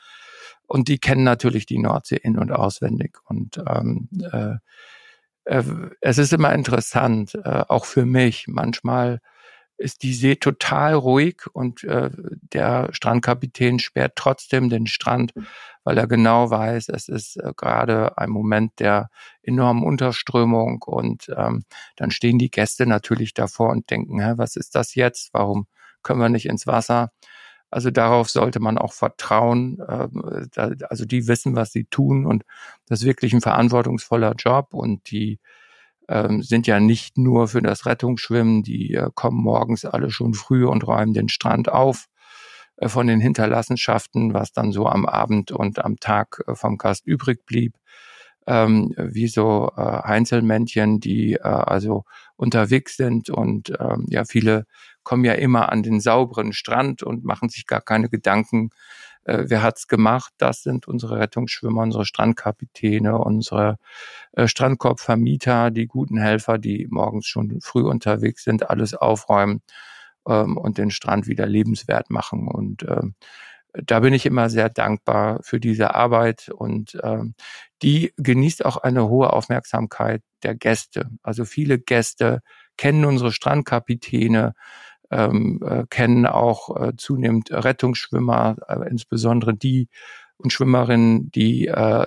Und 0.68 0.88
die 0.88 0.98
kennen 0.98 1.24
natürlich 1.24 1.66
die 1.66 1.80
Nordsee 1.80 2.18
in- 2.18 2.38
und 2.38 2.52
auswendig. 2.52 3.18
Und 3.26 3.62
ähm, 3.68 4.10
äh, 4.32 4.56
äh, 5.46 5.64
es 6.02 6.18
ist 6.18 6.34
immer 6.34 6.54
interessant, 6.54 7.36
äh, 7.36 7.64
auch 7.68 7.86
für 7.86 8.06
mich. 8.06 8.48
Manchmal 8.48 9.20
ist 9.78 10.04
die 10.04 10.14
See 10.14 10.36
total 10.36 10.94
ruhig 10.94 11.44
und 11.52 11.84
äh, 11.84 12.10
der 12.54 12.90
Strandkapitän 12.92 13.80
sperrt 13.80 14.14
trotzdem 14.16 14.70
den 14.70 14.88
Strand, 14.88 15.34
weil 15.84 15.98
er 15.98 16.08
genau 16.08 16.50
weiß, 16.50 16.90
es 16.90 17.10
ist 17.10 17.38
äh, 17.38 17.54
gerade 17.58 18.18
ein 18.18 18.30
Moment 18.30 18.80
der 18.80 19.10
enormen 19.42 19.84
Unterströmung 19.84 20.84
und 20.84 21.28
ähm, 21.36 21.66
dann 21.98 22.12
stehen 22.12 22.40
die 22.40 22.52
Gäste 22.52 22.86
natürlich 22.86 23.34
davor 23.34 23.72
und 23.72 23.90
denken, 23.90 24.22
hä, 24.22 24.34
was 24.38 24.56
ist 24.56 24.76
das 24.76 24.96
jetzt? 24.96 25.34
Warum 25.34 25.68
können 26.04 26.20
wir 26.22 26.30
nicht 26.30 26.46
ins 26.48 26.68
Wasser. 26.68 27.12
Also 27.72 27.90
darauf 27.92 28.30
sollte 28.30 28.60
man 28.60 28.78
auch 28.78 28.94
vertrauen. 28.94 29.80
Ähm, 29.90 30.48
also 30.90 31.06
die 31.06 31.28
wissen, 31.28 31.56
was 31.56 31.72
sie 31.72 31.86
tun 31.86 32.26
und 32.28 32.44
das 32.88 33.02
ist 33.02 33.06
wirklich 33.08 33.34
ein 33.34 33.42
verantwortungsvoller 33.42 34.36
Job 34.38 34.74
und 34.74 35.10
die 35.12 35.40
ähm, 36.10 36.44
sind 36.44 36.68
ja 36.68 36.80
nicht 36.80 37.18
nur 37.18 37.48
für 37.48 37.62
das 37.62 37.86
Rettungsschwimmen, 37.86 38.62
die 38.64 38.94
äh, 38.94 39.10
kommen 39.16 39.42
morgens 39.42 39.86
alle 39.86 40.12
schon 40.12 40.34
früh 40.34 40.66
und 40.66 40.86
räumen 40.86 41.14
den 41.14 41.30
Strand 41.30 41.70
auf. 41.70 42.08
äh, 42.78 42.90
von 42.90 43.08
den 43.08 43.20
Hinterlassenschaften, 43.20 44.34
was 44.34 44.52
dann 44.54 44.72
so 44.72 44.88
am 44.88 45.06
Abend 45.06 45.52
und 45.52 45.84
am 45.84 45.98
Tag 46.00 46.42
äh, 46.48 46.56
vom 46.56 46.78
Gast 46.78 47.06
übrig 47.06 47.46
blieb. 47.46 47.76
Ähm, 48.46 48.94
wie 48.98 49.28
so 49.28 49.70
Einzelmännchen, 49.76 51.00
die 51.00 51.42
also 51.42 52.04
unterwegs 52.44 52.98
sind 52.98 53.30
und 53.30 53.74
ähm, 53.80 54.06
ja, 54.10 54.26
viele 54.26 54.66
kommen 55.04 55.26
ja 55.26 55.34
immer 55.34 55.72
an 55.72 55.84
den 55.84 56.00
sauberen 56.00 56.54
Strand 56.54 57.04
und 57.04 57.24
machen 57.24 57.50
sich 57.50 57.66
gar 57.66 57.82
keine 57.82 58.10
Gedanken, 58.10 58.70
äh, 59.26 59.46
wer 59.48 59.64
hat's 59.64 59.88
gemacht? 59.88 60.34
Das 60.38 60.64
sind 60.64 60.88
unsere 60.88 61.18
Rettungsschwimmer, 61.20 61.82
unsere 61.82 62.06
Strandkapitäne, 62.06 63.18
unsere 63.18 63.78
äh, 64.34 64.48
Strandkorbvermieter, 64.48 65.72
die 65.72 65.88
guten 65.88 66.18
Helfer, 66.18 66.58
die 66.58 66.88
morgens 66.90 67.28
schon 67.28 67.60
früh 67.62 67.84
unterwegs 67.84 68.44
sind, 68.44 68.70
alles 68.70 68.94
aufräumen 68.94 69.62
ähm, 70.28 70.58
und 70.58 70.78
den 70.78 70.92
Strand 70.92 71.28
wieder 71.28 71.46
lebenswert 71.46 72.10
machen. 72.10 72.48
Und 72.48 72.84
ähm, 72.84 73.16
da 73.74 74.00
bin 74.00 74.14
ich 74.14 74.26
immer 74.26 74.50
sehr 74.50 74.70
dankbar 74.70 75.40
für 75.44 75.60
diese 75.60 75.96
Arbeit 75.96 76.50
und 76.50 76.98
ähm, 77.04 77.34
die 77.82 78.14
genießt 78.18 78.66
auch 78.66 78.78
eine 78.78 79.10
hohe 79.10 79.34
Aufmerksamkeit 79.34 80.22
der 80.44 80.56
Gäste. 80.56 81.10
Also 81.24 81.46
viele 81.46 81.80
Gäste 81.80 82.42
kennen 82.78 83.06
unsere 83.06 83.32
Strandkapitäne, 83.32 84.54
ähm, 85.12 85.62
äh, 85.66 85.86
kennen 85.90 86.26
auch 86.26 86.76
äh, 86.80 86.94
zunehmend 86.98 87.52
Rettungsschwimmer, 87.52 88.58
äh, 88.68 88.90
insbesondere 88.90 89.56
die 89.56 89.90
und 90.38 90.54
Schwimmerinnen, 90.54 91.32
die 91.32 91.68
äh, 91.68 92.06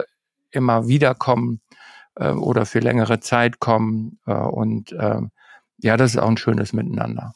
immer 0.50 0.88
wieder 0.88 1.14
kommen 1.14 1.60
äh, 2.16 2.30
oder 2.30 2.66
für 2.66 2.80
längere 2.80 3.20
Zeit 3.20 3.60
kommen. 3.60 4.18
Äh, 4.26 4.34
und 4.34 4.92
äh, 4.92 5.20
ja, 5.78 5.96
das 5.96 6.12
ist 6.12 6.18
auch 6.18 6.28
ein 6.28 6.36
schönes 6.36 6.72
Miteinander. 6.72 7.34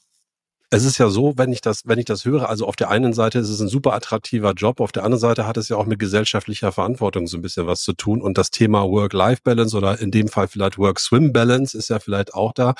Es 0.73 0.85
ist 0.85 0.99
ja 0.99 1.09
so, 1.09 1.37
wenn 1.37 1.53
ich 1.53 1.63
das, 1.63 1.83
wenn 1.87 1.99
ich 1.99 2.05
das 2.05 2.25
höre, 2.25 2.49
also 2.49 2.65
auf 2.65 2.77
der 2.77 2.91
einen 2.91 3.13
Seite 3.13 3.41
ist 3.41 3.49
es 3.49 3.61
ein 3.61 3.67
super 3.67 3.93
attraktiver 3.93 4.53
Job, 4.53 4.79
auf 4.79 4.93
der 4.93 5.03
anderen 5.03 5.19
Seite 5.19 5.45
hat 5.45 5.57
es 5.57 5.69
ja 5.69 5.77
auch 5.77 5.85
mit 5.85 5.99
gesellschaftlicher 5.99 6.71
Verantwortung 6.71 7.27
so 7.27 7.39
ein 7.39 7.43
bisschen 7.43 7.67
was 7.67 7.83
zu 7.83 7.93
tun 7.93 8.23
und 8.23 8.39
das 8.39 8.53
Thema 8.53 8.85
Work-Life-Balance 8.89 9.77
oder 9.77 9.99
in 9.99 10.13
dem 10.13 10.29
Fall 10.29 10.47
vielleicht 10.47 10.79
Work-Swim-Balance 10.79 11.77
ist 11.77 11.91
ja 11.91 11.99
vielleicht 11.99 12.35
auch 12.35 12.53
da. 12.53 12.75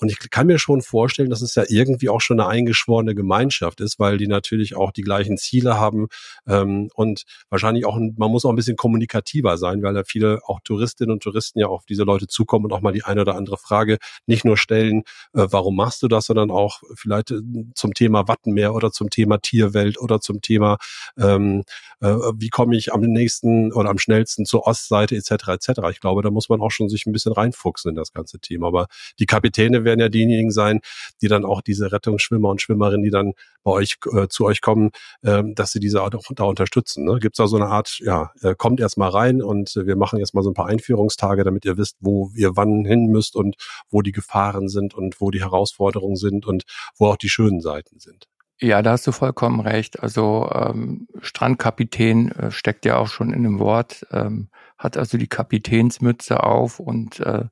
Und 0.00 0.10
ich 0.10 0.18
kann 0.30 0.46
mir 0.46 0.58
schon 0.58 0.82
vorstellen, 0.82 1.30
dass 1.30 1.42
es 1.42 1.54
ja 1.54 1.64
irgendwie 1.68 2.08
auch 2.08 2.20
schon 2.20 2.38
eine 2.38 2.48
eingeschworene 2.48 3.14
Gemeinschaft 3.14 3.80
ist, 3.80 3.98
weil 3.98 4.16
die 4.16 4.28
natürlich 4.28 4.76
auch 4.76 4.92
die 4.92 5.02
gleichen 5.02 5.36
Ziele 5.36 5.78
haben 5.78 6.08
ähm, 6.46 6.88
und 6.94 7.24
wahrscheinlich 7.50 7.84
auch, 7.84 7.98
man 7.98 8.30
muss 8.30 8.44
auch 8.44 8.50
ein 8.50 8.56
bisschen 8.56 8.76
kommunikativer 8.76 9.58
sein, 9.58 9.82
weil 9.82 9.96
ja 9.96 10.04
viele 10.04 10.40
auch 10.44 10.60
Touristinnen 10.60 11.12
und 11.12 11.22
Touristen 11.22 11.58
ja 11.58 11.66
auf 11.66 11.84
diese 11.84 12.04
Leute 12.04 12.28
zukommen 12.28 12.66
und 12.66 12.72
auch 12.72 12.80
mal 12.80 12.92
die 12.92 13.04
eine 13.04 13.22
oder 13.22 13.34
andere 13.34 13.56
Frage 13.56 13.98
nicht 14.26 14.44
nur 14.44 14.56
stellen, 14.56 15.02
äh, 15.34 15.46
warum 15.50 15.76
machst 15.76 16.02
du 16.02 16.08
das, 16.08 16.26
sondern 16.26 16.50
auch 16.50 16.82
vielleicht 16.94 17.32
äh, 17.32 17.40
zum 17.74 17.94
Thema 17.94 18.28
Wattenmeer 18.28 18.74
oder 18.74 18.92
zum 18.92 19.10
Thema 19.10 19.38
Tierwelt 19.38 20.00
oder 20.00 20.20
zum 20.20 20.40
Thema, 20.40 20.78
ähm, 21.18 21.64
äh, 22.00 22.14
wie 22.36 22.50
komme 22.50 22.76
ich 22.76 22.92
am 22.92 23.00
nächsten 23.00 23.72
oder 23.72 23.90
am 23.90 23.98
schnellsten 23.98 24.44
zur 24.44 24.66
Ostseite 24.66 25.16
etc. 25.16 25.48
etc. 25.48 25.68
Ich 25.90 26.00
glaube, 26.00 26.22
da 26.22 26.30
muss 26.30 26.48
man 26.48 26.60
auch 26.60 26.70
schon 26.70 26.88
sich 26.88 27.06
ein 27.06 27.12
bisschen 27.12 27.32
reinfuchsen 27.32 27.90
in 27.90 27.96
das 27.96 28.12
ganze 28.12 28.38
Thema. 28.38 28.68
Aber 28.68 28.86
die 29.18 29.26
Kapitäne 29.26 29.84
werden 29.88 30.00
ja 30.00 30.08
diejenigen 30.08 30.50
sein, 30.50 30.80
die 31.20 31.28
dann 31.28 31.44
auch 31.44 31.62
diese 31.62 31.90
Rettungsschwimmer 31.90 32.50
und 32.50 32.62
Schwimmerinnen, 32.62 33.02
die 33.02 33.10
dann 33.10 33.32
bei 33.64 33.72
euch 33.72 33.96
äh, 34.12 34.28
zu 34.28 34.44
euch 34.44 34.60
kommen, 34.60 34.90
äh, 35.22 35.42
dass 35.54 35.72
sie 35.72 35.80
diese 35.80 36.02
auch 36.02 36.10
da 36.10 36.44
unterstützen. 36.44 37.04
Ne? 37.04 37.18
Gibt 37.18 37.34
es 37.34 37.38
da 37.38 37.46
so 37.46 37.56
eine 37.56 37.66
Art, 37.66 37.98
ja, 38.00 38.30
äh, 38.42 38.54
kommt 38.54 38.80
erst 38.80 38.98
mal 38.98 39.08
rein 39.08 39.42
und 39.42 39.74
äh, 39.76 39.86
wir 39.86 39.96
machen 39.96 40.18
jetzt 40.18 40.34
mal 40.34 40.42
so 40.42 40.50
ein 40.50 40.54
paar 40.54 40.66
Einführungstage, 40.66 41.44
damit 41.44 41.64
ihr 41.64 41.76
wisst, 41.76 41.96
wo 42.00 42.30
ihr 42.34 42.56
wann 42.56 42.84
hin 42.84 43.06
müsst 43.06 43.34
und 43.34 43.56
wo 43.90 44.02
die 44.02 44.12
Gefahren 44.12 44.68
sind 44.68 44.94
und 44.94 45.20
wo 45.20 45.30
die 45.30 45.40
Herausforderungen 45.40 46.16
sind 46.16 46.46
und 46.46 46.64
wo 46.98 47.06
auch 47.06 47.16
die 47.16 47.28
schönen 47.28 47.60
Seiten 47.60 47.98
sind. 47.98 48.28
Ja, 48.60 48.82
da 48.82 48.92
hast 48.92 49.06
du 49.06 49.12
vollkommen 49.12 49.60
recht. 49.60 50.02
Also 50.02 50.50
ähm, 50.52 51.06
Strandkapitän 51.20 52.32
äh, 52.32 52.50
steckt 52.50 52.84
ja 52.84 52.96
auch 52.96 53.06
schon 53.06 53.32
in 53.32 53.44
dem 53.44 53.60
Wort, 53.60 54.04
ähm, 54.10 54.48
hat 54.76 54.96
also 54.96 55.16
die 55.16 55.28
Kapitänsmütze 55.28 56.42
auf 56.42 56.80
und 56.80 57.20
äh, 57.20 57.44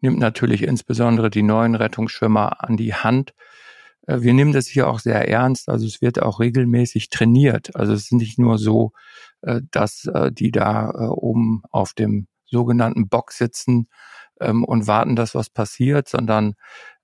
nimmt 0.00 0.18
natürlich 0.18 0.62
insbesondere 0.62 1.30
die 1.30 1.42
neuen 1.44 1.76
Rettungsschwimmer 1.76 2.64
an 2.64 2.76
die 2.76 2.92
Hand. 2.92 3.34
Äh, 4.08 4.22
wir 4.22 4.34
nehmen 4.34 4.52
das 4.52 4.66
hier 4.66 4.88
auch 4.88 4.98
sehr 4.98 5.28
ernst. 5.28 5.68
Also 5.68 5.86
es 5.86 6.00
wird 6.02 6.20
auch 6.20 6.40
regelmäßig 6.40 7.10
trainiert. 7.10 7.76
Also 7.76 7.92
es 7.92 8.04
ist 8.06 8.12
nicht 8.12 8.38
nur 8.40 8.58
so, 8.58 8.92
äh, 9.42 9.60
dass 9.70 10.06
äh, 10.06 10.32
die 10.32 10.50
da 10.50 10.90
äh, 10.90 11.06
oben 11.06 11.62
auf 11.70 11.94
dem 11.94 12.26
sogenannten 12.46 13.08
Bock 13.08 13.30
sitzen 13.30 13.88
ähm, 14.40 14.64
und 14.64 14.88
warten, 14.88 15.14
dass 15.14 15.36
was 15.36 15.50
passiert, 15.50 16.08
sondern 16.08 16.54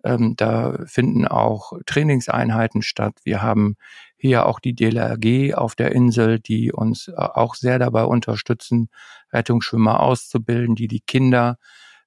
ähm, 0.05 0.35
da 0.37 0.79
finden 0.87 1.27
auch 1.27 1.73
Trainingseinheiten 1.87 2.83
statt. 2.83 3.15
Wir 3.25 3.43
haben 3.43 3.77
hier 4.17 4.47
auch 4.47 4.61
die 4.61 4.75
DLRG 4.75 5.55
auf 5.55 5.75
der 5.75 5.93
Insel, 5.93 6.39
die 6.39 6.73
uns 6.73 7.09
äh, 7.09 7.15
auch 7.17 7.55
sehr 7.55 7.79
dabei 7.79 8.05
unterstützen, 8.05 8.89
Rettungsschwimmer 9.33 10.01
auszubilden, 10.01 10.75
die 10.75 10.89
die 10.89 11.01
Kinder 11.01 11.59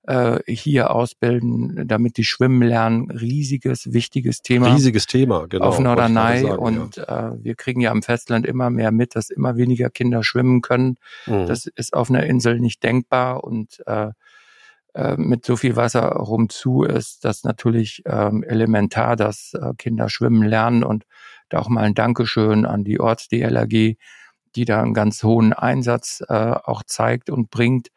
äh, 0.07 0.39
hier 0.47 0.91
ausbilden, 0.91 1.87
damit 1.87 2.17
die 2.17 2.23
schwimmen 2.23 2.61
lernen. 2.61 3.11
Riesiges, 3.11 3.91
wichtiges 3.93 4.41
Thema. 4.41 4.73
Riesiges 4.73 5.05
Thema, 5.05 5.47
genau. 5.47 5.65
Auf 5.65 5.79
Norderney. 5.79 6.41
Sagen, 6.41 6.57
und 6.57 6.95
ja. 6.95 7.31
äh, 7.31 7.43
wir 7.43 7.55
kriegen 7.55 7.81
ja 7.81 7.91
am 7.91 8.01
Festland 8.01 8.45
immer 8.45 8.69
mehr 8.69 8.91
mit, 8.91 9.15
dass 9.15 9.29
immer 9.29 9.57
weniger 9.57 9.89
Kinder 9.89 10.23
schwimmen 10.23 10.61
können. 10.61 10.95
Mhm. 11.25 11.47
Das 11.47 11.65
ist 11.65 11.93
auf 11.93 12.09
einer 12.09 12.23
Insel 12.23 12.59
nicht 12.59 12.83
denkbar 12.83 13.43
und 13.43 13.83
äh, 13.85 14.11
äh, 14.97 15.15
mit 15.15 15.45
so 15.45 15.55
viel 15.55 15.75
Wasser 15.75 16.07
rumzu 16.07 16.81
ist 16.81 17.23
das 17.23 17.43
natürlich 17.43 18.01
ähm, 18.05 18.43
elementar, 18.43 19.15
dass 19.15 19.53
äh, 19.53 19.73
Kinder 19.77 20.09
schwimmen 20.09 20.41
lernen 20.41 20.83
und 20.83 21.05
da 21.49 21.59
auch 21.59 21.69
mal 21.69 21.83
ein 21.83 21.93
Dankeschön 21.93 22.65
an 22.65 22.83
die 22.83 22.99
Orts-DLRG, 22.99 23.95
die 24.55 24.65
da 24.65 24.81
einen 24.81 24.95
ganz 24.95 25.21
hohen 25.21 25.53
Einsatz 25.53 26.23
äh, 26.27 26.33
auch 26.33 26.81
zeigt 26.83 27.29
und 27.29 27.51
bringt. 27.51 27.89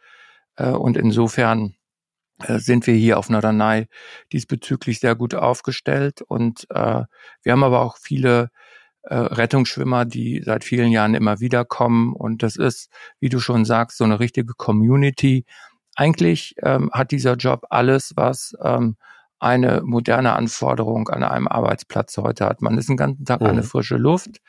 Äh, 0.56 0.72
und 0.72 0.98
insofern 0.98 1.74
äh, 2.42 2.58
sind 2.58 2.86
wir 2.86 2.94
hier 2.94 3.18
auf 3.18 3.30
Norderney 3.30 3.86
diesbezüglich 4.32 5.00
sehr 5.00 5.14
gut 5.14 5.34
aufgestellt. 5.34 6.20
Und 6.20 6.66
äh, 6.68 7.04
wir 7.42 7.52
haben 7.52 7.64
aber 7.64 7.80
auch 7.80 7.96
viele 7.96 8.50
äh, 9.04 9.14
Rettungsschwimmer, 9.14 10.04
die 10.04 10.42
seit 10.44 10.64
vielen 10.64 10.92
Jahren 10.92 11.14
immer 11.14 11.40
wieder 11.40 11.64
kommen. 11.64 12.12
Und 12.12 12.42
das 12.42 12.56
ist, 12.56 12.90
wie 13.20 13.30
du 13.30 13.40
schon 13.40 13.64
sagst, 13.64 13.96
so 13.96 14.04
eine 14.04 14.20
richtige 14.20 14.52
Community, 14.52 15.46
eigentlich 15.96 16.54
ähm, 16.62 16.90
hat 16.92 17.10
dieser 17.10 17.34
Job 17.34 17.66
alles, 17.70 18.12
was 18.16 18.56
ähm, 18.62 18.96
eine 19.38 19.82
moderne 19.82 20.34
Anforderung 20.34 21.08
an 21.08 21.22
einem 21.22 21.48
Arbeitsplatz 21.48 22.16
heute 22.18 22.44
hat. 22.44 22.60
Man 22.62 22.76
ist 22.78 22.88
den 22.88 22.96
ganzen 22.96 23.24
Tag 23.24 23.40
mhm. 23.40 23.54
der 23.54 23.62
frische 23.64 23.96
Luft. 23.96 24.40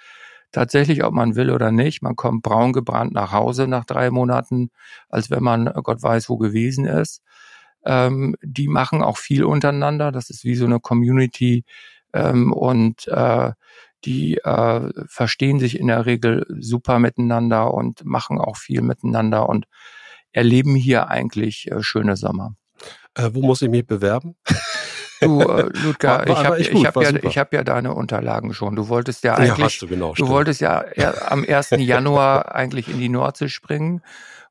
Tatsächlich, 0.51 1.03
ob 1.05 1.13
man 1.13 1.35
will 1.35 1.49
oder 1.49 1.71
nicht, 1.71 2.01
man 2.01 2.17
kommt 2.17 2.43
braun 2.43 2.73
gebrannt 2.73 3.13
nach 3.13 3.31
Hause 3.31 3.67
nach 3.67 3.85
drei 3.85 4.11
Monaten, 4.11 4.69
als 5.07 5.31
wenn 5.31 5.43
man 5.43 5.67
äh, 5.67 5.73
Gott 5.81 6.03
weiß 6.03 6.29
wo 6.29 6.37
gewesen 6.37 6.85
ist. 6.85 7.21
Ähm, 7.85 8.35
die 8.43 8.67
machen 8.67 9.01
auch 9.01 9.17
viel 9.17 9.43
untereinander. 9.45 10.11
Das 10.11 10.29
ist 10.29 10.43
wie 10.43 10.55
so 10.55 10.65
eine 10.65 10.79
Community 10.79 11.63
ähm, 12.13 12.51
und 12.51 13.07
äh, 13.07 13.51
die 14.03 14.37
äh, 14.37 14.89
verstehen 15.07 15.59
sich 15.59 15.79
in 15.79 15.87
der 15.87 16.05
Regel 16.05 16.45
super 16.59 16.99
miteinander 16.99 17.73
und 17.73 18.03
machen 18.03 18.39
auch 18.39 18.57
viel 18.57 18.81
miteinander 18.81 19.47
und 19.47 19.67
erleben 20.31 20.75
hier 20.75 21.09
eigentlich 21.09 21.69
äh, 21.71 21.81
schöne 21.81 22.15
Sommer. 22.15 22.55
Äh, 23.15 23.29
wo 23.33 23.41
muss 23.41 23.61
ich 23.61 23.69
mich 23.69 23.85
bewerben? 23.85 24.35
Du, 25.21 25.41
äh, 25.41 25.69
Ludger, 25.83 26.27
ich 26.27 26.35
habe 26.35 26.59
ich 26.59 26.85
hab 26.85 26.95
ja, 26.95 27.11
ich 27.23 27.37
hab 27.37 27.53
ja 27.53 27.63
deine 27.63 27.93
Unterlagen 27.93 28.53
schon. 28.53 28.75
Du 28.75 28.89
wolltest 28.89 29.23
ja 29.23 29.35
eigentlich, 29.35 29.57
ja, 29.57 29.65
hast 29.65 29.81
du, 29.81 29.87
genau, 29.87 30.13
du 30.13 30.27
wolltest 30.27 30.61
ja 30.61 30.83
am 31.27 31.45
1. 31.47 31.71
Januar 31.77 32.55
eigentlich 32.55 32.87
in 32.87 32.99
die 32.99 33.09
Nordsee 33.09 33.49
springen. 33.49 34.01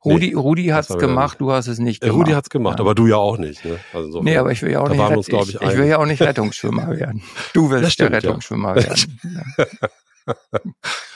Rudi, 0.03 0.29
nee, 0.29 0.35
Rudi 0.35 0.67
hat's 0.69 0.97
gemacht, 0.97 1.41
du 1.41 1.53
hast 1.53 1.67
es 1.67 1.79
nicht 1.79 2.01
gemacht. 2.01 2.17
Rudi 2.17 2.33
hat's 2.33 2.49
gemacht, 2.49 2.79
ja. 2.79 2.85
aber 2.85 2.95
du 2.95 3.07
ja 3.07 3.17
auch 3.17 3.37
nicht. 3.37 3.65
Ne? 3.67 3.79
Also 3.93 4.23
nee, 4.23 4.39
aber 4.39 4.51
ich 4.51 4.63
will 4.63 4.71
ja 4.71 4.81
auch 4.81 4.89
nicht, 4.89 4.99
uns, 4.99 5.29
ich, 5.29 5.35
ich, 5.35 5.61
ich, 5.61 5.77
will 5.77 5.87
ja 5.87 5.99
auch 5.99 6.07
nicht 6.07 6.23
Rettungsschwimmer 6.23 6.89
werden. 6.89 7.23
Du 7.53 7.69
willst 7.71 7.93
stimmt, 7.93 8.13
der 8.13 8.23
Rettungsschwimmer 8.23 8.79
ja. 8.79 8.85
werden. 8.85 9.21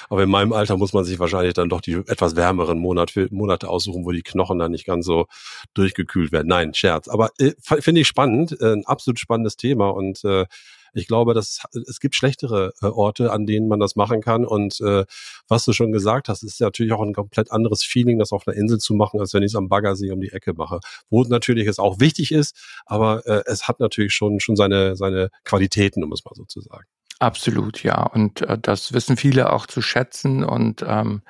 Aber 0.09 0.23
in 0.23 0.31
meinem 0.31 0.53
Alter 0.53 0.77
muss 0.77 0.93
man 0.93 1.05
sich 1.05 1.19
wahrscheinlich 1.19 1.55
dann 1.55 1.69
doch 1.69 1.81
die 1.81 1.95
etwas 1.95 2.37
wärmeren 2.37 2.79
Monate, 2.79 3.29
Monate 3.31 3.69
aussuchen, 3.69 4.05
wo 4.05 4.13
die 4.13 4.23
Knochen 4.23 4.59
dann 4.59 4.73
nicht 4.73 4.87
ganz 4.87 5.07
so 5.07 5.27
durchgekühlt 5.75 6.33
werden. 6.33 6.49
Nein, 6.49 6.75
Scherz. 6.75 7.09
Aber 7.09 7.31
äh, 7.39 7.53
finde 7.61 8.01
ich 8.01 8.09
spannend, 8.09 8.61
äh, 8.61 8.73
ein 8.73 8.87
absolut 8.87 9.19
spannendes 9.19 9.57
Thema 9.57 9.89
und 9.89 10.25
äh, 10.25 10.47
ich 10.95 11.09
glaube, 11.09 11.35
dass 11.35 11.61
es 11.73 12.01
gibt 12.01 12.15
schlechtere 12.15 12.73
äh, 12.81 12.87
Orte, 12.87 13.33
an 13.33 13.47
denen 13.47 13.69
man 13.69 13.81
das 13.81 13.97
machen 13.97 14.21
kann. 14.21 14.47
Und 14.47 14.81
äh, 14.81 15.05
was 15.49 15.65
du 15.65 15.73
schon 15.73 15.93
gesagt 15.93 16.29
hast, 16.29 16.43
ist 16.43 16.61
natürlich 16.61 16.93
auch 16.93 17.03
ein 17.03 17.13
komplett 17.13 17.51
anderes 17.51 17.83
Feeling, 17.83 18.19
das 18.19 18.33
auf 18.33 18.47
einer 18.47 18.57
Insel 18.57 18.79
zu 18.79 18.95
machen, 18.95 19.21
als 19.21 19.35
wenn 19.35 19.43
ich 19.43 19.53
es 19.53 19.57
am 19.57 19.69
Baggersee 19.69 20.13
um 20.13 20.21
die 20.21 20.33
Ecke 20.33 20.55
mache. 20.55 20.81
Wo 21.11 21.23
natürlich 21.25 21.67
es 21.67 21.79
auch 21.79 22.01
wichtig 22.01 22.33
ist, 22.33 22.57
aber 22.87 23.27
äh, 23.27 23.43
es 23.47 23.69
hat 23.69 23.81
natürlich 23.81 24.15
schon 24.15 24.41
schon 24.41 24.57
seine 24.57 24.97
seine 24.97 25.31
Qualitäten, 25.45 26.05
um 26.05 26.13
es 26.13 26.25
mal 26.25 26.35
so 26.35 26.45
zu 26.45 26.61
sagen. 26.61 26.87
Absolut, 27.21 27.83
ja. 27.83 28.03
Und 28.03 28.43
äh, 28.43 28.59
das 28.59 28.93
wissen 28.93 29.17
viele 29.17 29.53
auch 29.53 29.67
zu 29.67 29.83
schätzen. 29.83 30.45
Und 30.45 30.85
ähm, 30.87 31.23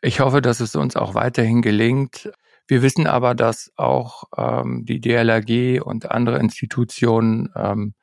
ich 0.00 0.20
hoffe, 0.20 0.42
dass 0.42 0.60
es 0.60 0.76
uns 0.76 0.96
auch 0.96 1.14
weiterhin 1.14 1.62
gelingt. 1.62 2.30
Wir 2.66 2.82
wissen 2.82 3.06
aber, 3.06 3.34
dass 3.34 3.72
auch 3.76 4.24
ähm, 4.36 4.84
die 4.84 5.00
DLRG 5.00 5.82
und 5.82 6.10
andere 6.10 6.38
Institutionen 6.38 7.50
ähm, 7.56 7.94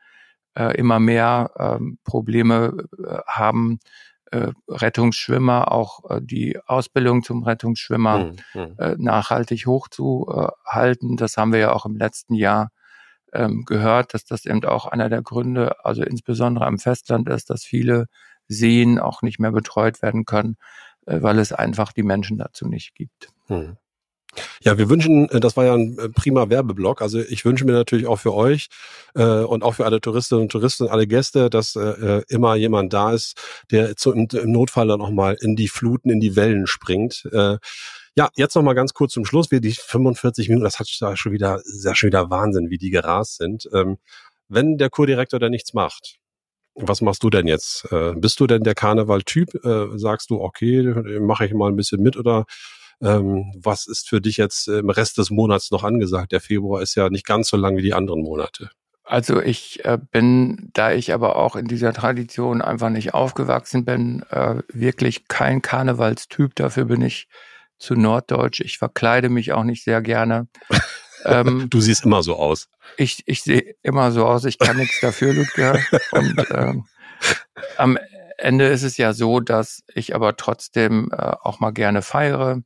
äh, 0.55 0.75
immer 0.77 0.99
mehr 0.99 1.51
ähm, 1.57 1.97
Probleme 2.03 2.87
äh, 2.97 3.17
haben, 3.25 3.79
äh, 4.31 4.51
Rettungsschwimmer 4.67 5.71
auch 5.71 6.09
äh, 6.09 6.19
die 6.21 6.59
Ausbildung 6.67 7.23
zum 7.23 7.43
Rettungsschwimmer 7.43 8.33
mhm. 8.53 8.75
äh, 8.77 8.95
nachhaltig 8.97 9.65
hochzuhalten. 9.65 11.17
Das 11.17 11.37
haben 11.37 11.51
wir 11.51 11.59
ja 11.59 11.71
auch 11.71 11.85
im 11.85 11.95
letzten 11.95 12.35
Jahr 12.35 12.69
ähm, 13.33 13.63
gehört, 13.65 14.13
dass 14.13 14.25
das 14.25 14.45
eben 14.45 14.63
auch 14.65 14.85
einer 14.85 15.09
der 15.09 15.21
Gründe, 15.21 15.83
also 15.85 16.03
insbesondere 16.03 16.65
am 16.65 16.79
Festland 16.79 17.29
ist, 17.29 17.49
dass 17.49 17.63
viele 17.63 18.07
Seen 18.47 18.99
auch 18.99 19.21
nicht 19.21 19.39
mehr 19.39 19.51
betreut 19.51 20.01
werden 20.01 20.25
können, 20.25 20.57
äh, 21.05 21.21
weil 21.21 21.39
es 21.39 21.53
einfach 21.53 21.91
die 21.91 22.03
Menschen 22.03 22.37
dazu 22.37 22.67
nicht 22.67 22.95
gibt. 22.95 23.29
Mhm. 23.47 23.77
Ja, 24.61 24.77
wir 24.77 24.89
wünschen, 24.89 25.29
äh, 25.29 25.39
das 25.39 25.57
war 25.57 25.65
ja 25.65 25.73
ein 25.73 25.97
äh, 25.97 26.09
prima 26.09 26.49
Werbeblock. 26.49 27.01
Also 27.01 27.19
ich 27.19 27.45
wünsche 27.45 27.65
mir 27.65 27.71
natürlich 27.71 28.07
auch 28.07 28.17
für 28.19 28.33
euch 28.33 28.67
äh, 29.15 29.23
und 29.23 29.63
auch 29.63 29.75
für 29.75 29.85
alle 29.85 30.01
Touristinnen 30.01 30.43
und 30.43 30.51
Touristen, 30.51 30.87
alle 30.87 31.07
Gäste, 31.07 31.49
dass 31.49 31.75
äh, 31.75 31.79
äh, 31.79 32.23
immer 32.27 32.55
jemand 32.55 32.93
da 32.93 33.13
ist, 33.13 33.39
der 33.71 33.95
zu, 33.95 34.11
im 34.11 34.27
Notfall 34.51 34.87
dann 34.87 35.01
auch 35.01 35.11
mal 35.11 35.35
in 35.39 35.55
die 35.55 35.67
Fluten, 35.67 36.09
in 36.09 36.19
die 36.19 36.35
Wellen 36.35 36.67
springt. 36.67 37.27
Äh, 37.31 37.57
ja, 38.19 38.29
jetzt 38.35 38.53
noch 38.55 38.63
mal 38.63 38.73
ganz 38.73 38.93
kurz 38.93 39.13
zum 39.13 39.23
Schluss. 39.23 39.49
Wir 39.49 39.61
die 39.61 39.71
45 39.71 40.49
Minuten, 40.49 40.65
das 40.65 40.77
hat 40.77 40.89
schon 40.89 41.31
wieder, 41.31 41.61
sehr 41.63 41.95
schon 41.95 42.07
wieder 42.07 42.29
Wahnsinn, 42.29 42.69
wie 42.69 42.77
die 42.77 42.89
gerast 42.89 43.37
sind. 43.37 43.69
Ähm, 43.73 43.97
wenn 44.49 44.77
der 44.77 44.89
Kurdirektor 44.89 45.39
da 45.39 45.47
nichts 45.47 45.73
macht, 45.73 46.17
was 46.75 46.99
machst 46.99 47.23
du 47.23 47.29
denn 47.29 47.47
jetzt? 47.47 47.87
Äh, 47.93 48.15
bist 48.17 48.41
du 48.41 48.45
denn 48.45 48.63
der 48.63 48.75
Karneval-Typ? 48.75 49.63
Äh, 49.63 49.97
sagst 49.97 50.31
du, 50.31 50.41
okay, 50.41 50.83
mache 51.21 51.45
ich 51.45 51.53
mal 51.53 51.69
ein 51.69 51.77
bisschen 51.77 52.01
mit 52.01 52.17
oder 52.17 52.43
ähm, 53.01 53.53
was 53.57 53.87
ist 53.87 54.09
für 54.09 54.19
dich 54.19 54.35
jetzt 54.35 54.67
im 54.67 54.89
Rest 54.89 55.17
des 55.17 55.29
Monats 55.29 55.71
noch 55.71 55.85
angesagt? 55.85 56.33
Der 56.33 56.41
Februar 56.41 56.81
ist 56.81 56.95
ja 56.95 57.09
nicht 57.09 57.25
ganz 57.25 57.47
so 57.47 57.55
lang 57.55 57.77
wie 57.77 57.83
die 57.83 57.93
anderen 57.93 58.21
Monate. 58.21 58.69
Also 59.05 59.41
ich 59.41 59.85
äh, 59.85 59.97
bin, 60.11 60.71
da 60.73 60.91
ich 60.91 61.13
aber 61.13 61.37
auch 61.37 61.55
in 61.55 61.67
dieser 61.67 61.93
Tradition 61.93 62.61
einfach 62.61 62.89
nicht 62.89 63.13
aufgewachsen 63.13 63.85
bin, 63.85 64.23
äh, 64.29 64.61
wirklich 64.73 65.29
kein 65.29 65.61
Karnevalstyp. 65.61 66.53
Dafür 66.55 66.83
bin 66.83 67.01
ich 67.01 67.29
zu 67.79 67.95
norddeutsch. 67.95 68.61
Ich 68.61 68.77
verkleide 68.77 69.29
mich 69.29 69.53
auch 69.53 69.63
nicht 69.63 69.83
sehr 69.83 70.01
gerne. 70.01 70.47
Ähm, 71.25 71.67
du 71.69 71.81
siehst 71.81 72.05
immer 72.05 72.23
so 72.23 72.35
aus. 72.35 72.69
Ich, 72.97 73.23
ich 73.25 73.43
sehe 73.43 73.75
immer 73.81 74.11
so 74.11 74.25
aus. 74.25 74.45
Ich 74.45 74.59
kann 74.59 74.77
nichts 74.77 74.99
dafür, 75.01 75.33
Ludger. 75.33 75.79
Und 76.11 76.45
ähm, 76.51 76.85
am 77.77 77.97
Ende 78.37 78.67
ist 78.67 78.83
es 78.83 78.97
ja 78.97 79.13
so, 79.13 79.39
dass 79.39 79.83
ich 79.93 80.15
aber 80.15 80.37
trotzdem 80.37 81.09
äh, 81.11 81.15
auch 81.15 81.59
mal 81.59 81.71
gerne 81.71 82.01
feiere. 82.01 82.61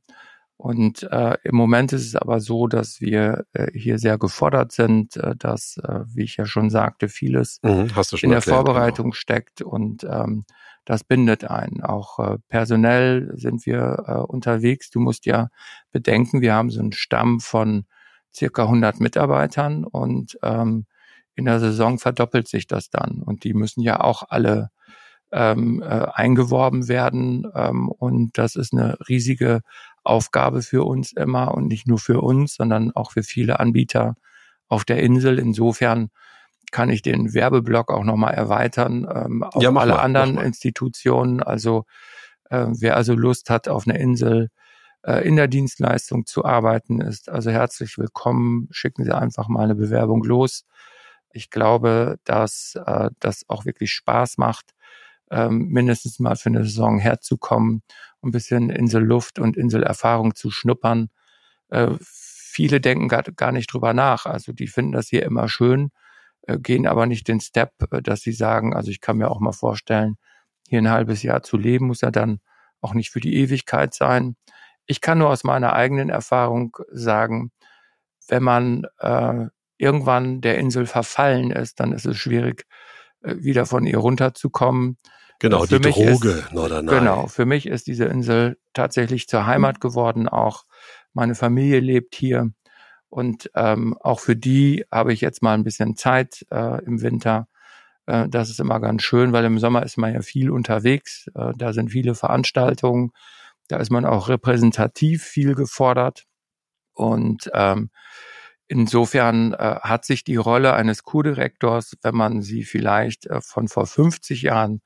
Und 0.56 1.02
äh, 1.02 1.36
im 1.42 1.56
Moment 1.56 1.92
ist 1.92 2.06
es 2.06 2.14
aber 2.14 2.40
so, 2.40 2.68
dass 2.68 3.00
wir 3.00 3.44
äh, 3.52 3.66
hier 3.76 3.98
sehr 3.98 4.18
gefordert 4.18 4.72
sind, 4.72 5.16
äh, 5.16 5.34
dass, 5.36 5.78
äh, 5.82 6.00
wie 6.06 6.22
ich 6.24 6.36
ja 6.36 6.46
schon 6.46 6.70
sagte, 6.70 7.08
vieles 7.08 7.58
mhm, 7.62 7.70
in 7.70 7.88
der 7.88 7.96
erklärt, 7.96 8.44
genau. 8.44 8.56
Vorbereitung 8.56 9.06
genau. 9.06 9.14
steckt 9.14 9.62
und 9.62 10.04
ähm, 10.04 10.44
das 10.84 11.04
bindet 11.04 11.44
einen. 11.44 11.82
Auch 11.82 12.18
äh, 12.18 12.38
personell 12.48 13.32
sind 13.34 13.66
wir 13.66 14.04
äh, 14.06 14.12
unterwegs. 14.12 14.90
Du 14.90 15.00
musst 15.00 15.26
ja 15.26 15.48
bedenken, 15.92 16.40
wir 16.40 16.54
haben 16.54 16.70
so 16.70 16.80
einen 16.80 16.92
Stamm 16.92 17.40
von 17.40 17.86
circa 18.34 18.64
100 18.64 19.00
Mitarbeitern 19.00 19.84
und 19.84 20.38
ähm, 20.42 20.86
in 21.36 21.46
der 21.46 21.60
Saison 21.60 21.98
verdoppelt 21.98 22.48
sich 22.48 22.66
das 22.66 22.90
dann. 22.90 23.22
Und 23.22 23.44
die 23.44 23.54
müssen 23.54 23.80
ja 23.80 24.00
auch 24.00 24.24
alle 24.28 24.70
ähm, 25.32 25.82
äh, 25.82 26.06
eingeworben 26.12 26.88
werden. 26.88 27.46
Ähm, 27.54 27.88
und 27.88 28.38
das 28.38 28.56
ist 28.56 28.72
eine 28.72 28.96
riesige 29.08 29.62
Aufgabe 30.04 30.62
für 30.62 30.84
uns 30.84 31.12
immer 31.12 31.54
und 31.54 31.66
nicht 31.66 31.86
nur 31.86 31.98
für 31.98 32.20
uns, 32.20 32.54
sondern 32.54 32.92
auch 32.92 33.12
für 33.12 33.22
viele 33.22 33.58
Anbieter 33.58 34.16
auf 34.68 34.84
der 34.84 35.02
Insel. 35.02 35.38
Insofern 35.38 36.10
kann 36.72 36.90
ich 36.90 37.02
den 37.02 37.34
Werbeblock 37.34 37.90
auch 37.90 38.04
nochmal 38.04 38.34
erweitern 38.34 39.06
ähm, 39.12 39.42
auf 39.42 39.62
ja, 39.62 39.68
alle 39.70 39.94
mal, 39.94 40.00
anderen 40.00 40.38
Institutionen. 40.38 41.42
Also 41.42 41.84
äh, 42.50 42.66
wer 42.68 42.96
also 42.96 43.14
Lust 43.14 43.50
hat, 43.50 43.68
auf 43.68 43.86
einer 43.86 43.98
Insel 43.98 44.50
äh, 45.02 45.26
in 45.26 45.36
der 45.36 45.48
Dienstleistung 45.48 46.26
zu 46.26 46.44
arbeiten, 46.44 47.00
ist 47.00 47.28
also 47.28 47.50
herzlich 47.50 47.98
willkommen. 47.98 48.68
Schicken 48.70 49.04
Sie 49.04 49.14
einfach 49.14 49.48
mal 49.48 49.64
eine 49.64 49.74
Bewerbung 49.74 50.24
los. 50.24 50.66
Ich 51.30 51.50
glaube, 51.50 52.18
dass 52.24 52.78
äh, 52.86 53.10
das 53.20 53.44
auch 53.48 53.64
wirklich 53.64 53.92
Spaß 53.92 54.38
macht, 54.38 54.74
ähm, 55.30 55.68
mindestens 55.68 56.20
mal 56.20 56.36
für 56.36 56.48
eine 56.48 56.64
Saison 56.64 56.98
herzukommen, 56.98 57.82
ein 58.22 58.30
bisschen 58.30 58.70
Inselluft 58.70 59.38
und 59.38 59.56
Inselerfahrung 59.56 60.34
zu 60.34 60.50
schnuppern. 60.50 61.10
Äh, 61.68 61.90
viele 62.00 62.80
denken 62.80 63.08
gar, 63.08 63.22
gar 63.22 63.52
nicht 63.52 63.72
drüber 63.72 63.94
nach. 63.94 64.26
Also 64.26 64.52
die 64.52 64.68
finden 64.68 64.92
das 64.92 65.08
hier 65.08 65.24
immer 65.24 65.48
schön, 65.48 65.90
gehen 66.46 66.86
aber 66.86 67.06
nicht 67.06 67.28
den 67.28 67.40
Step, 67.40 67.72
äh, 67.90 68.02
dass 68.02 68.20
sie 68.20 68.32
sagen, 68.32 68.74
also 68.74 68.90
ich 68.90 69.00
kann 69.00 69.18
mir 69.18 69.30
auch 69.30 69.40
mal 69.40 69.52
vorstellen, 69.52 70.16
hier 70.68 70.80
ein 70.80 70.90
halbes 70.90 71.22
Jahr 71.22 71.42
zu 71.42 71.56
leben, 71.56 71.86
muss 71.86 72.00
ja 72.00 72.10
dann 72.10 72.40
auch 72.80 72.94
nicht 72.94 73.10
für 73.10 73.20
die 73.20 73.36
Ewigkeit 73.36 73.94
sein. 73.94 74.36
Ich 74.86 75.00
kann 75.00 75.18
nur 75.18 75.30
aus 75.30 75.44
meiner 75.44 75.72
eigenen 75.72 76.10
Erfahrung 76.10 76.76
sagen, 76.90 77.50
wenn 78.28 78.42
man 78.42 78.86
äh, 78.98 79.46
irgendwann 79.78 80.40
der 80.40 80.58
Insel 80.58 80.86
verfallen 80.86 81.50
ist, 81.50 81.80
dann 81.80 81.92
ist 81.92 82.06
es 82.06 82.16
schwierig, 82.16 82.66
äh, 83.22 83.36
wieder 83.38 83.66
von 83.66 83.86
ihr 83.86 83.98
runterzukommen. 83.98 84.98
Genau, 85.40 85.64
für 85.64 85.80
die 85.80 85.90
Droge 85.90 86.30
ist, 86.30 86.52
Norderney. 86.52 86.90
Genau, 86.90 87.26
für 87.26 87.44
mich 87.44 87.66
ist 87.66 87.86
diese 87.86 88.04
Insel 88.04 88.56
tatsächlich 88.72 89.28
zur 89.28 89.46
Heimat 89.46 89.80
geworden. 89.80 90.28
Auch 90.28 90.64
meine 91.12 91.34
Familie 91.34 91.80
lebt 91.80 92.14
hier. 92.14 92.50
Und 93.14 93.48
ähm, 93.54 93.96
auch 94.00 94.18
für 94.18 94.34
die 94.34 94.84
habe 94.90 95.12
ich 95.12 95.20
jetzt 95.20 95.40
mal 95.40 95.54
ein 95.54 95.62
bisschen 95.62 95.96
Zeit 95.96 96.44
äh, 96.50 96.84
im 96.84 97.00
Winter. 97.00 97.46
Äh, 98.06 98.28
das 98.28 98.50
ist 98.50 98.58
immer 98.58 98.80
ganz 98.80 99.02
schön, 99.02 99.32
weil 99.32 99.44
im 99.44 99.60
Sommer 99.60 99.84
ist 99.84 99.96
man 99.98 100.12
ja 100.12 100.20
viel 100.20 100.50
unterwegs. 100.50 101.28
Äh, 101.36 101.52
da 101.56 101.72
sind 101.72 101.90
viele 101.90 102.16
Veranstaltungen. 102.16 103.12
Da 103.68 103.76
ist 103.76 103.92
man 103.92 104.04
auch 104.04 104.28
repräsentativ 104.28 105.22
viel 105.22 105.54
gefordert. 105.54 106.24
Und 106.92 107.48
ähm, 107.54 107.90
Insofern 108.66 109.52
äh, 109.52 109.76
hat 109.82 110.06
sich 110.06 110.24
die 110.24 110.36
Rolle 110.36 110.72
eines 110.72 111.02
Kurdirektors, 111.02 111.96
wenn 112.02 112.14
man 112.14 112.40
sie 112.40 112.64
vielleicht 112.64 113.26
äh, 113.26 113.42
von 113.42 113.68
vor 113.68 113.86
50 113.86 114.40
Jahren 114.42 114.80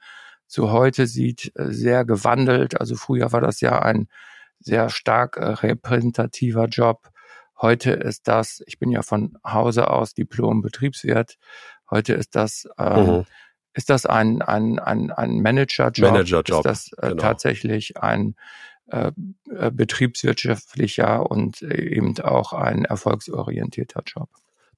zu 0.49 0.73
heute 0.73 1.07
sieht, 1.07 1.53
äh, 1.55 1.73
sehr 1.73 2.05
gewandelt. 2.05 2.81
Also 2.81 2.97
früher 2.97 3.31
war 3.33 3.41
das 3.41 3.61
ja 3.61 3.81
ein 3.81 4.09
sehr 4.59 4.91
stark 4.91 5.37
äh, 5.37 5.45
repräsentativer 5.45 6.67
Job. 6.67 7.09
Heute 7.61 7.91
ist 7.91 8.29
das, 8.29 8.63
ich 8.67 8.79
bin 8.79 8.91
ja 8.91 9.03
von 9.03 9.37
Hause 9.45 9.91
aus 9.91 10.15
Diplom-Betriebswirt, 10.15 11.39
heute 11.91 12.15
ist 12.15 12.37
das, 12.37 12.69
äh, 12.79 13.01
mhm. 13.01 13.25
ist 13.75 13.91
das 13.91 14.07
ein, 14.07 14.43
ein, 14.43 14.79
ein, 14.79 15.11
ein 15.11 15.41
Managerjob, 15.41 16.13
Managerjob, 16.13 16.59
ist 16.59 16.65
das 16.65 16.93
äh, 16.99 17.09
genau. 17.11 17.23
tatsächlich 17.23 17.97
ein 17.97 18.37
äh, 18.87 19.13
äh, 19.51 19.71
betriebswirtschaftlicher 19.71 21.31
und 21.31 21.61
eben 21.63 22.19
auch 22.21 22.53
ein 22.53 22.85
erfolgsorientierter 22.85 24.03
Job. 24.07 24.29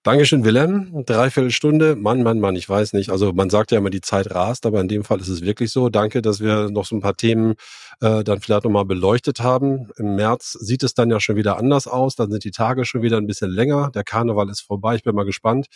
Dankeschön, 0.03 0.47
Willem. 0.47 1.05
Dreiviertel 1.05 1.51
Stunde. 1.51 1.95
Mann, 1.95 2.23
Mann, 2.23 2.41
Mann, 2.41 2.57
ich 2.57 2.67
weiß 2.67 2.95
nicht. 2.95 3.11
Also 3.11 3.35
man 3.35 3.51
sagt 3.51 3.71
ja 3.71 3.77
immer, 3.77 3.91
die 3.91 4.01
Zeit 4.01 4.35
rast, 4.35 4.65
aber 4.65 4.81
in 4.81 4.89
dem 4.89 5.05
Fall 5.05 5.21
ist 5.21 5.29
es 5.29 5.43
wirklich 5.43 5.73
so. 5.73 5.91
Danke, 5.91 6.23
dass 6.23 6.41
wir 6.41 6.71
noch 6.71 6.87
so 6.87 6.97
ein 6.97 7.03
paar 7.03 7.17
Themen 7.19 7.55
äh, 8.01 8.25
dann 8.25 8.41
vielleicht 8.41 8.65
nochmal 8.65 8.87
beleuchtet 8.87 9.41
haben. 9.41 9.91
Im 9.99 10.17
März 10.17 10.53
sieht 10.53 10.85
es 10.85 10.95
dann 10.95 11.11
ja 11.11 11.21
schon 11.21 11.37
wieder 11.37 11.59
anders 11.59 11.87
aus. 11.87 12.17
Dann 12.17 12.31
sind 12.31 12.45
die 12.45 12.51
Tage 12.51 12.87
schon 12.87 13.03
wieder 13.03 13.19
ein 13.19 13.27
bisschen 13.27 13.51
länger. 13.51 13.91
Der 13.95 14.03
Karneval 14.03 14.49
ist 14.49 14.63
vorbei. 14.63 14.95
Ich 14.95 15.03
bin 15.03 15.15
mal 15.15 15.27
gespannt. 15.27 15.67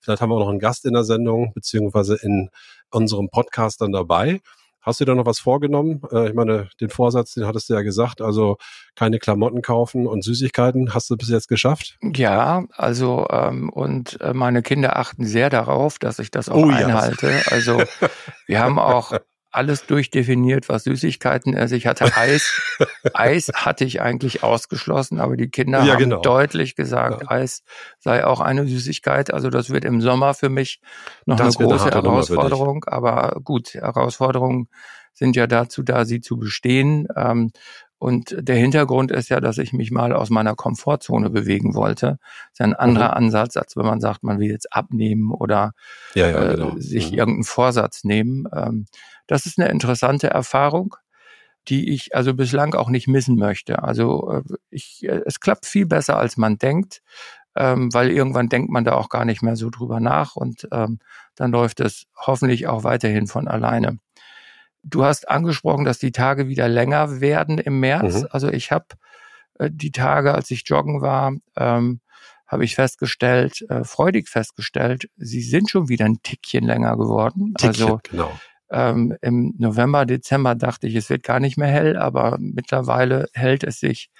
Vielleicht 0.00 0.22
haben 0.22 0.30
wir 0.30 0.36
auch 0.36 0.40
noch 0.40 0.48
einen 0.48 0.60
Gast 0.60 0.86
in 0.86 0.94
der 0.94 1.04
Sendung, 1.04 1.52
beziehungsweise 1.52 2.16
in 2.16 2.48
unserem 2.90 3.28
Podcast 3.28 3.82
dann 3.82 3.92
dabei. 3.92 4.40
Hast 4.84 5.00
du 5.00 5.06
da 5.06 5.14
noch 5.14 5.24
was 5.24 5.38
vorgenommen? 5.38 6.02
Äh, 6.12 6.28
ich 6.28 6.34
meine, 6.34 6.68
den 6.80 6.90
Vorsatz, 6.90 7.32
den 7.32 7.46
hattest 7.46 7.70
du 7.70 7.74
ja 7.74 7.80
gesagt, 7.80 8.20
also 8.20 8.58
keine 8.94 9.18
Klamotten 9.18 9.62
kaufen 9.62 10.06
und 10.06 10.22
Süßigkeiten. 10.22 10.92
Hast 10.92 11.08
du 11.08 11.16
bis 11.16 11.30
jetzt 11.30 11.48
geschafft? 11.48 11.96
Ja, 12.02 12.64
also 12.76 13.26
ähm, 13.30 13.70
und 13.70 14.20
äh, 14.20 14.34
meine 14.34 14.62
Kinder 14.62 14.96
achten 14.98 15.24
sehr 15.24 15.48
darauf, 15.48 15.98
dass 15.98 16.18
ich 16.18 16.30
das 16.30 16.50
auch 16.50 16.66
oh, 16.66 16.68
einhalte. 16.68 17.30
Ja. 17.30 17.42
Also 17.50 17.82
wir 18.46 18.60
haben 18.60 18.78
auch 18.78 19.12
alles 19.54 19.86
durchdefiniert, 19.86 20.68
was 20.68 20.84
Süßigkeiten 20.84 21.54
ist. 21.54 21.72
Ich 21.72 21.86
hatte 21.86 22.16
Eis. 22.16 22.60
Eis 23.14 23.50
hatte 23.54 23.84
ich 23.84 24.00
eigentlich 24.00 24.42
ausgeschlossen, 24.42 25.20
aber 25.20 25.36
die 25.36 25.48
Kinder 25.48 25.84
ja, 25.84 25.94
haben 25.94 25.98
genau. 25.98 26.20
deutlich 26.20 26.74
gesagt, 26.74 27.22
ja. 27.22 27.30
Eis 27.30 27.62
sei 27.98 28.26
auch 28.26 28.40
eine 28.40 28.66
Süßigkeit. 28.66 29.32
Also 29.32 29.50
das 29.50 29.70
wird 29.70 29.84
im 29.84 30.00
Sommer 30.00 30.34
für 30.34 30.48
mich 30.48 30.80
noch 31.26 31.36
das 31.36 31.56
eine 31.56 31.68
große 31.68 31.92
eine 31.92 32.02
Herausforderung. 32.02 32.84
Aber 32.86 33.40
gut, 33.42 33.74
Herausforderungen 33.74 34.68
sind 35.12 35.36
ja 35.36 35.46
dazu 35.46 35.82
da, 35.82 36.04
sie 36.04 36.20
zu 36.20 36.36
bestehen. 36.36 37.06
Ähm, 37.16 37.52
und 37.98 38.36
der 38.38 38.56
Hintergrund 38.56 39.10
ist 39.10 39.30
ja, 39.30 39.40
dass 39.40 39.56
ich 39.56 39.72
mich 39.72 39.90
mal 39.90 40.12
aus 40.12 40.28
meiner 40.28 40.54
Komfortzone 40.54 41.30
bewegen 41.30 41.74
wollte. 41.74 42.18
Das 42.18 42.52
ist 42.52 42.58
ja 42.58 42.66
ein 42.66 42.74
anderer 42.74 43.12
mhm. 43.12 43.26
Ansatz, 43.26 43.56
als 43.56 43.76
wenn 43.76 43.86
man 43.86 44.00
sagt, 44.00 44.22
man 44.22 44.38
will 44.40 44.50
jetzt 44.50 44.72
abnehmen 44.74 45.30
oder 45.30 45.72
ja, 46.14 46.28
ja, 46.28 46.50
äh, 46.50 46.54
genau. 46.56 46.74
sich 46.76 47.12
mhm. 47.12 47.18
irgendeinen 47.18 47.44
Vorsatz 47.44 48.04
nehmen. 48.04 48.46
Ähm, 48.54 48.86
das 49.26 49.46
ist 49.46 49.58
eine 49.58 49.70
interessante 49.70 50.28
Erfahrung, 50.28 50.96
die 51.68 51.90
ich 51.94 52.14
also 52.14 52.34
bislang 52.34 52.74
auch 52.74 52.90
nicht 52.90 53.08
missen 53.08 53.36
möchte. 53.36 53.82
Also 53.82 54.30
äh, 54.30 54.42
ich, 54.70 55.04
äh, 55.04 55.22
es 55.24 55.40
klappt 55.40 55.66
viel 55.66 55.86
besser, 55.86 56.18
als 56.18 56.36
man 56.36 56.58
denkt, 56.58 57.00
ähm, 57.56 57.92
weil 57.92 58.10
irgendwann 58.10 58.48
denkt 58.48 58.70
man 58.70 58.84
da 58.84 58.94
auch 58.94 59.08
gar 59.08 59.24
nicht 59.24 59.42
mehr 59.42 59.56
so 59.56 59.70
drüber 59.70 60.00
nach 60.00 60.36
und 60.36 60.68
ähm, 60.72 60.98
dann 61.36 61.52
läuft 61.52 61.80
es 61.80 62.06
hoffentlich 62.16 62.66
auch 62.66 62.84
weiterhin 62.84 63.26
von 63.26 63.48
alleine. 63.48 63.98
du 64.82 65.04
hast 65.04 65.28
angesprochen, 65.30 65.84
dass 65.84 65.98
die 65.98 66.12
Tage 66.12 66.48
wieder 66.48 66.68
länger 66.68 67.20
werden 67.20 67.58
im 67.58 67.80
März. 67.80 68.22
Mhm. 68.22 68.28
Also 68.30 68.50
ich 68.50 68.70
habe 68.70 68.86
äh, 69.58 69.70
die 69.72 69.92
Tage, 69.92 70.34
als 70.34 70.50
ich 70.50 70.64
joggen 70.66 71.00
war, 71.00 71.32
ähm, 71.56 72.00
habe 72.46 72.64
ich 72.64 72.74
festgestellt, 72.74 73.64
äh, 73.68 73.84
freudig 73.84 74.28
festgestellt, 74.28 75.08
sie 75.16 75.40
sind 75.40 75.70
schon 75.70 75.88
wieder 75.88 76.04
ein 76.04 76.22
Tickchen 76.22 76.64
länger 76.64 76.96
geworden. 76.96 77.54
Tickchen, 77.56 77.84
also 77.84 78.00
genau. 78.02 78.38
Ähm, 78.70 79.16
Im 79.22 79.54
November, 79.58 80.06
Dezember 80.06 80.54
dachte 80.54 80.86
ich, 80.86 80.94
es 80.94 81.10
wird 81.10 81.22
gar 81.22 81.40
nicht 81.40 81.58
mehr 81.58 81.68
hell, 81.68 81.96
aber 81.96 82.36
mittlerweile 82.40 83.26
hält 83.34 83.64
es 83.64 83.80
sich 83.80 84.10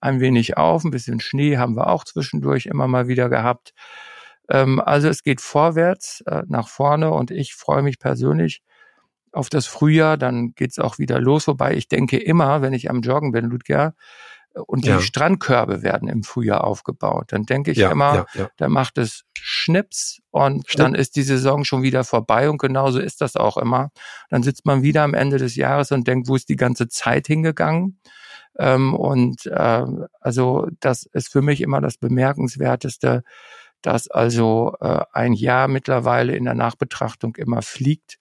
ein 0.00 0.20
wenig 0.20 0.56
auf. 0.56 0.84
Ein 0.84 0.90
bisschen 0.90 1.20
Schnee 1.20 1.56
haben 1.58 1.76
wir 1.76 1.88
auch 1.88 2.04
zwischendurch 2.04 2.66
immer 2.66 2.88
mal 2.88 3.08
wieder 3.08 3.28
gehabt. 3.28 3.72
Ähm, 4.50 4.80
also 4.80 5.08
es 5.08 5.22
geht 5.22 5.40
vorwärts, 5.40 6.22
äh, 6.26 6.42
nach 6.48 6.68
vorne 6.68 7.10
und 7.12 7.30
ich 7.30 7.54
freue 7.54 7.82
mich 7.82 7.98
persönlich 7.98 8.62
auf 9.32 9.48
das 9.48 9.66
Frühjahr. 9.66 10.16
Dann 10.18 10.54
geht's 10.54 10.78
auch 10.78 10.98
wieder 10.98 11.20
los. 11.20 11.46
Wobei 11.48 11.74
ich 11.74 11.88
denke 11.88 12.18
immer, 12.18 12.62
wenn 12.62 12.72
ich 12.72 12.90
am 12.90 13.00
Joggen 13.02 13.32
bin, 13.32 13.46
Ludger, 13.46 13.94
und 14.54 14.84
die 14.84 14.90
ja. 14.90 15.00
Strandkörbe 15.00 15.82
werden 15.82 16.08
im 16.08 16.22
Frühjahr 16.22 16.64
aufgebaut. 16.64 17.26
Dann 17.28 17.44
denke 17.44 17.70
ich 17.70 17.78
ja, 17.78 17.90
immer, 17.90 18.26
ja, 18.34 18.48
da 18.56 18.68
macht 18.68 18.98
es 18.98 19.24
Schnips 19.34 20.20
und 20.30 20.68
Schnipp. 20.68 20.78
dann 20.78 20.94
ist 20.94 21.16
die 21.16 21.22
Saison 21.22 21.64
schon 21.64 21.82
wieder 21.82 22.04
vorbei 22.04 22.48
und 22.50 22.58
genauso 22.58 23.00
ist 23.00 23.20
das 23.20 23.36
auch 23.36 23.56
immer. 23.56 23.90
Dann 24.30 24.42
sitzt 24.42 24.66
man 24.66 24.82
wieder 24.82 25.02
am 25.02 25.14
Ende 25.14 25.38
des 25.38 25.56
Jahres 25.56 25.92
und 25.92 26.06
denkt, 26.06 26.28
wo 26.28 26.36
ist 26.36 26.48
die 26.48 26.56
ganze 26.56 26.88
Zeit 26.88 27.26
hingegangen? 27.26 27.98
Ähm, 28.58 28.94
und 28.94 29.46
äh, 29.46 29.84
also 30.20 30.68
das 30.80 31.04
ist 31.04 31.32
für 31.32 31.42
mich 31.42 31.60
immer 31.60 31.80
das 31.80 31.96
Bemerkenswerteste, 31.96 33.24
dass 33.80 34.08
also 34.08 34.76
äh, 34.80 35.00
ein 35.12 35.32
Jahr 35.32 35.68
mittlerweile 35.68 36.36
in 36.36 36.44
der 36.44 36.54
Nachbetrachtung 36.54 37.36
immer 37.36 37.62
fliegt. 37.62 38.18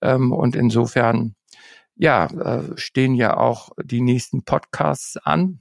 Ähm, 0.00 0.32
und 0.32 0.56
insofern 0.56 1.34
ja, 1.98 2.26
äh, 2.26 2.76
stehen 2.76 3.14
ja 3.14 3.36
auch 3.36 3.70
die 3.82 4.00
nächsten 4.00 4.44
Podcasts 4.44 5.16
an. 5.16 5.60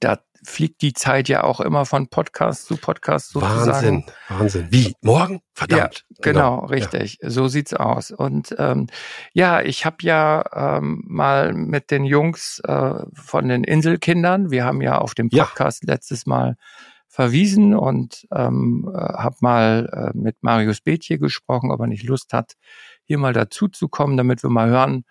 Da 0.00 0.18
fliegt 0.44 0.82
die 0.82 0.92
Zeit 0.92 1.28
ja 1.28 1.44
auch 1.44 1.60
immer 1.60 1.86
von 1.86 2.08
Podcast 2.08 2.66
zu 2.66 2.76
Podcast 2.76 3.30
sozusagen. 3.30 3.68
Wahnsinn, 3.68 4.04
Wahnsinn. 4.28 4.68
Wie? 4.70 4.94
Morgen? 5.02 5.40
Verdammt. 5.54 6.04
Ja, 6.08 6.16
genau, 6.22 6.60
genau, 6.60 6.66
richtig. 6.66 7.18
Ja. 7.20 7.30
So 7.30 7.48
sieht's 7.48 7.74
aus. 7.74 8.10
Und 8.10 8.54
ähm, 8.58 8.86
ja, 9.32 9.62
ich 9.62 9.84
habe 9.84 9.96
ja 10.00 10.44
ähm, 10.76 11.02
mal 11.06 11.52
mit 11.52 11.90
den 11.90 12.04
Jungs 12.04 12.60
äh, 12.64 12.94
von 13.14 13.48
den 13.48 13.64
Inselkindern, 13.64 14.50
wir 14.50 14.64
haben 14.64 14.82
ja 14.82 14.98
auf 14.98 15.14
dem 15.14 15.30
Podcast 15.30 15.84
ja. 15.86 15.94
letztes 15.94 16.26
Mal 16.26 16.56
verwiesen 17.08 17.74
und 17.74 18.26
ähm, 18.32 18.90
äh, 18.94 18.98
habe 18.98 19.36
mal 19.40 20.12
äh, 20.14 20.18
mit 20.18 20.36
Marius 20.42 20.80
Bethje 20.80 21.18
gesprochen, 21.18 21.70
ob 21.70 21.80
er 21.80 21.86
nicht 21.86 22.04
Lust 22.04 22.32
hat, 22.32 22.54
hier 23.04 23.18
mal 23.18 23.32
dazu 23.32 23.68
zu 23.68 23.88
kommen, 23.88 24.16
damit 24.16 24.42
wir 24.42 24.50
mal 24.50 24.68
hören, 24.68 25.04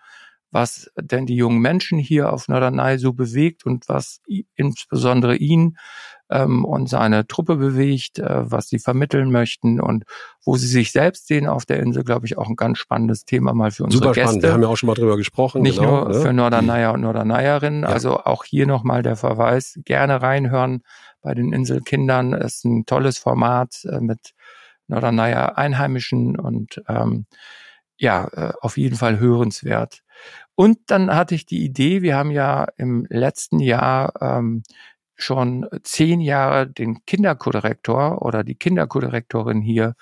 was 0.50 0.90
denn 1.00 1.26
die 1.26 1.36
jungen 1.36 1.60
Menschen 1.60 1.98
hier 1.98 2.32
auf 2.32 2.48
Norderney 2.48 2.98
so 2.98 3.12
bewegt 3.12 3.66
und 3.66 3.88
was 3.88 4.20
insbesondere 4.54 5.36
ihn 5.36 5.76
ähm, 6.30 6.64
und 6.64 6.88
seine 6.88 7.26
Truppe 7.26 7.56
bewegt, 7.56 8.18
äh, 8.18 8.50
was 8.50 8.68
sie 8.68 8.78
vermitteln 8.78 9.30
möchten 9.30 9.80
und 9.80 10.04
wo 10.44 10.56
sie 10.56 10.66
sich 10.66 10.92
selbst 10.92 11.26
sehen 11.28 11.46
auf 11.46 11.66
der 11.66 11.80
Insel, 11.80 12.04
glaube 12.04 12.26
ich, 12.26 12.38
auch 12.38 12.48
ein 12.48 12.56
ganz 12.56 12.78
spannendes 12.78 13.24
Thema 13.24 13.54
mal 13.54 13.70
für 13.70 13.84
unsere 13.84 14.02
Super 14.02 14.14
Gäste. 14.14 14.28
Spannend. 14.28 14.42
Wir 14.42 14.52
haben 14.52 14.62
ja 14.62 14.68
auch 14.68 14.76
schon 14.76 14.88
mal 14.88 14.94
drüber 14.94 15.16
gesprochen. 15.16 15.62
Nicht 15.62 15.78
genau, 15.78 16.04
nur 16.04 16.08
ne? 16.08 16.20
für 16.20 16.32
Norderneyer 16.32 16.92
und 16.92 17.02
Norderneyerinnen. 17.02 17.82
Ja. 17.82 17.88
Also 17.88 18.18
auch 18.18 18.44
hier 18.44 18.66
nochmal 18.66 19.02
der 19.02 19.16
Verweis, 19.16 19.78
gerne 19.84 20.22
reinhören 20.22 20.82
bei 21.22 21.34
den 21.34 21.52
Inselkindern. 21.52 22.32
Es 22.32 22.56
ist 22.56 22.64
ein 22.64 22.86
tolles 22.86 23.18
Format 23.18 23.84
äh, 23.84 24.00
mit 24.00 24.32
Norderneyer 24.88 25.58
Einheimischen 25.58 26.38
und 26.38 26.82
ähm, 26.88 27.26
ja, 27.98 28.28
äh, 28.32 28.52
auf 28.60 28.76
jeden 28.76 28.96
Fall 28.96 29.18
hörenswert. 29.18 30.02
Und 30.54 30.78
dann 30.86 31.14
hatte 31.14 31.34
ich 31.34 31.46
die 31.46 31.64
Idee, 31.64 32.02
wir 32.02 32.16
haben 32.16 32.30
ja 32.30 32.66
im 32.76 33.06
letzten 33.10 33.60
Jahr 33.60 34.12
ähm, 34.20 34.62
schon 35.14 35.66
zehn 35.82 36.20
Jahre 36.20 36.66
den 36.66 37.04
Kinderkodirektor 37.06 38.22
oder 38.22 38.44
die 38.44 38.54
Kinderkodirektorin 38.54 39.60
hier 39.60 39.94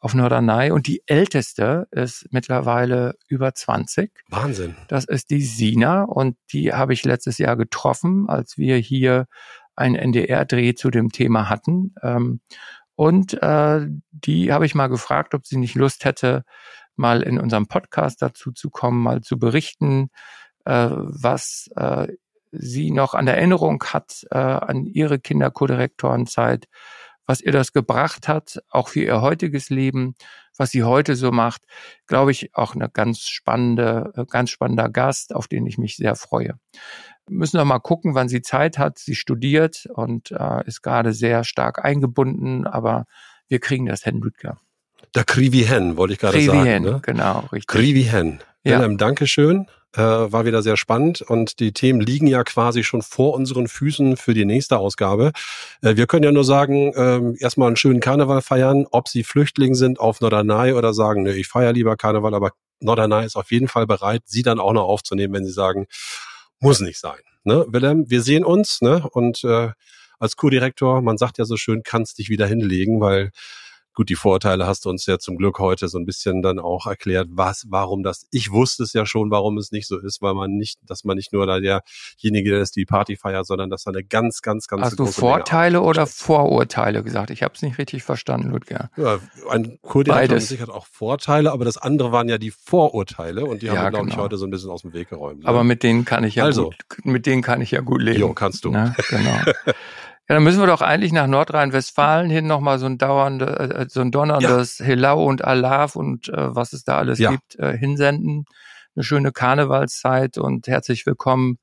auf 0.00 0.14
Norderney 0.14 0.70
und 0.70 0.86
die 0.86 1.02
älteste 1.06 1.88
ist 1.90 2.28
mittlerweile 2.30 3.16
über 3.28 3.54
20. 3.54 4.12
Wahnsinn. 4.28 4.76
Das 4.86 5.04
ist 5.04 5.30
die 5.30 5.42
Sina 5.42 6.04
und 6.04 6.36
die 6.52 6.72
habe 6.72 6.92
ich 6.92 7.04
letztes 7.04 7.38
Jahr 7.38 7.56
getroffen, 7.56 8.28
als 8.28 8.58
wir 8.58 8.76
hier 8.76 9.26
einen 9.74 9.96
NDR-Dreh 9.96 10.74
zu 10.74 10.90
dem 10.90 11.10
Thema 11.10 11.48
hatten. 11.48 11.94
Ähm, 12.02 12.40
und 12.94 13.40
äh, 13.42 13.86
die 14.10 14.52
habe 14.52 14.66
ich 14.66 14.74
mal 14.74 14.88
gefragt, 14.88 15.34
ob 15.34 15.46
sie 15.46 15.56
nicht 15.56 15.74
Lust 15.74 16.04
hätte, 16.04 16.44
mal 16.98 17.22
in 17.22 17.38
unserem 17.38 17.66
Podcast 17.66 18.22
dazu 18.22 18.52
zu 18.52 18.70
kommen, 18.70 19.02
mal 19.02 19.22
zu 19.22 19.38
berichten, 19.38 20.10
äh, 20.64 20.90
was 20.90 21.70
äh, 21.76 22.08
sie 22.52 22.90
noch 22.90 23.14
an 23.14 23.26
Erinnerung 23.26 23.82
hat 23.84 24.26
äh, 24.30 24.38
an 24.38 24.86
ihre 24.86 25.18
Kinderkodirektorenzeit, 25.18 26.66
was 27.26 27.40
ihr 27.40 27.52
das 27.52 27.72
gebracht 27.72 28.26
hat, 28.26 28.62
auch 28.70 28.88
für 28.88 29.02
ihr 29.02 29.20
heutiges 29.20 29.68
Leben, 29.68 30.14
was 30.56 30.70
sie 30.70 30.82
heute 30.82 31.14
so 31.14 31.30
macht, 31.30 31.62
glaube 32.06 32.32
ich, 32.32 32.54
auch 32.54 32.74
eine 32.74 32.88
ganz 32.88 33.20
spannende, 33.20 34.12
äh, 34.16 34.24
ganz 34.24 34.50
spannender 34.50 34.88
Gast, 34.88 35.34
auf 35.34 35.46
den 35.46 35.66
ich 35.66 35.78
mich 35.78 35.96
sehr 35.96 36.16
freue. 36.16 36.58
Müssen 37.28 37.58
wir 37.58 37.64
mal 37.64 37.78
gucken, 37.78 38.14
wann 38.14 38.28
sie 38.28 38.40
Zeit 38.40 38.78
hat. 38.78 38.98
Sie 38.98 39.14
studiert 39.14 39.86
und 39.92 40.30
äh, 40.30 40.66
ist 40.66 40.82
gerade 40.82 41.12
sehr 41.12 41.44
stark 41.44 41.84
eingebunden, 41.84 42.66
aber 42.66 43.04
wir 43.48 43.60
kriegen 43.60 43.86
das 43.86 44.02
hin, 44.02 44.20
Ludger. 44.20 44.58
Der 45.14 45.24
Krivi 45.24 45.64
Hen, 45.64 45.96
wollte 45.96 46.14
ich 46.14 46.20
gerade 46.20 46.40
sagen. 46.40 46.64
Hen, 46.64 46.82
ne? 46.82 47.00
genau, 47.02 47.40
richtig. 47.52 47.66
Krivi 47.66 48.04
Hen. 48.04 48.40
Ja. 48.64 48.76
Wilhelm, 48.76 48.98
Dankeschön. 48.98 49.66
Äh, 49.96 50.00
war 50.02 50.44
wieder 50.44 50.62
sehr 50.62 50.76
spannend 50.76 51.22
und 51.22 51.60
die 51.60 51.72
Themen 51.72 51.98
liegen 52.00 52.26
ja 52.26 52.44
quasi 52.44 52.84
schon 52.84 53.00
vor 53.00 53.32
unseren 53.32 53.68
Füßen 53.68 54.18
für 54.18 54.34
die 54.34 54.44
nächste 54.44 54.76
Ausgabe. 54.76 55.32
Äh, 55.80 55.96
wir 55.96 56.06
können 56.06 56.24
ja 56.24 56.30
nur 56.30 56.44
sagen, 56.44 56.92
äh, 56.92 57.42
erstmal 57.42 57.68
einen 57.68 57.76
schönen 57.76 58.00
Karneval 58.00 58.42
feiern, 58.42 58.86
ob 58.90 59.08
Sie 59.08 59.24
Flüchtling 59.24 59.74
sind 59.74 59.98
auf 59.98 60.20
Norderney 60.20 60.74
oder 60.74 60.92
sagen, 60.92 61.22
ne, 61.22 61.32
ich 61.32 61.48
feiere 61.48 61.72
lieber 61.72 61.96
Karneval, 61.96 62.34
aber 62.34 62.52
Norderney 62.80 63.24
ist 63.24 63.36
auf 63.36 63.50
jeden 63.50 63.66
Fall 63.66 63.86
bereit, 63.86 64.22
Sie 64.26 64.42
dann 64.42 64.60
auch 64.60 64.74
noch 64.74 64.84
aufzunehmen, 64.84 65.32
wenn 65.32 65.46
Sie 65.46 65.52
sagen, 65.52 65.86
muss 66.60 66.80
nicht 66.80 66.98
sein. 66.98 67.20
Ne? 67.44 67.64
Wilhelm, 67.68 68.10
wir 68.10 68.20
sehen 68.20 68.44
uns 68.44 68.82
ne? 68.82 69.08
und 69.10 69.42
äh, 69.44 69.70
als 70.18 70.36
Co-Direktor, 70.36 71.00
man 71.00 71.16
sagt 71.16 71.38
ja 71.38 71.46
so 71.46 71.56
schön, 71.56 71.82
kannst 71.82 72.18
dich 72.18 72.28
wieder 72.28 72.46
hinlegen, 72.46 73.00
weil 73.00 73.30
Gut, 73.98 74.10
die 74.10 74.14
Vorteile 74.14 74.64
hast 74.64 74.84
du 74.84 74.90
uns 74.90 75.06
ja 75.06 75.18
zum 75.18 75.36
Glück 75.36 75.58
heute 75.58 75.88
so 75.88 75.98
ein 75.98 76.06
bisschen 76.06 76.40
dann 76.40 76.60
auch 76.60 76.86
erklärt, 76.86 77.30
was, 77.32 77.64
warum 77.68 78.04
das. 78.04 78.28
Ich 78.30 78.52
wusste 78.52 78.84
es 78.84 78.92
ja 78.92 79.04
schon, 79.06 79.32
warum 79.32 79.58
es 79.58 79.72
nicht 79.72 79.88
so 79.88 79.98
ist, 79.98 80.22
weil 80.22 80.34
man 80.34 80.52
nicht, 80.52 80.78
dass 80.86 81.02
man 81.02 81.16
nicht 81.16 81.32
nur 81.32 81.48
da 81.48 81.58
derjenige 81.58 82.56
ist, 82.56 82.76
die 82.76 82.84
Party 82.84 83.16
feiert, 83.16 83.44
sondern 83.44 83.70
dass 83.70 83.82
da 83.82 83.90
eine 83.90 84.04
ganz, 84.04 84.40
ganz, 84.40 84.68
ganz 84.68 84.82
Hast 84.82 85.00
du 85.00 85.06
Vorteile 85.06 85.80
oder 85.80 86.06
Vorurteile 86.06 87.02
gesagt? 87.02 87.30
Ich 87.30 87.42
habe 87.42 87.54
es 87.56 87.62
nicht 87.62 87.76
richtig 87.78 88.04
verstanden, 88.04 88.50
Ludger. 88.50 88.88
Ja, 88.96 89.18
ein 89.50 89.80
Koordinator 89.82 90.36
hat 90.36 90.42
sicher 90.42 90.72
auch 90.72 90.86
Vorteile, 90.86 91.50
aber 91.50 91.64
das 91.64 91.76
andere 91.76 92.12
waren 92.12 92.28
ja 92.28 92.38
die 92.38 92.52
Vorurteile 92.52 93.46
und 93.46 93.62
die 93.62 93.66
ja, 93.66 93.72
haben 93.72 93.86
wir, 93.86 93.90
glaube 93.90 94.04
genau. 94.04 94.16
ich, 94.16 94.22
heute 94.22 94.36
so 94.36 94.46
ein 94.46 94.50
bisschen 94.52 94.70
aus 94.70 94.82
dem 94.82 94.92
Weg 94.92 95.08
geräumt. 95.08 95.42
Ne? 95.42 95.48
Aber 95.48 95.64
mit 95.64 95.82
denen 95.82 96.04
kann 96.04 96.22
ich 96.22 96.36
ja 96.36 96.44
also, 96.44 96.66
gut, 96.66 97.04
mit 97.04 97.26
denen 97.26 97.42
kann 97.42 97.60
ich 97.60 97.72
ja 97.72 97.80
gut 97.80 98.00
leben. 98.00 98.20
Jo, 98.20 98.32
kannst 98.32 98.64
du. 98.64 98.70
Na, 98.70 98.94
genau. 99.10 99.40
Ja, 100.28 100.34
dann 100.34 100.44
müssen 100.44 100.60
wir 100.60 100.66
doch 100.66 100.82
eigentlich 100.82 101.12
nach 101.12 101.26
Nordrhein-Westfalen 101.26 102.28
hin 102.28 102.46
nochmal 102.46 102.78
so 102.78 102.84
ein 102.84 102.98
dauerndes, 102.98 103.48
äh, 103.48 103.86
so 103.88 104.02
ein 104.02 104.10
donnerndes 104.10 104.78
ja. 104.78 104.84
Helau 104.84 105.24
und 105.24 105.42
Alav 105.42 105.96
und 105.96 106.28
äh, 106.28 106.54
was 106.54 106.74
es 106.74 106.84
da 106.84 106.98
alles 106.98 107.18
ja. 107.18 107.30
gibt, 107.30 107.58
äh, 107.58 107.76
hinsenden. 107.76 108.44
Eine 108.94 109.04
schöne 109.04 109.32
Karnevalszeit 109.32 110.36
und 110.36 110.66
herzlich 110.66 111.06
willkommen 111.06 111.58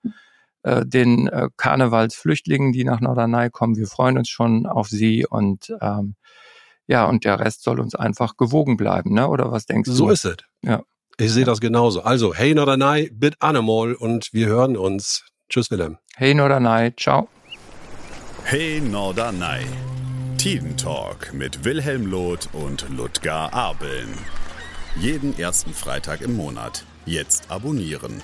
äh, 0.64 0.84
den 0.84 1.28
äh, 1.28 1.50
Karnevalsflüchtlingen, 1.58 2.72
die 2.72 2.86
nach 2.86 3.02
Norderney 3.02 3.52
kommen. 3.52 3.76
Wir 3.76 3.86
freuen 3.86 4.18
uns 4.18 4.30
schon 4.30 4.66
auf 4.66 4.88
sie 4.88 5.28
und 5.28 5.72
ähm, 5.80 6.16
ja, 6.88 7.06
und 7.06 7.24
der 7.24 7.40
Rest 7.40 7.62
soll 7.62 7.80
uns 7.80 7.94
einfach 7.94 8.36
gewogen 8.36 8.78
bleiben, 8.78 9.14
ne? 9.14 9.28
Oder 9.28 9.52
was 9.52 9.68
denkst 9.68 9.90
so 9.90 9.94
du? 9.94 9.98
So 9.98 10.10
ist 10.10 10.26
es. 10.26 10.38
Ja. 10.64 10.82
Ich 11.18 11.32
sehe 11.32 11.46
das 11.46 11.62
genauso. 11.62 12.02
Also, 12.02 12.34
hey 12.34 12.56
Norderney, 12.56 13.12
bit 13.14 13.36
Animal 13.42 13.94
und 13.94 14.30
wir 14.34 14.48
hören 14.48 14.76
uns. 14.76 15.24
Tschüss, 15.50 15.70
Willem. 15.70 16.00
Hey 16.16 16.34
Norderney, 16.34 16.96
ciao. 16.96 17.30
Hey 18.48 18.80
Norderney. 18.80 19.66
Talk 20.78 21.34
mit 21.34 21.66
Wilhelm 21.66 22.06
Loth 22.06 22.48
und 22.54 22.86
Ludger 22.96 23.52
Abeln. 23.52 24.16
Jeden 25.00 25.36
ersten 25.40 25.74
Freitag 25.74 26.22
im 26.22 26.38
Monat. 26.38 26.86
Jetzt 27.08 27.50
abonnieren. 27.50 28.22